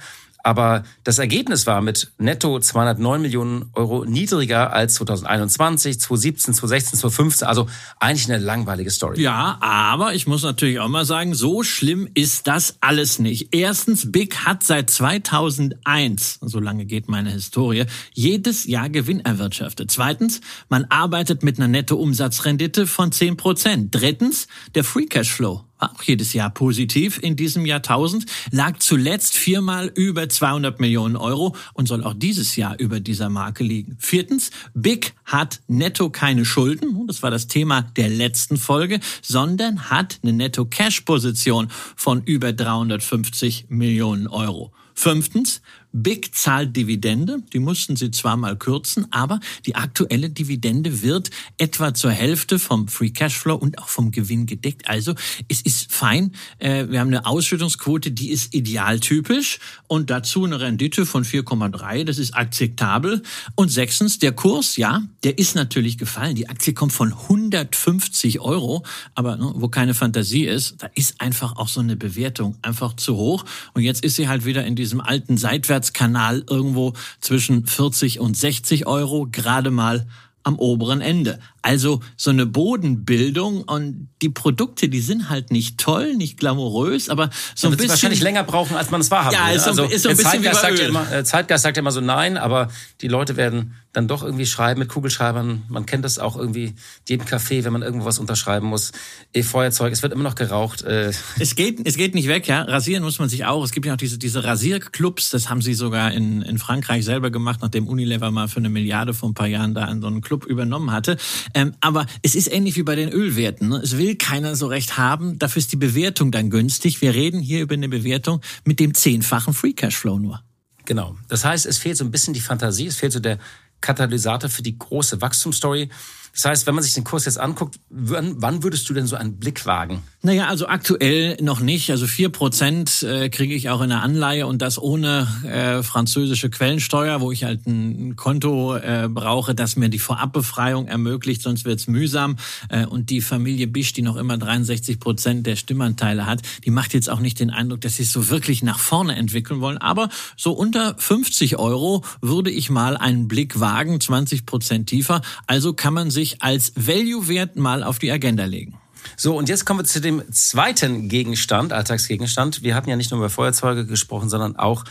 Aber 0.47 0.83
das 1.03 1.19
Ergebnis 1.19 1.67
war 1.67 1.81
mit 1.81 2.13
netto 2.19 2.57
209 2.57 3.21
Millionen 3.21 3.69
Euro 3.73 4.05
niedriger 4.05 4.71
als 4.71 4.93
2021, 4.93 5.99
2017, 5.99 6.53
2016, 6.53 6.99
2015. 6.99 7.47
Also 7.49 7.67
eigentlich 7.99 8.29
eine 8.31 8.41
langweilige 8.41 8.89
Story. 8.89 9.21
Ja, 9.21 9.57
aber 9.59 10.13
ich 10.13 10.25
muss 10.25 10.43
natürlich 10.43 10.79
auch 10.79 10.87
mal 10.87 11.03
sagen, 11.03 11.33
so 11.33 11.63
schlimm 11.63 12.07
ist 12.13 12.47
das 12.47 12.77
alles 12.79 13.19
nicht. 13.19 13.53
Erstens, 13.53 14.09
Big 14.09 14.45
hat 14.45 14.63
seit 14.63 14.89
2001, 14.89 16.39
so 16.41 16.61
lange 16.61 16.85
geht 16.85 17.09
meine 17.09 17.31
Historie, 17.31 17.83
jedes 18.13 18.65
Jahr 18.67 18.89
Gewinn 18.89 19.19
erwirtschaftet. 19.19 19.91
Zweitens, 19.91 20.39
man 20.69 20.85
arbeitet 20.85 21.43
mit 21.43 21.57
einer 21.57 21.67
Nettoumsatzrendite 21.67 22.87
von 22.87 23.11
10 23.11 23.35
Prozent. 23.35 23.93
Drittens, 23.93 24.47
der 24.75 24.85
Free 24.85 25.07
Cashflow 25.07 25.65
war 25.65 25.66
auch 25.79 26.01
jedes 26.03 26.33
Jahr 26.33 26.49
positiv 26.49 27.19
in 27.21 27.35
diesem 27.35 27.65
Jahrtausend, 27.65 28.25
lag 28.51 28.79
zuletzt 28.79 29.35
viermal 29.35 29.91
über 29.93 30.29
200 30.29 30.79
Millionen 30.79 31.15
Euro 31.15 31.55
und 31.73 31.87
soll 31.87 32.03
auch 32.03 32.13
dieses 32.13 32.55
Jahr 32.55 32.79
über 32.79 32.99
dieser 32.99 33.29
Marke 33.29 33.63
liegen. 33.63 33.97
Viertens, 33.99 34.51
Big 34.73 35.13
hat 35.25 35.61
netto 35.67 36.09
keine 36.09 36.45
Schulden, 36.45 37.05
das 37.07 37.23
war 37.23 37.31
das 37.31 37.47
Thema 37.47 37.81
der 37.95 38.09
letzten 38.09 38.57
Folge, 38.57 38.99
sondern 39.21 39.89
hat 39.89 40.19
eine 40.23 40.33
Netto-Cash-Position 40.33 41.69
von 41.95 42.23
über 42.23 42.53
350 42.53 43.65
Millionen 43.69 44.27
Euro. 44.27 44.71
Fünftens, 44.93 45.61
Big 46.03 46.35
zahlt 46.35 46.75
Dividende, 46.75 47.41
die 47.53 47.59
mussten 47.59 47.95
sie 47.95 48.11
zwar 48.11 48.37
mal 48.37 48.55
kürzen, 48.55 49.07
aber 49.11 49.39
die 49.65 49.75
aktuelle 49.75 50.29
Dividende 50.29 51.01
wird 51.01 51.29
etwa 51.57 51.93
zur 51.93 52.11
Hälfte 52.11 52.59
vom 52.59 52.87
Free 52.87 53.09
Cashflow 53.09 53.55
und 53.55 53.79
auch 53.79 53.87
vom 53.87 54.11
Gewinn 54.11 54.45
gedeckt. 54.45 54.87
Also 54.87 55.15
es 55.47 55.61
ist 55.61 55.91
fein. 55.91 56.33
Äh, 56.59 56.87
wir 56.89 56.99
haben 56.99 57.07
eine 57.07 57.25
Ausschüttungsquote, 57.25 58.11
die 58.11 58.29
ist 58.29 58.53
idealtypisch 58.53 59.59
und 59.87 60.09
dazu 60.09 60.45
eine 60.45 60.59
Rendite 60.59 61.05
von 61.05 61.23
4,3, 61.23 62.03
das 62.03 62.17
ist 62.17 62.35
akzeptabel. 62.35 63.23
Und 63.55 63.69
sechstens, 63.69 64.19
der 64.19 64.31
Kurs, 64.31 64.77
ja, 64.77 65.03
der 65.23 65.37
ist 65.37 65.55
natürlich 65.55 65.97
gefallen. 65.97 66.35
Die 66.35 66.49
Aktie 66.49 66.73
kommt 66.73 66.93
von 66.93 67.11
150 67.11 68.39
Euro, 68.39 68.83
aber 69.15 69.37
ne, 69.37 69.51
wo 69.55 69.67
keine 69.67 69.93
Fantasie 69.93 70.45
ist, 70.45 70.75
da 70.79 70.89
ist 70.95 71.19
einfach 71.21 71.55
auch 71.55 71.67
so 71.67 71.79
eine 71.79 71.95
Bewertung 71.95 72.55
einfach 72.61 72.95
zu 72.95 73.15
hoch. 73.15 73.45
Und 73.73 73.81
jetzt 73.81 74.03
ist 74.03 74.15
sie 74.15 74.27
halt 74.27 74.45
wieder 74.45 74.65
in 74.65 74.75
diesem 74.75 75.01
alten 75.01 75.37
Seitwärts 75.37 75.86
Abwärtskanal 75.87 76.43
irgendwo 76.49 76.93
zwischen 77.21 77.65
40 77.65 78.19
und 78.19 78.35
60 78.35 78.87
Euro, 78.87 79.27
gerade 79.31 79.71
mal 79.71 80.07
am 80.43 80.59
oberen 80.59 81.01
Ende. 81.01 81.39
Also 81.67 81.99
so 82.15 82.29
eine 82.29 82.45
Bodenbildung 82.45 83.61
und 83.63 84.07
die 84.21 84.29
Produkte, 84.29 84.87
die 84.87 85.01
sind 85.01 85.29
halt 85.29 85.51
nicht 85.51 85.77
toll, 85.77 86.15
nicht 86.15 86.37
glamourös, 86.37 87.09
aber 87.09 87.29
so 87.55 87.67
ein 87.67 87.71
bisschen. 87.71 87.89
wahrscheinlich 87.89 88.21
länger 88.21 88.45
brauchen, 88.45 88.77
als 88.77 88.89
man 88.89 89.01
es 89.01 89.11
wahrhaben 89.11 89.33
ja, 89.33 89.49
will. 89.49 89.57
Ist 89.57 89.63
so, 89.65 89.69
also, 89.71 89.83
ist 89.83 90.03
so 90.03 90.09
ein 90.09 90.15
bisschen 90.15 90.31
Zeitgeist, 90.31 90.61
sagt 90.61 90.79
ja 90.79 90.87
immer, 90.87 91.11
äh, 91.11 91.25
Zeitgeist 91.25 91.63
sagt 91.63 91.75
ja 91.75 91.81
immer 91.81 91.91
so 91.91 91.99
nein, 91.99 92.37
aber 92.37 92.69
die 93.01 93.09
Leute 93.09 93.35
werden 93.35 93.73
dann 93.91 94.07
doch 94.07 94.23
irgendwie 94.23 94.45
schreiben 94.45 94.79
mit 94.79 94.89
Kugelschreibern. 94.89 95.63
Man 95.69 95.85
kennt 95.85 96.05
das 96.05 96.19
auch 96.19 96.37
irgendwie 96.37 96.75
jedem 97.07 97.25
Café, 97.25 97.63
wenn 97.63 97.73
man 97.73 97.81
irgendwo 97.81 98.05
was 98.05 98.19
unterschreiben 98.19 98.67
muss. 98.67 98.91
E 99.33 99.43
Feuerzeug, 99.43 99.91
es 99.91 100.03
wird 100.03 100.13
immer 100.13 100.23
noch 100.23 100.35
geraucht. 100.35 100.83
Äh. 100.83 101.11
Es 101.39 101.55
geht, 101.55 101.85
es 101.87 101.97
geht 101.97 102.13
nicht 102.13 102.27
weg, 102.27 102.47
ja. 102.47 102.61
Rasieren 102.63 103.03
muss 103.03 103.19
man 103.19 103.29
sich 103.29 103.45
auch. 103.45 103.63
Es 103.63 103.71
gibt 103.71 103.85
ja 103.85 103.93
auch 103.93 103.97
diese, 103.97 104.17
diese 104.17 104.43
Rasierclubs, 104.43 105.29
das 105.29 105.49
haben 105.49 105.61
sie 105.61 105.73
sogar 105.73 106.11
in, 106.11 106.41
in 106.41 106.57
Frankreich 106.57 107.05
selber 107.05 107.31
gemacht, 107.31 107.59
nachdem 107.61 107.87
Unilever 107.87 108.31
mal 108.31 108.47
für 108.47 108.57
eine 108.57 108.69
Milliarde 108.69 109.13
vor 109.13 109.29
ein 109.29 109.33
paar 109.33 109.47
Jahren 109.47 109.73
da 109.73 109.85
in 109.85 110.01
so 110.01 110.07
einen 110.07 110.21
Club 110.21 110.45
übernommen 110.45 110.91
hatte. 110.91 111.17
Ähm, 111.57 111.73
aber 111.81 112.05
es 112.21 112.35
ist 112.35 112.51
ähnlich 112.51 112.75
wie 112.75 112.83
bei 112.83 112.93
den 112.93 113.09
Ölwerten. 113.09 113.69
Ne? 113.69 113.77
Es 113.77 113.97
will 113.97 114.15
keiner 114.15 114.55
so 114.55 114.67
recht 114.67 114.99
haben. 114.99 115.39
Dafür 115.39 115.59
ist 115.59 115.71
die 115.71 115.77
Bewertung 115.77 116.31
dann 116.31 116.51
günstig. 116.51 117.01
Wir 117.01 117.15
reden 117.15 117.39
hier 117.39 117.61
über 117.61 117.73
eine 117.73 117.89
Bewertung 117.89 118.41
mit 118.63 118.79
dem 118.79 118.93
zehnfachen 118.93 119.55
Free 119.55 119.73
Cashflow 119.73 120.19
nur. 120.19 120.43
Genau. 120.85 121.17
Das 121.29 121.43
heißt, 121.43 121.65
es 121.65 121.79
fehlt 121.79 121.97
so 121.97 122.03
ein 122.03 122.11
bisschen 122.11 122.35
die 122.35 122.41
Fantasie, 122.41 122.85
es 122.85 122.97
fehlt 122.97 123.11
so 123.11 123.19
der 123.19 123.39
Katalysator 123.81 124.51
für 124.51 124.61
die 124.61 124.77
große 124.77 125.19
Wachstumsstory. 125.19 125.89
Das 126.37 126.45
heißt, 126.45 126.67
wenn 126.67 126.75
man 126.75 126.83
sich 126.83 126.93
den 126.93 127.03
Kurs 127.03 127.25
jetzt 127.25 127.39
anguckt, 127.39 127.79
wann, 127.89 128.35
wann 128.37 128.61
würdest 128.61 128.87
du 128.87 128.93
denn 128.93 129.07
so 129.07 129.15
einen 129.15 129.39
Blick 129.39 129.65
wagen? 129.65 130.03
Naja, 130.21 130.47
also 130.47 130.67
aktuell 130.67 131.35
noch 131.41 131.61
nicht. 131.61 131.89
Also 131.89 132.05
vier 132.05 132.29
Prozent 132.29 133.01
äh, 133.01 133.29
kriege 133.29 133.55
ich 133.55 133.69
auch 133.71 133.81
in 133.81 133.89
der 133.89 134.03
Anleihe 134.03 134.45
und 134.45 134.61
das 134.61 134.77
ohne 134.77 135.27
äh, 135.43 135.81
französische 135.81 136.51
Quellensteuer, 136.51 137.21
wo 137.21 137.31
ich 137.31 137.43
halt 137.43 137.65
ein 137.65 138.15
Konto 138.15 138.75
äh, 138.75 139.09
brauche, 139.09 139.55
das 139.55 139.77
mir 139.77 139.89
die 139.89 139.97
Vorabbefreiung 139.97 140.87
ermöglicht, 140.87 141.41
sonst 141.41 141.65
wird's 141.65 141.87
mühsam. 141.87 142.35
Äh, 142.69 142.85
und 142.85 143.09
die 143.09 143.21
Familie 143.21 143.65
Bisch, 143.65 143.93
die 143.93 144.03
noch 144.03 144.15
immer 144.15 144.37
63 144.37 144.99
Prozent 144.99 145.47
der 145.47 145.55
Stimmanteile 145.55 146.27
hat, 146.27 146.43
die 146.65 146.71
macht 146.71 146.93
jetzt 146.93 147.09
auch 147.09 147.19
nicht 147.19 147.39
den 147.39 147.49
Eindruck, 147.49 147.81
dass 147.81 147.95
sie 147.95 148.03
es 148.03 148.11
so 148.11 148.29
wirklich 148.29 148.61
nach 148.61 148.77
vorne 148.77 149.15
entwickeln 149.15 149.59
wollen. 149.59 149.79
Aber 149.79 150.09
so 150.35 150.51
unter 150.51 150.93
50 150.99 151.57
Euro 151.57 152.03
würde 152.21 152.51
ich 152.51 152.69
mal 152.69 152.95
einen 152.95 153.27
Blick 153.27 153.59
wagen, 153.59 153.99
20 153.99 154.45
Prozent 154.45 154.87
tiefer. 154.87 155.21
Also 155.47 155.73
kann 155.73 155.95
man 155.95 156.11
sich 156.11 156.26
sich 156.27 156.41
als 156.41 156.73
Value-Wert 156.75 157.55
mal 157.55 157.83
auf 157.83 157.99
die 157.99 158.11
Agenda 158.11 158.45
legen. 158.45 158.77
So, 159.15 159.37
und 159.37 159.47
jetzt 159.47 159.65
kommen 159.65 159.79
wir 159.79 159.85
zu 159.85 160.01
dem 160.01 160.21
zweiten 160.31 161.07
Gegenstand, 161.07 161.71
Alltagsgegenstand. 161.71 162.63
Wir 162.63 162.75
hatten 162.75 162.89
ja 162.89 162.95
nicht 162.95 163.11
nur 163.11 163.19
über 163.19 163.29
Feuerzeuge 163.29 163.85
gesprochen, 163.85 164.29
sondern 164.29 164.57
auch 164.57 164.83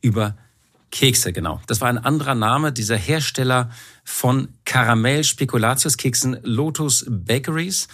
über 0.00 0.36
Kekse, 0.90 1.32
genau. 1.32 1.60
Das 1.68 1.80
war 1.80 1.88
ein 1.88 1.98
anderer 1.98 2.34
Name, 2.34 2.72
dieser 2.72 2.96
Hersteller 2.96 3.70
von 4.02 4.48
Karamell-Spekulatius-Keksen, 4.64 6.38
Lotus 6.42 7.06
Bakeries. 7.08 7.86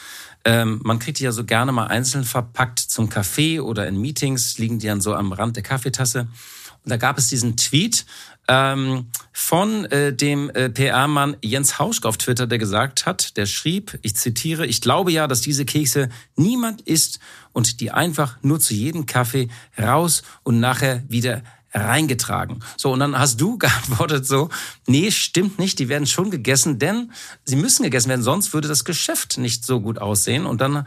Ähm, 0.47 0.80
man 0.82 0.99
kriegt 0.99 1.18
die 1.18 1.24
ja 1.24 1.32
so 1.32 1.44
gerne 1.44 1.72
mal 1.72 1.88
einzeln 1.88 2.24
verpackt 2.24 2.78
zum 2.78 3.11
Kaffee 3.11 3.61
oder 3.61 3.86
in 3.86 4.01
Meetings, 4.01 4.57
liegen 4.57 4.78
die 4.78 4.86
dann 4.86 5.03
so 5.03 5.14
am 5.14 5.32
Rand 5.32 5.57
der 5.57 5.62
Kaffeetasse. 5.62 6.20
Und 6.20 6.90
da 6.90 6.97
gab 6.97 7.18
es 7.18 7.28
diesen 7.28 7.59
Tweet 7.59 8.07
ähm, 8.49 9.09
von 9.39 9.84
äh, 9.84 10.14
dem 10.14 10.49
äh, 10.49 10.70
PR-Mann 10.70 11.37
Jens 11.43 11.78
Hauschk 11.78 12.07
auf 12.07 12.16
Twitter, 12.16 12.47
der 12.47 12.57
gesagt 12.57 13.05
hat, 13.05 13.37
der 13.37 13.45
schrieb, 13.45 13.99
ich 14.01 14.16
zitiere, 14.16 14.64
ich 14.64 14.80
glaube 14.80 15.12
ja, 15.12 15.26
dass 15.26 15.43
diese 15.43 15.66
Kekse 15.66 16.09
niemand 16.37 16.80
isst 16.80 17.20
und 17.53 17.80
die 17.80 17.91
einfach 17.91 18.39
nur 18.41 18.61
zu 18.61 18.72
jedem 18.72 19.05
Kaffee 19.05 19.49
raus 19.78 20.22
und 20.43 20.59
nachher 20.59 21.05
wieder 21.09 21.43
reingetragen. 21.74 22.61
So, 22.78 22.91
und 22.91 23.01
dann 23.01 23.18
hast 23.18 23.39
du 23.39 23.59
geantwortet 23.59 24.26
so, 24.26 24.49
nee, 24.87 25.11
stimmt 25.11 25.59
nicht, 25.59 25.78
die 25.80 25.91
werden 25.91 26.07
schon 26.07 26.30
gegessen, 26.30 26.78
denn 26.78 27.12
sie 27.45 27.57
müssen 27.57 27.82
gegessen 27.82 28.09
werden, 28.09 28.22
sonst 28.22 28.55
würde 28.55 28.68
das 28.68 28.87
Geschäft 28.87 29.37
nicht 29.37 29.66
so 29.66 29.82
gut 29.82 29.99
aussehen. 29.99 30.47
Und 30.47 30.62
dann 30.62 30.87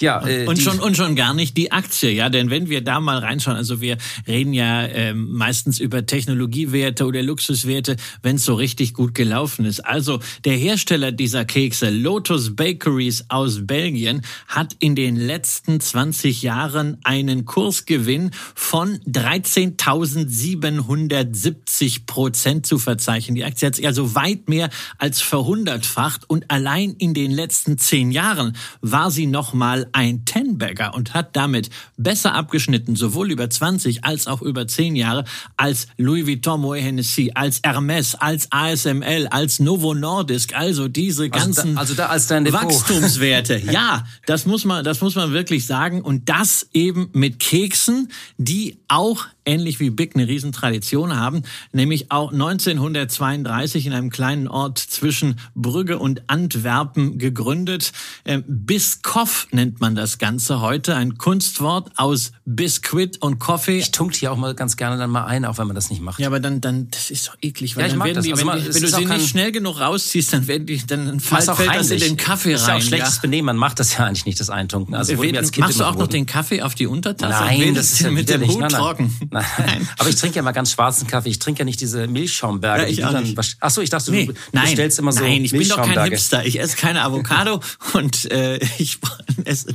ja, 0.00 0.26
äh, 0.26 0.46
und, 0.46 0.60
schon 0.60 0.80
und 0.80 0.96
schon 0.96 1.14
gar 1.16 1.34
nicht 1.34 1.56
die 1.56 1.72
Aktie, 1.72 2.10
ja, 2.10 2.28
denn 2.28 2.50
wenn 2.50 2.68
wir 2.68 2.82
da 2.82 3.00
mal 3.00 3.18
reinschauen, 3.18 3.56
also 3.56 3.80
wir 3.80 3.96
reden 4.26 4.52
ja 4.52 4.82
äh, 4.84 5.14
meistens 5.14 5.78
über 5.78 6.04
Technologiewerte 6.04 7.06
oder 7.06 7.22
Luxuswerte, 7.22 7.94
wenn 8.22 8.34
es 8.36 8.44
so 8.44 8.54
richtig 8.54 8.94
gut 8.94 9.14
gelaufen 9.14 9.64
ist. 9.64 9.80
Also 9.80 10.20
der 10.44 10.56
Hersteller 10.56 11.12
dieser 11.12 11.44
Kekse, 11.44 11.90
Lotus 11.90 12.56
Bakeries 12.56 13.26
aus 13.28 13.66
Belgien, 13.66 14.22
hat 14.48 14.74
in 14.80 14.96
den 14.96 15.16
letzten 15.16 15.80
20 15.80 16.42
Jahren 16.42 16.98
einen 17.04 17.44
Kursgewinn 17.44 18.32
von 18.54 18.98
13.770 19.06 22.06
Prozent 22.06 22.66
zu 22.66 22.78
verzeichnen. 22.78 23.36
Die 23.36 23.44
Aktie 23.44 23.66
hat 23.66 23.76
sich 23.76 23.86
also 23.86 24.14
weit 24.14 24.48
mehr 24.48 24.70
als 24.98 25.20
verhundertfacht 25.20 26.28
und 26.28 26.50
allein 26.50 26.94
in 26.98 27.14
den 27.14 27.30
letzten 27.30 27.78
zehn 27.78 28.10
Jahren 28.10 28.56
war 28.80 29.10
sie 29.10 29.26
noch 29.26 29.52
mal 29.84 29.90
ein 29.92 30.24
Ten-Bagger 30.24 30.94
und 30.94 31.14
hat 31.14 31.36
damit 31.36 31.70
besser 31.96 32.34
abgeschnitten, 32.34 32.96
sowohl 32.96 33.30
über 33.30 33.48
20 33.48 34.04
als 34.04 34.26
auch 34.26 34.42
über 34.42 34.66
10 34.66 34.96
Jahre, 34.96 35.24
als 35.56 35.88
Louis 35.96 36.26
Vuitton 36.26 36.60
Moet 36.60 36.78
Hennessy, 36.78 37.32
als 37.34 37.60
Hermes, 37.64 38.14
als 38.14 38.50
ASML, 38.50 39.28
als 39.30 39.60
Novo 39.60 39.94
Nordisk, 39.94 40.56
also 40.56 40.88
diese 40.88 41.30
ganzen 41.30 41.78
also 41.78 41.94
da, 41.94 42.06
also 42.06 42.34
da 42.34 42.38
als 42.38 42.52
Wachstumswerte. 42.52 43.58
ja, 43.70 44.04
das 44.26 44.46
muss 44.46 44.64
man, 44.64 44.84
das 44.84 45.00
muss 45.00 45.14
man 45.14 45.32
wirklich 45.32 45.66
sagen 45.66 46.02
und 46.02 46.28
das 46.28 46.66
eben 46.72 47.10
mit 47.12 47.40
Keksen, 47.40 48.10
die 48.38 48.78
auch 48.88 49.26
ähnlich 49.44 49.80
wie 49.80 49.90
Big 49.90 50.14
eine 50.14 50.26
Riesentradition 50.26 51.16
haben, 51.16 51.42
nämlich 51.72 52.10
auch 52.10 52.32
1932 52.32 53.86
in 53.86 53.92
einem 53.92 54.10
kleinen 54.10 54.48
Ort 54.48 54.78
zwischen 54.78 55.36
Brügge 55.54 55.98
und 55.98 56.22
Antwerpen 56.28 57.18
gegründet. 57.18 57.92
Ähm, 58.24 58.44
Biskoff 58.46 59.48
nennt 59.50 59.80
man 59.80 59.94
das 59.94 60.18
Ganze 60.18 60.60
heute, 60.60 60.96
ein 60.96 61.18
Kunstwort 61.18 61.90
aus 61.96 62.32
Biskuit 62.44 63.20
und 63.22 63.38
Coffee. 63.38 63.78
Ich 63.78 63.90
tunkt 63.90 64.16
hier 64.16 64.32
auch 64.32 64.36
mal 64.36 64.54
ganz 64.54 64.76
gerne 64.76 64.96
dann 64.96 65.10
mal 65.10 65.24
ein, 65.24 65.44
auch 65.44 65.58
wenn 65.58 65.66
man 65.66 65.76
das 65.76 65.90
nicht 65.90 66.00
macht. 66.00 66.20
Ja, 66.20 66.28
aber 66.28 66.40
dann, 66.40 66.60
dann, 66.60 66.88
das 66.90 67.10
ist 67.10 67.28
doch 67.28 67.36
eklig, 67.42 67.76
weil 67.76 67.84
ja, 67.84 67.88
dann 67.90 68.04
werden 68.04 68.22
die, 68.22 68.32
also 68.32 68.46
wenn, 68.46 68.58
die, 68.58 68.74
wenn 68.74 68.82
du 68.82 68.88
sie 68.88 69.04
nicht 69.04 69.28
schnell 69.28 69.52
genug 69.52 69.80
rausziehst, 69.80 70.32
dann 70.32 70.46
werden 70.46 70.66
die, 70.66 70.84
dann 70.86 71.20
fällt, 71.20 71.44
fällt 71.44 71.74
das 71.74 71.90
in 71.90 72.00
den 72.00 72.16
Kaffee 72.16 72.50
rein. 72.50 72.54
Das 72.54 72.62
ist 72.62 72.68
ja 72.68 72.76
auch 72.76 72.82
schlechtes 72.82 73.16
ja? 73.16 73.22
Benehmen, 73.22 73.46
man 73.46 73.56
macht 73.56 73.80
das 73.80 73.96
ja 73.96 74.04
eigentlich 74.04 74.26
nicht, 74.26 74.40
das 74.40 74.50
Eintunken. 74.50 74.94
Also, 74.94 75.20
Wen, 75.20 75.34
machst 75.34 75.80
du 75.80 75.84
auch 75.84 75.96
noch 75.96 76.06
den 76.06 76.26
Kaffee 76.26 76.62
auf 76.62 76.74
die 76.74 76.86
Untertasse? 76.86 77.44
Nein, 77.44 77.74
das 77.74 77.92
ist 77.92 78.00
ja 78.00 78.10
mit 78.10 78.28
dem 78.28 78.46
Hut 78.46 78.60
nein, 78.60 79.33
nein. 79.34 79.88
Aber 79.98 80.08
ich 80.08 80.16
trinke 80.16 80.36
ja 80.36 80.42
mal 80.42 80.52
ganz 80.52 80.72
schwarzen 80.72 81.06
Kaffee. 81.06 81.30
Ich 81.30 81.38
trinke 81.38 81.60
ja 81.60 81.64
nicht 81.64 81.80
diese 81.80 82.06
Milchschaumberge. 82.06 82.82
Ja, 82.82 82.88
ich 82.88 82.96
die 82.96 83.04
auch 83.04 83.12
dann, 83.12 83.24
nicht. 83.24 83.56
Ach 83.60 83.70
so, 83.70 83.80
ich 83.80 83.90
dachte, 83.90 84.10
nee, 84.10 84.26
du 84.26 84.34
bestellst 84.52 84.98
immer 84.98 85.12
so 85.12 85.20
Nein, 85.20 85.44
ich 85.44 85.52
bin 85.52 85.68
doch 85.68 85.82
kein 85.82 86.10
Hipster. 86.10 86.44
Ich 86.44 86.60
esse 86.60 86.76
keine 86.76 87.02
Avocado 87.02 87.60
und 87.92 88.30
äh, 88.30 88.58
ich 88.78 88.98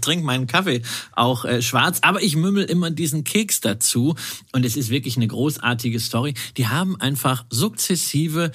trinke 0.01 0.26
meinen 0.26 0.47
Kaffee 0.47 0.82
auch 1.14 1.45
äh, 1.45 1.62
schwarz. 1.62 1.99
Aber 2.01 2.22
ich 2.22 2.36
mümmel 2.36 2.66
immer 2.66 2.91
diesen 2.91 3.24
Keks 3.24 3.62
dazu. 3.62 4.16
Und 4.51 4.66
es 4.66 4.76
ist 4.76 4.89
wirklich 4.89 5.18
eine 5.18 5.28
großartige 5.28 5.99
Story. 5.99 6.34
Die 6.57 6.68
haben 6.68 6.99
einfach 6.99 7.45
sukzessive 7.49 8.51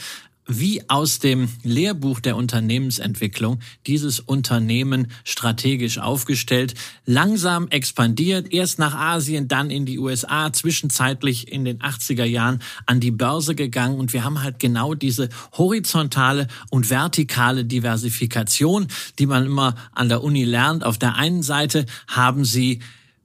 wie 0.47 0.89
aus 0.89 1.19
dem 1.19 1.49
Lehrbuch 1.63 2.21
der 2.21 2.37
Unternehmensentwicklung 2.37 3.61
dieses 3.87 4.21
Unternehmen 4.21 5.09
strategisch 5.25 5.99
aufgestellt, 5.99 6.75
langsam 7.07 7.69
expandiert, 7.69 8.53
erst 8.53 8.79
nach 8.79 8.95
Asien, 8.95 9.49
dann 9.49 9.71
in 9.71 9.87
die 9.87 9.99
USA, 9.99 10.53
zwischenzeitlich 10.53 11.51
in 11.51 11.65
den 11.65 11.79
80er 11.79 12.25
Jahren 12.25 12.61
an 12.87 13.01
die 13.01 13.11
Börse 13.11 13.55
gegangen 13.55 13.99
und 13.99 14.13
wir 14.13 14.25
haben 14.25 14.43
halt 14.43 14.59
genau 14.59 14.95
diese 14.95 15.29
horizontale 15.53 16.49
und 16.71 16.91
vertikale 16.91 17.65
Diversifikation, 17.65 18.89
die 19.19 19.27
man 19.27 19.47
immer 19.47 19.75
an 19.93 20.09
der 20.09 20.23
Uni 20.23 20.45
lernt. 20.45 20.85
Auf 20.85 20.99
der 20.99 21.15
einen 21.15 21.43
Seite 21.43 21.87
haben 22.07 22.45
sie 22.45 22.81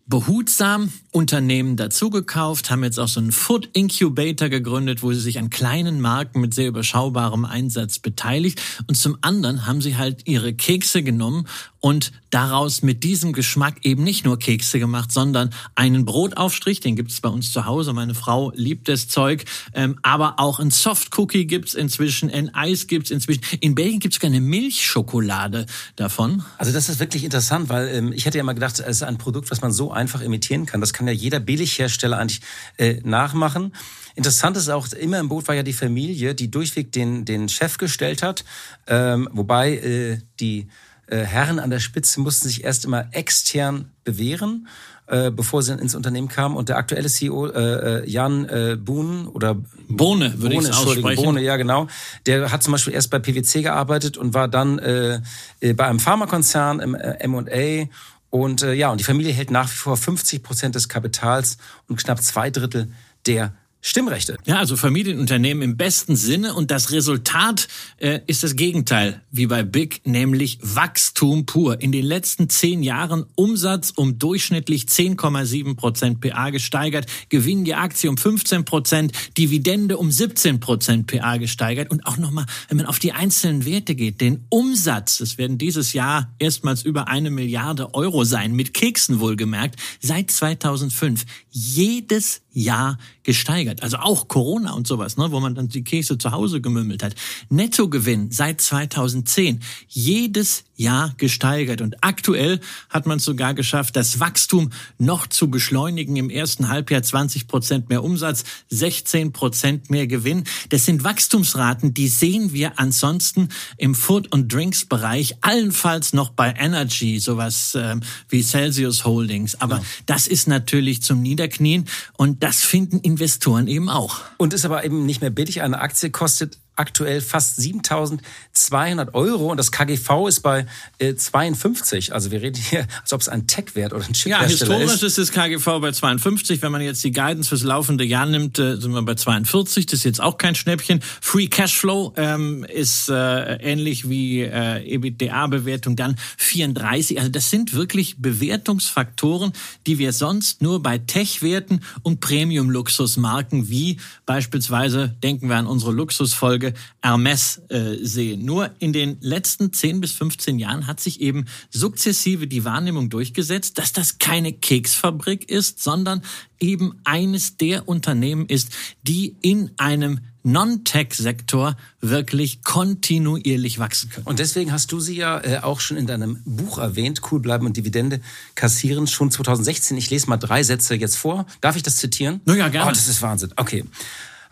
behutsam 0.10 0.92
Unternehmen 1.12 1.76
dazugekauft, 1.78 2.72
haben 2.72 2.84
jetzt 2.84 3.00
auch 3.00 3.08
so 3.08 3.20
einen 3.20 3.32
Food 3.32 3.70
Incubator 3.74 4.50
gegründet, 4.50 5.04
wo 5.04 5.14
sie 5.14 5.20
sich 5.20 5.38
an 5.38 5.52
kleinen 5.52 6.02
Marken 6.02 6.42
mit 6.42 6.56
sehr 6.56 6.68
überschaubarem 6.68 7.46
Einsatz 7.46 8.00
beteiligt. 8.00 8.60
Und 8.88 8.96
zum 8.96 9.20
anderen 9.22 9.68
haben 9.68 9.82
sie 9.82 9.98
halt 9.98 10.28
ihre 10.28 10.54
Kekse 10.54 11.04
genommen 11.04 11.48
und 11.80 12.12
daraus 12.30 12.82
mit 12.82 13.04
diesem 13.04 13.34
Geschmack 13.34 13.78
eben 13.84 14.04
nicht 14.04 14.26
nur 14.26 14.38
Kekse 14.38 14.80
gemacht, 14.80 15.12
sondern 15.12 15.52
einen 15.76 16.06
Brotaufstrich, 16.06 16.80
den 16.80 16.96
gibt's 16.96 17.22
bei 17.22 17.30
uns 17.30 17.52
zu 17.52 17.66
Hause. 17.66 17.94
Meine 17.94 18.14
Frau 18.14 18.52
liebt 18.56 18.88
das 18.88 19.08
Zeug. 19.08 19.46
Ähm, 19.74 19.98
aber 20.04 20.40
auch 20.40 20.60
ein 20.60 20.72
Soft 20.72 21.18
Cookie 21.18 21.48
gibt's 21.48 21.74
inzwischen, 21.74 22.30
ein 22.30 22.54
Eis 22.54 22.88
gibt's 22.88 23.12
inzwischen. 23.12 23.42
In 23.62 23.76
Belgien 23.76 24.00
gibt's 24.00 24.20
keine 24.20 24.42
Milchschokolade 24.42 25.66
davon. 25.96 26.44
Also 26.58 26.74
das 26.74 26.90
ist 26.90 27.00
wirklich 27.00 27.24
interessant, 27.24 27.70
weil 27.70 27.88
ähm, 27.90 28.12
ich 28.14 28.26
hätte 28.26 28.38
ja 28.38 28.44
mal 28.44 28.54
gedacht, 28.54 28.80
es 28.80 28.98
ist 28.98 29.04
ein 29.04 29.18
Produkt, 29.18 29.50
was 29.52 29.62
man 29.62 29.72
so 29.72 29.92
einfach 29.92 30.22
imitieren 30.22 30.66
kann. 30.66 30.82
Das 30.82 30.94
kann 30.94 31.08
ja 31.08 31.14
jeder 31.14 31.40
Billighersteller 31.40 32.18
eigentlich 32.18 32.42
äh, 32.78 33.00
nachmachen. 33.04 33.74
Interessant 34.16 34.58
ist 34.58 34.70
auch, 34.70 34.88
immer 34.92 35.20
im 35.20 35.30
Boot 35.30 35.48
war 35.48 35.56
ja 35.56 35.64
die 35.64 35.74
Familie, 35.74 36.36
die 36.36 36.52
durchweg 36.52 36.92
den, 36.92 37.24
den 37.24 37.48
Chef 37.48 37.78
gestellt 37.78 38.22
hat, 38.22 38.44
ähm, 38.88 39.30
wobei 39.32 39.78
äh, 39.78 40.20
die 40.40 40.68
äh, 41.10 41.24
Herren 41.24 41.60
an 41.60 41.70
der 41.70 41.80
Spitze 41.80 42.20
mussten 42.20 42.48
sich 42.48 42.64
erst 42.64 42.86
immer 42.86 43.08
extern 43.12 43.92
bewähren, 44.04 44.68
äh, 45.08 45.32
bevor 45.32 45.64
sie 45.64 45.74
ins 45.74 45.96
Unternehmen 45.96 46.28
kamen. 46.28 46.56
Und 46.56 46.70
der 46.70 46.78
aktuelle 46.78 47.10
CEO, 47.10 47.48
äh, 47.48 48.04
äh, 48.04 48.10
Jan 48.10 48.46
äh, 48.46 48.78
Bohn 48.80 49.28
oder 49.28 49.58
Bohne, 49.88 50.42
würde 50.42 50.56
ich 50.56 50.70
aussprechen. 50.74 51.24
Bohne, 51.24 51.42
ja 51.42 51.58
genau. 51.58 51.88
Der 52.26 52.52
hat 52.52 52.64
zum 52.64 52.72
Beispiel 52.72 52.94
erst 52.94 53.10
bei 53.10 53.20
PwC 53.20 53.64
gearbeitet 53.64 54.18
und 54.18 54.34
war 54.34 54.48
dann 54.48 54.80
äh, 54.80 55.22
äh 55.62 55.74
bei 55.74 55.88
einem 55.88 56.00
Pharmakonzern 56.00 56.80
im 56.80 56.96
äh, 56.96 57.18
M&A 57.20 57.88
und 58.30 58.62
äh, 58.62 58.74
ja, 58.74 58.92
und 58.92 59.00
die 59.00 59.04
Familie 59.04 59.34
hält 59.34 59.52
nach 59.52 59.66
wie 59.70 59.76
vor 59.76 59.98
50 59.98 60.44
Prozent 60.44 60.76
des 60.76 60.88
Kapitals 60.88 61.58
und 61.88 61.98
knapp 61.98 62.22
zwei 62.22 62.52
Drittel 62.52 62.92
der 63.26 63.54
Stimmrechte. 63.82 64.38
Ja, 64.46 64.58
also 64.58 64.76
Familienunternehmen 64.76 65.64
im 65.64 65.78
besten 65.78 66.18
Sinne. 66.18 66.54
Und 66.54 66.70
das 66.70 66.92
Resultat 66.92 67.70
äh, 67.98 68.20
ist 68.28 68.44
das 68.44 68.58
Gegenteil 68.58 69.22
wie 69.32 69.48
bei 69.48 69.64
Big, 69.64 70.02
nämlich 70.06 70.60
Wachstum 70.62 71.46
pur. 71.46 71.82
In 71.82 71.94
den 71.94 72.04
letzten 72.04 72.50
zehn 72.50 72.84
Jahren 72.84 73.26
Umsatz 73.36 73.94
um 73.96 74.20
durchschnittlich 74.20 74.84
10,7 74.84 75.76
Prozent 75.78 76.20
PA 76.20 76.50
gesteigert, 76.50 77.06
Gewinn 77.30 77.66
je 77.66 77.76
Aktie 77.76 78.10
um 78.10 78.18
15 78.18 78.66
Prozent, 78.66 79.14
Dividende 79.38 79.98
um 79.98 80.12
17 80.12 80.60
Prozent 80.60 81.08
PA 81.08 81.38
gesteigert. 81.38 81.90
Und 81.90 82.06
auch 82.06 82.18
nochmal, 82.18 82.48
wenn 82.68 82.78
man 82.78 82.86
auf 82.86 83.00
die 83.00 83.14
einzelnen 83.14 83.64
Werte 83.64 83.96
geht, 83.96 84.20
den 84.20 84.46
Umsatz, 84.50 85.22
es 85.22 85.38
werden 85.38 85.58
dieses 85.58 85.94
Jahr 85.94 86.34
erstmals 86.38 86.84
über 86.84 87.08
eine 87.08 87.32
Milliarde 87.32 87.94
Euro 87.94 88.26
sein, 88.26 88.52
mit 88.52 88.74
Keksen 88.74 89.22
wohlgemerkt, 89.22 89.78
seit 90.02 90.32
2005 90.32 91.26
jedes 91.50 92.42
Jahr 92.60 92.98
gesteigert. 93.24 93.84
Also 93.84 93.98
auch 93.98 94.28
Corona 94.28 94.74
und 94.74 94.88
sowas, 94.88 95.18
ne, 95.18 95.32
wo 95.32 95.40
man 95.40 95.56
dann 95.56 95.70
die 95.70 95.84
Kekse 95.84 96.18
zu 96.18 96.32
Hause 96.32 96.62
gemümmelt 96.62 97.04
hat. 97.04 97.16
Nettogewinn 97.50 98.32
seit 98.32 98.62
2010 98.62 99.62
jedes 99.88 100.66
Jahr 100.80 101.14
gesteigert. 101.18 101.82
Und 101.82 102.04
aktuell 102.04 102.60
hat 102.90 103.06
man 103.06 103.18
es 103.18 103.26
sogar 103.26 103.54
geschafft, 103.54 103.96
das 103.96 104.20
Wachstum 104.20 104.72
noch 104.98 105.28
zu 105.28 105.50
beschleunigen. 105.50 106.16
Im 106.16 106.30
ersten 106.30 106.70
Halbjahr 106.70 107.04
20 107.04 107.48
Prozent 107.48 107.90
mehr 107.90 108.04
Umsatz, 108.04 108.44
16 108.70 109.34
Prozent 109.34 109.90
mehr 109.90 110.08
Gewinn. 110.08 110.44
Das 110.70 110.86
sind 110.86 111.04
Wachstumsraten, 111.04 111.94
die 111.94 112.08
sehen 112.08 112.54
wir 112.54 112.80
ansonsten 112.80 113.50
im 113.78 113.96
Food- 113.96 114.32
und 114.32 114.54
Drinks-Bereich, 114.54 115.38
allenfalls 115.42 116.14
noch 116.14 116.30
bei 116.30 116.54
Energy, 116.58 117.20
sowas 117.20 117.76
äh, 117.76 117.96
wie 118.30 118.44
Celsius 118.44 119.06
Holdings. 119.06 119.60
Aber 119.62 119.78
ja. 119.78 119.84
das 120.06 120.28
ist 120.28 120.48
natürlich 120.48 121.02
zum 121.02 121.22
Niederknien 121.22 121.86
und 122.18 122.44
das 122.44 122.64
finden 122.64 123.00
Investoren 123.00 123.68
eben 123.68 123.90
auch. 123.90 124.22
Und 124.38 124.54
ist 124.54 124.66
aber 124.66 124.86
eben 124.86 125.06
nicht 125.06 125.22
mehr 125.22 125.30
billig. 125.30 125.62
Eine 125.62 125.80
Aktie 125.80 126.10
kostet 126.10 126.58
aktuell 126.80 127.22
fast 127.22 127.58
7200 127.58 129.14
Euro 129.14 129.52
und 129.52 129.58
das 129.58 129.72
KGV 129.72 130.28
ist 130.28 130.40
bei 130.40 130.66
äh, 130.98 131.14
52. 131.14 132.14
Also 132.14 132.32
wir 132.32 132.42
reden 132.42 132.62
hier, 132.62 132.88
als 133.02 133.14
ob 133.14 133.22
es 133.22 133.30
ein 133.30 133.48
Tech-Wert 133.48 133.94
oder 133.94 134.06
ein 134.06 134.14
Chip-Hersteller 134.14 134.72
ja, 134.72 134.80
historisch 134.80 135.04
ist. 135.04 135.18
ist 135.18 135.18
das 135.18 135.32
KGV 135.32 135.66
bei 135.82 135.92
52. 135.92 136.62
Wenn 136.62 136.72
man 136.72 136.82
jetzt 136.82 137.04
die 137.04 137.12
Guidance 137.12 137.50
fürs 137.50 137.64
laufende 137.64 138.06
Jahr 138.06 138.26
nimmt, 138.26 138.58
äh, 138.60 138.78
sind 138.78 138.94
wir 138.94 139.02
bei 139.02 139.16
42. 139.16 139.86
Das 139.88 140.00
ist 140.00 140.06
jetzt 140.06 140.22
auch 140.22 140.38
kein 140.38 140.56
Schnäppchen. 140.56 141.02
Free 141.22 141.48
Cashflow 141.48 142.14
ähm, 142.16 142.64
ist 142.64 143.10
äh, 143.10 143.56
ähnlich 143.56 144.10
wie 144.10 144.42
äh, 144.42 144.96
EBITDA-Bewertung 144.96 145.96
dann 145.96 146.16
34. 146.38 147.20
Also 147.20 147.30
das 147.30 147.50
sind 147.50 147.74
wirklich 147.74 148.18
Bewertungsfaktoren, 148.18 149.52
die 149.86 149.98
wir 149.98 150.14
sonst 150.14 150.62
nur 150.62 150.82
bei 150.82 150.98
Tech-Werten 150.98 151.82
und 152.04 152.22
Premium-Luxusmarken 152.22 153.70
wie 153.70 154.00
beispielsweise, 154.26 155.16
denken 155.22 155.50
wir 155.50 155.58
an 155.58 155.68
unsere 155.68 155.92
Luxusfolge, 155.92 156.69
Hermes 157.02 157.62
äh, 157.70 157.96
sehen. 158.02 158.46
Nur 158.46 158.72
in 158.80 158.94
den 158.94 159.18
letzten 159.22 159.74
10 159.74 160.02
bis 160.02 160.12
15 160.14 160.60
Jahren 160.60 160.88
hat 160.88 161.00
sich 161.00 161.22
eben 161.22 161.46
sukzessive 161.70 162.48
die 162.48 162.66
Wahrnehmung 162.66 163.10
durchgesetzt, 163.10 163.78
dass 163.78 163.94
das 163.94 164.20
keine 164.20 164.54
Keksfabrik 164.54 165.50
ist, 165.50 165.82
sondern 165.84 166.22
eben 166.60 167.00
eines 167.04 167.58
der 167.58 167.88
Unternehmen 167.88 168.46
ist, 168.46 168.70
die 169.04 169.36
in 169.42 169.72
einem 169.78 170.20
Non-Tech-Sektor 170.44 171.76
wirklich 172.00 172.64
kontinuierlich 172.64 173.78
wachsen 173.80 174.10
können. 174.10 174.26
Und 174.26 174.40
deswegen 174.40 174.72
hast 174.72 174.92
du 174.92 175.00
sie 175.00 175.16
ja 175.16 175.40
äh, 175.40 175.60
auch 175.60 175.80
schon 175.80 175.98
in 175.98 176.08
deinem 176.08 176.42
Buch 176.46 176.78
erwähnt, 176.78 177.22
Cool 177.30 177.40
bleiben 177.40 177.66
und 177.66 177.76
Dividende 177.76 178.22
kassieren, 178.56 179.08
schon 179.08 179.32
2016. 179.32 179.98
Ich 179.98 180.10
lese 180.10 180.28
mal 180.28 180.38
drei 180.38 180.64
Sätze 180.64 180.96
jetzt 180.96 181.18
vor. 181.18 181.46
Darf 181.62 181.76
ich 181.76 181.84
das 181.84 181.98
zitieren? 181.98 182.42
Na 182.46 182.56
ja, 182.56 182.70
gerne. 182.70 182.90
Oh, 182.90 182.94
das 182.94 183.08
ist 183.08 183.22
Wahnsinn. 183.22 183.52
Okay. 183.58 183.84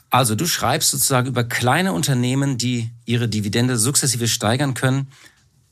Also 0.10 0.36
du 0.36 0.45
schreibst 0.45 0.91
sozusagen 0.91 1.28
über 1.28 1.43
kleine 1.43 1.93
Unternehmen, 1.93 2.58
die 2.58 2.89
ihre 3.05 3.28
Dividende 3.28 3.78
sukzessive 3.78 4.28
steigern 4.28 4.74
können. 4.74 5.08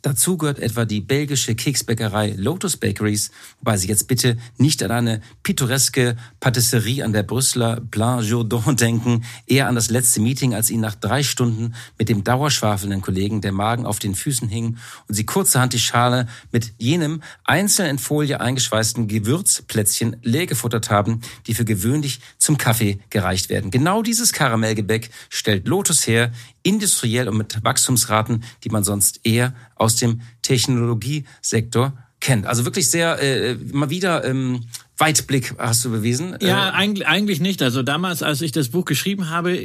Dazu 0.06 0.38
gehört 0.38 0.60
etwa 0.60 0.86
die 0.86 1.02
belgische 1.02 1.56
Keksbäckerei 1.56 2.36
Lotus 2.38 2.78
Bakeries, 2.78 3.32
wobei 3.60 3.76
Sie 3.78 3.88
jetzt 3.88 4.08
bitte 4.08 4.38
nicht 4.60 4.84
an 4.84 4.92
eine 4.92 5.20
pittoreske 5.42 6.16
Patisserie 6.40 7.04
an 7.04 7.12
der 7.12 7.24
Brüsseler 7.24 7.82
Plein 7.90 8.24
Jourdan 8.24 8.76
denken, 8.78 9.24
eher 9.48 9.68
an 9.68 9.74
das 9.74 9.90
letzte 9.90 10.20
Meeting, 10.20 10.54
als 10.54 10.70
Ihnen 10.70 10.82
nach 10.82 10.94
drei 10.94 11.24
Stunden 11.24 11.74
mit 11.98 12.08
dem 12.08 12.24
dauerschwafelnden 12.24 13.02
Kollegen 13.02 13.42
der 13.42 13.52
Magen 13.52 13.88
auf 13.88 13.98
den 13.98 14.14
Füßen 14.14 14.48
hing 14.48 14.78
und 15.08 15.16
Sie 15.16 15.26
kurzerhand 15.26 15.74
die 15.74 15.80
Schale 15.80 16.28
mit 16.52 16.74
jenem 16.78 17.24
einzeln 17.44 17.90
in 17.90 17.98
Folie 17.98 18.40
eingeschweißten 18.40 19.08
Gewürzplätzchen 19.08 20.18
leer 20.22 20.46
gefuttert 20.46 20.92
haben, 20.92 21.22
die 21.48 21.56
für 21.56 21.66
gewöhnlich 21.66 22.20
zum 22.38 22.60
Kaffee 22.60 23.00
gereicht 23.10 23.50
werden. 23.50 23.72
Genau 23.72 24.04
dieses 24.04 24.34
Karamellgebäck 24.34 25.10
stellt 25.30 25.68
Lotus 25.68 26.06
her, 26.06 26.32
industriell 26.66 27.30
und 27.30 27.38
mit 27.38 27.64
Wachstumsraten, 27.64 28.44
die 28.64 28.70
man 28.70 28.84
sonst 28.84 29.22
eher 29.24 29.54
aus 29.76 29.96
dem 29.96 30.22
Technologiesektor 30.42 31.94
kennt. 32.20 32.48
Also 32.48 32.66
wirklich 32.66 32.90
sehr 32.90 33.22
äh, 33.22 33.56
mal 33.72 33.90
wieder 33.90 34.26
ähm, 34.26 34.66
Weitblick 34.98 35.56
hast 35.58 35.84
du 35.84 35.92
bewiesen? 35.92 36.38
Ja, 36.40 36.70
äh, 36.70 36.72
eigentlich, 36.72 37.06
eigentlich 37.08 37.40
nicht. 37.42 37.62
Also 37.62 37.84
damals, 37.84 38.24
als 38.24 38.42
ich 38.42 38.54
das 38.54 38.70
Buch 38.70 38.86
geschrieben 38.86 39.30
habe, 39.30 39.60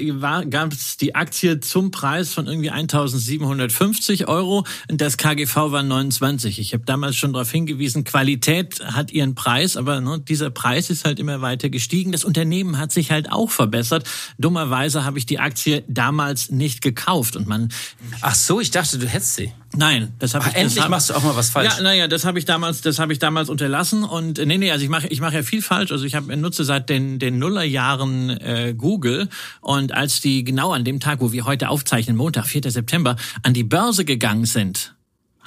gab 0.50 0.72
es 0.72 0.96
die 0.96 1.14
Aktie 1.14 1.60
zum 1.60 1.92
Preis 1.92 2.34
von 2.34 2.46
irgendwie 2.48 2.70
1750 2.70 4.26
Euro 4.26 4.64
und 4.90 5.00
das 5.00 5.16
KGV 5.16 5.54
war 5.54 5.82
29. 5.84 6.58
Ich 6.58 6.72
habe 6.72 6.84
damals 6.84 7.16
schon 7.16 7.32
darauf 7.32 7.50
hingewiesen, 7.50 8.02
Qualität 8.02 8.80
hat 8.84 9.12
ihren 9.12 9.36
Preis, 9.36 9.76
aber 9.76 10.00
ne, 10.00 10.18
dieser 10.20 10.50
Preis 10.50 10.90
ist 10.90 11.04
halt 11.04 11.20
immer 11.20 11.40
weiter 11.40 11.68
gestiegen. 11.70 12.10
Das 12.10 12.24
Unternehmen 12.24 12.78
hat 12.78 12.90
sich 12.90 13.12
halt 13.12 13.30
auch 13.30 13.50
verbessert. 13.50 14.08
Dummerweise 14.38 15.04
habe 15.04 15.18
ich 15.18 15.26
die 15.26 15.38
Aktie 15.38 15.84
damals 15.86 16.50
nicht 16.50 16.82
gekauft 16.82 17.36
und 17.36 17.46
man. 17.46 17.68
Ach 18.20 18.34
so, 18.34 18.60
ich 18.60 18.72
dachte, 18.72 18.98
du 18.98 19.06
hättest 19.06 19.36
sie. 19.36 19.52
Nein, 19.76 20.12
das 20.18 20.34
habe 20.34 20.48
ich. 20.48 20.56
Endlich 20.56 20.82
hab, 20.82 20.90
machst 20.90 21.10
du 21.10 21.14
auch 21.14 21.22
mal 21.22 21.36
was 21.36 21.50
falsch. 21.50 21.76
Ja, 21.76 21.82
naja, 21.82 22.08
das 22.08 22.24
habe 22.24 22.38
ich 22.38 22.44
damals, 22.44 22.80
das 22.80 22.98
habe 22.98 23.12
ich 23.12 23.20
damals 23.20 23.48
unterlassen 23.48 24.02
und 24.02 24.38
nee, 24.38 24.58
nee, 24.58 24.70
also 24.70 24.82
ich 24.82 24.90
mache, 24.90 25.06
ich 25.06 25.20
mache 25.20 25.36
ja 25.36 25.42
viel 25.42 25.62
falsch. 25.62 25.92
Also 25.92 26.04
ich 26.04 26.16
habe 26.16 26.36
nutze 26.36 26.64
seit 26.64 26.88
den 26.88 27.18
den 27.20 27.38
Nullerjahren 27.38 28.30
äh, 28.30 28.74
Google 28.76 29.28
und 29.60 29.92
als 29.92 30.20
die 30.20 30.42
genau 30.42 30.72
an 30.72 30.84
dem 30.84 30.98
Tag, 30.98 31.20
wo 31.20 31.30
wir 31.30 31.44
heute 31.44 31.68
aufzeichnen, 31.68 32.16
Montag, 32.16 32.46
4. 32.46 32.70
September, 32.70 33.16
an 33.42 33.54
die 33.54 33.64
Börse 33.64 34.04
gegangen 34.04 34.44
sind, 34.44 34.94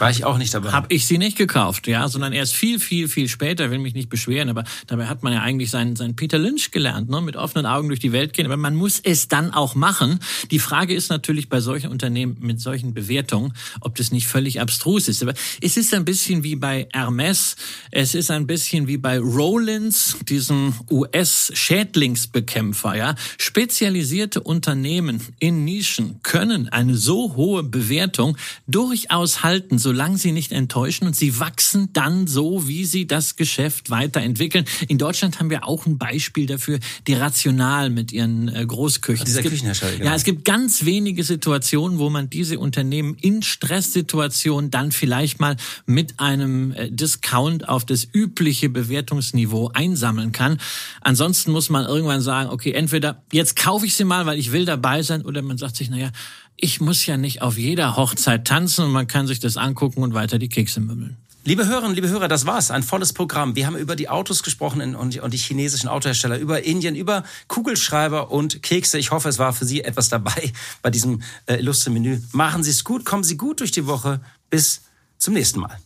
war 0.04 0.12
ich 0.12 0.26
auch 0.26 0.38
nicht 0.38 0.54
dabei. 0.54 0.74
Habe 0.74 0.94
ich 0.94 1.06
sie 1.06 1.18
nicht 1.18 1.38
gekauft, 1.38 1.88
ja, 1.88 2.10
sondern 2.10 2.34
erst 2.34 2.54
viel, 2.54 2.78
viel, 2.78 3.08
viel 3.08 3.30
später, 3.30 3.72
will 3.72 3.80
mich 3.80 3.94
nicht 3.94 4.10
beschweren, 4.10 4.50
aber 4.50 4.66
dabei 4.86 5.06
hat 5.06 5.24
man 5.24 5.32
ja 5.32 5.42
eigentlich 5.42 5.70
seinen, 5.70 5.96
seinen 5.96 6.18
Peter 6.18 6.38
Lynch 6.38 6.72
gelernt, 6.72 7.10
ne? 7.10 7.22
mit 7.22 7.38
offenen 7.38 7.66
Augen 7.66 7.88
durch 7.88 8.02
die 8.02 8.12
Welt 8.12 8.34
gehen, 8.34 8.46
aber 8.46 8.58
man 8.58 8.76
muss 8.76 9.00
es 9.00 9.30
dann 9.30 9.54
auch 9.54 9.76
machen. 9.76 10.20
Die 10.52 10.60
Frage 10.60 10.94
ist 10.94 11.10
natürlich 11.10 11.48
bei 11.48 11.62
solchen 11.62 11.90
Unternehmen 11.90 12.36
mit 12.42 12.60
solchen 12.60 12.94
Bewertungen, 12.94 13.54
ob 13.80 13.96
das 13.96 14.12
nicht 14.12 14.28
völlig 14.28 14.60
abstrus 14.60 15.08
ist. 15.08 15.24
Aber 15.24 15.36
es 15.62 15.78
ist 15.78 15.94
ein 15.94 16.04
bisschen 16.04 16.44
wie 16.44 16.58
bei 16.58 16.90
Hermes, 16.92 17.56
es 17.90 18.14
ist 18.14 18.30
ein 18.30 18.46
bisschen 18.46 18.88
wie 18.88 18.98
bei 18.98 19.20
Rollins, 19.20 20.18
diesem 20.28 20.74
US-Schädlingsbekämpfer, 20.92 22.98
ja. 22.98 23.16
Spezialisierte 23.38 24.42
Unternehmen 24.42 25.22
in 25.40 25.64
Nischen 25.64 26.20
können 26.24 26.68
eine 26.68 26.98
so 26.98 27.38
hohe 27.38 27.64
Bewertung 27.64 28.36
durchaus 28.68 29.44
halten, 29.44 29.78
solange 29.94 30.18
sie 30.18 30.32
nicht 30.32 30.52
enttäuschen 30.52 31.06
und 31.06 31.16
sie 31.16 31.40
wachsen 31.40 31.94
dann 31.94 32.26
so, 32.26 32.68
wie 32.68 32.84
sie 32.84 33.06
das 33.06 33.36
Geschäft 33.36 33.92
weiterentwickeln. 33.92 34.66
In 34.88 34.98
Deutschland 34.98 35.40
haben 35.40 35.52
wir 35.52 35.68
auch 35.68 35.86
ein 35.86 36.00
Beispiel 36.00 36.48
dafür, 36.48 36.80
die 37.06 37.14
Rational 37.14 37.92
mit 37.92 38.12
ihren 38.12 38.48
äh, 38.48 38.66
Großküchen. 38.66 39.24
Dieser 39.24 39.44
Küchenhersteller. 39.44 39.98
Genau. 39.98 40.06
Ja, 40.06 40.16
es 40.16 40.24
gibt 40.24 40.46
ganz 40.46 40.86
wenige 40.86 41.24
Situationen, 41.24 42.00
wo 42.00 42.10
man 42.10 42.28
diese 42.28 42.58
Unternehmen 42.58 43.16
in 43.22 43.44
Stresssituationen 43.44 44.72
dann 44.72 44.92
vielleicht 44.92 45.40
mal 45.40 45.58
mit 45.86 46.20
einem 46.20 46.72
äh, 46.72 46.90
Discount 46.90 47.70
auf 47.70 47.86
das 47.86 48.08
übliche 48.12 48.70
Bewertungsniveau 48.70 49.70
einsammeln 49.76 50.32
kann. 50.32 50.60
Ansonsten 51.02 51.52
muss 51.52 51.70
man 51.70 51.86
irgendwann 51.86 52.22
sagen, 52.22 52.50
okay, 52.50 52.72
entweder 52.72 53.22
jetzt 53.32 53.56
kaufe 53.56 53.86
ich 53.86 53.94
sie 53.94 54.06
mal, 54.06 54.26
weil 54.26 54.40
ich 54.40 54.52
will 54.52 54.66
dabei 54.66 55.04
sein, 55.04 55.22
oder 55.22 55.44
man 55.44 55.60
sagt 55.60 55.76
sich, 55.76 55.92
naja, 55.92 56.10
ich 56.58 56.82
muss 56.82 57.06
ja 57.06 57.18
nicht 57.18 57.42
auf 57.42 57.58
jeder 57.58 57.96
Hochzeit 57.98 58.46
tanzen 58.46 58.86
und 58.86 58.92
man 58.92 59.08
kann 59.08 59.28
sich 59.28 59.40
das 59.40 59.58
angucken 59.58 60.02
und 60.02 60.14
weiter 60.14 60.40
die 60.40 60.50
Kekse 60.50 60.80
mümmeln. 60.80 61.18
Liebe 61.46 61.68
Hörerinnen, 61.68 61.94
liebe 61.94 62.08
Hörer, 62.08 62.30
das 62.30 62.46
war's. 62.46 62.72
Ein 62.72 62.84
volles 62.84 63.12
Programm. 63.12 63.58
Wir 63.58 63.68
haben 63.68 63.76
über 63.76 63.98
die 63.98 64.08
Autos 64.08 64.44
gesprochen 64.44 64.96
und 64.96 65.14
die 65.14 65.38
chinesischen 65.38 65.90
Autohersteller, 65.90 66.38
über 66.38 66.64
Indien, 66.64 66.96
über 66.96 67.24
Kugelschreiber 67.50 68.32
und 68.32 68.64
Kekse. 68.64 68.98
Ich 68.98 69.12
hoffe, 69.12 69.28
es 69.28 69.40
war 69.40 69.52
für 69.52 69.66
Sie 69.66 69.84
etwas 69.84 70.08
dabei 70.08 70.54
bei 70.82 70.90
diesem 70.90 71.22
äh, 71.48 71.56
illustren 71.56 71.94
Menü. 71.94 72.22
Machen 72.32 72.64
Sie 72.64 72.72
es 72.72 72.86
gut, 72.86 73.04
kommen 73.04 73.26
Sie 73.26 73.36
gut 73.36 73.60
durch 73.60 73.72
die 73.72 73.88
Woche. 73.88 74.22
Bis 74.50 74.84
zum 75.18 75.34
nächsten 75.34 75.60
Mal. 75.60 75.78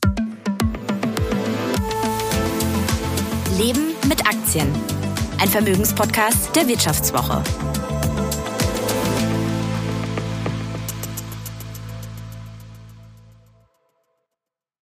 Leben 3.57 3.95
mit 4.07 4.27
Aktien. 4.27 4.67
Ein 5.39 5.49
Vermögenspodcast 5.49 6.55
der 6.55 6.67
Wirtschaftswoche. 6.67 7.43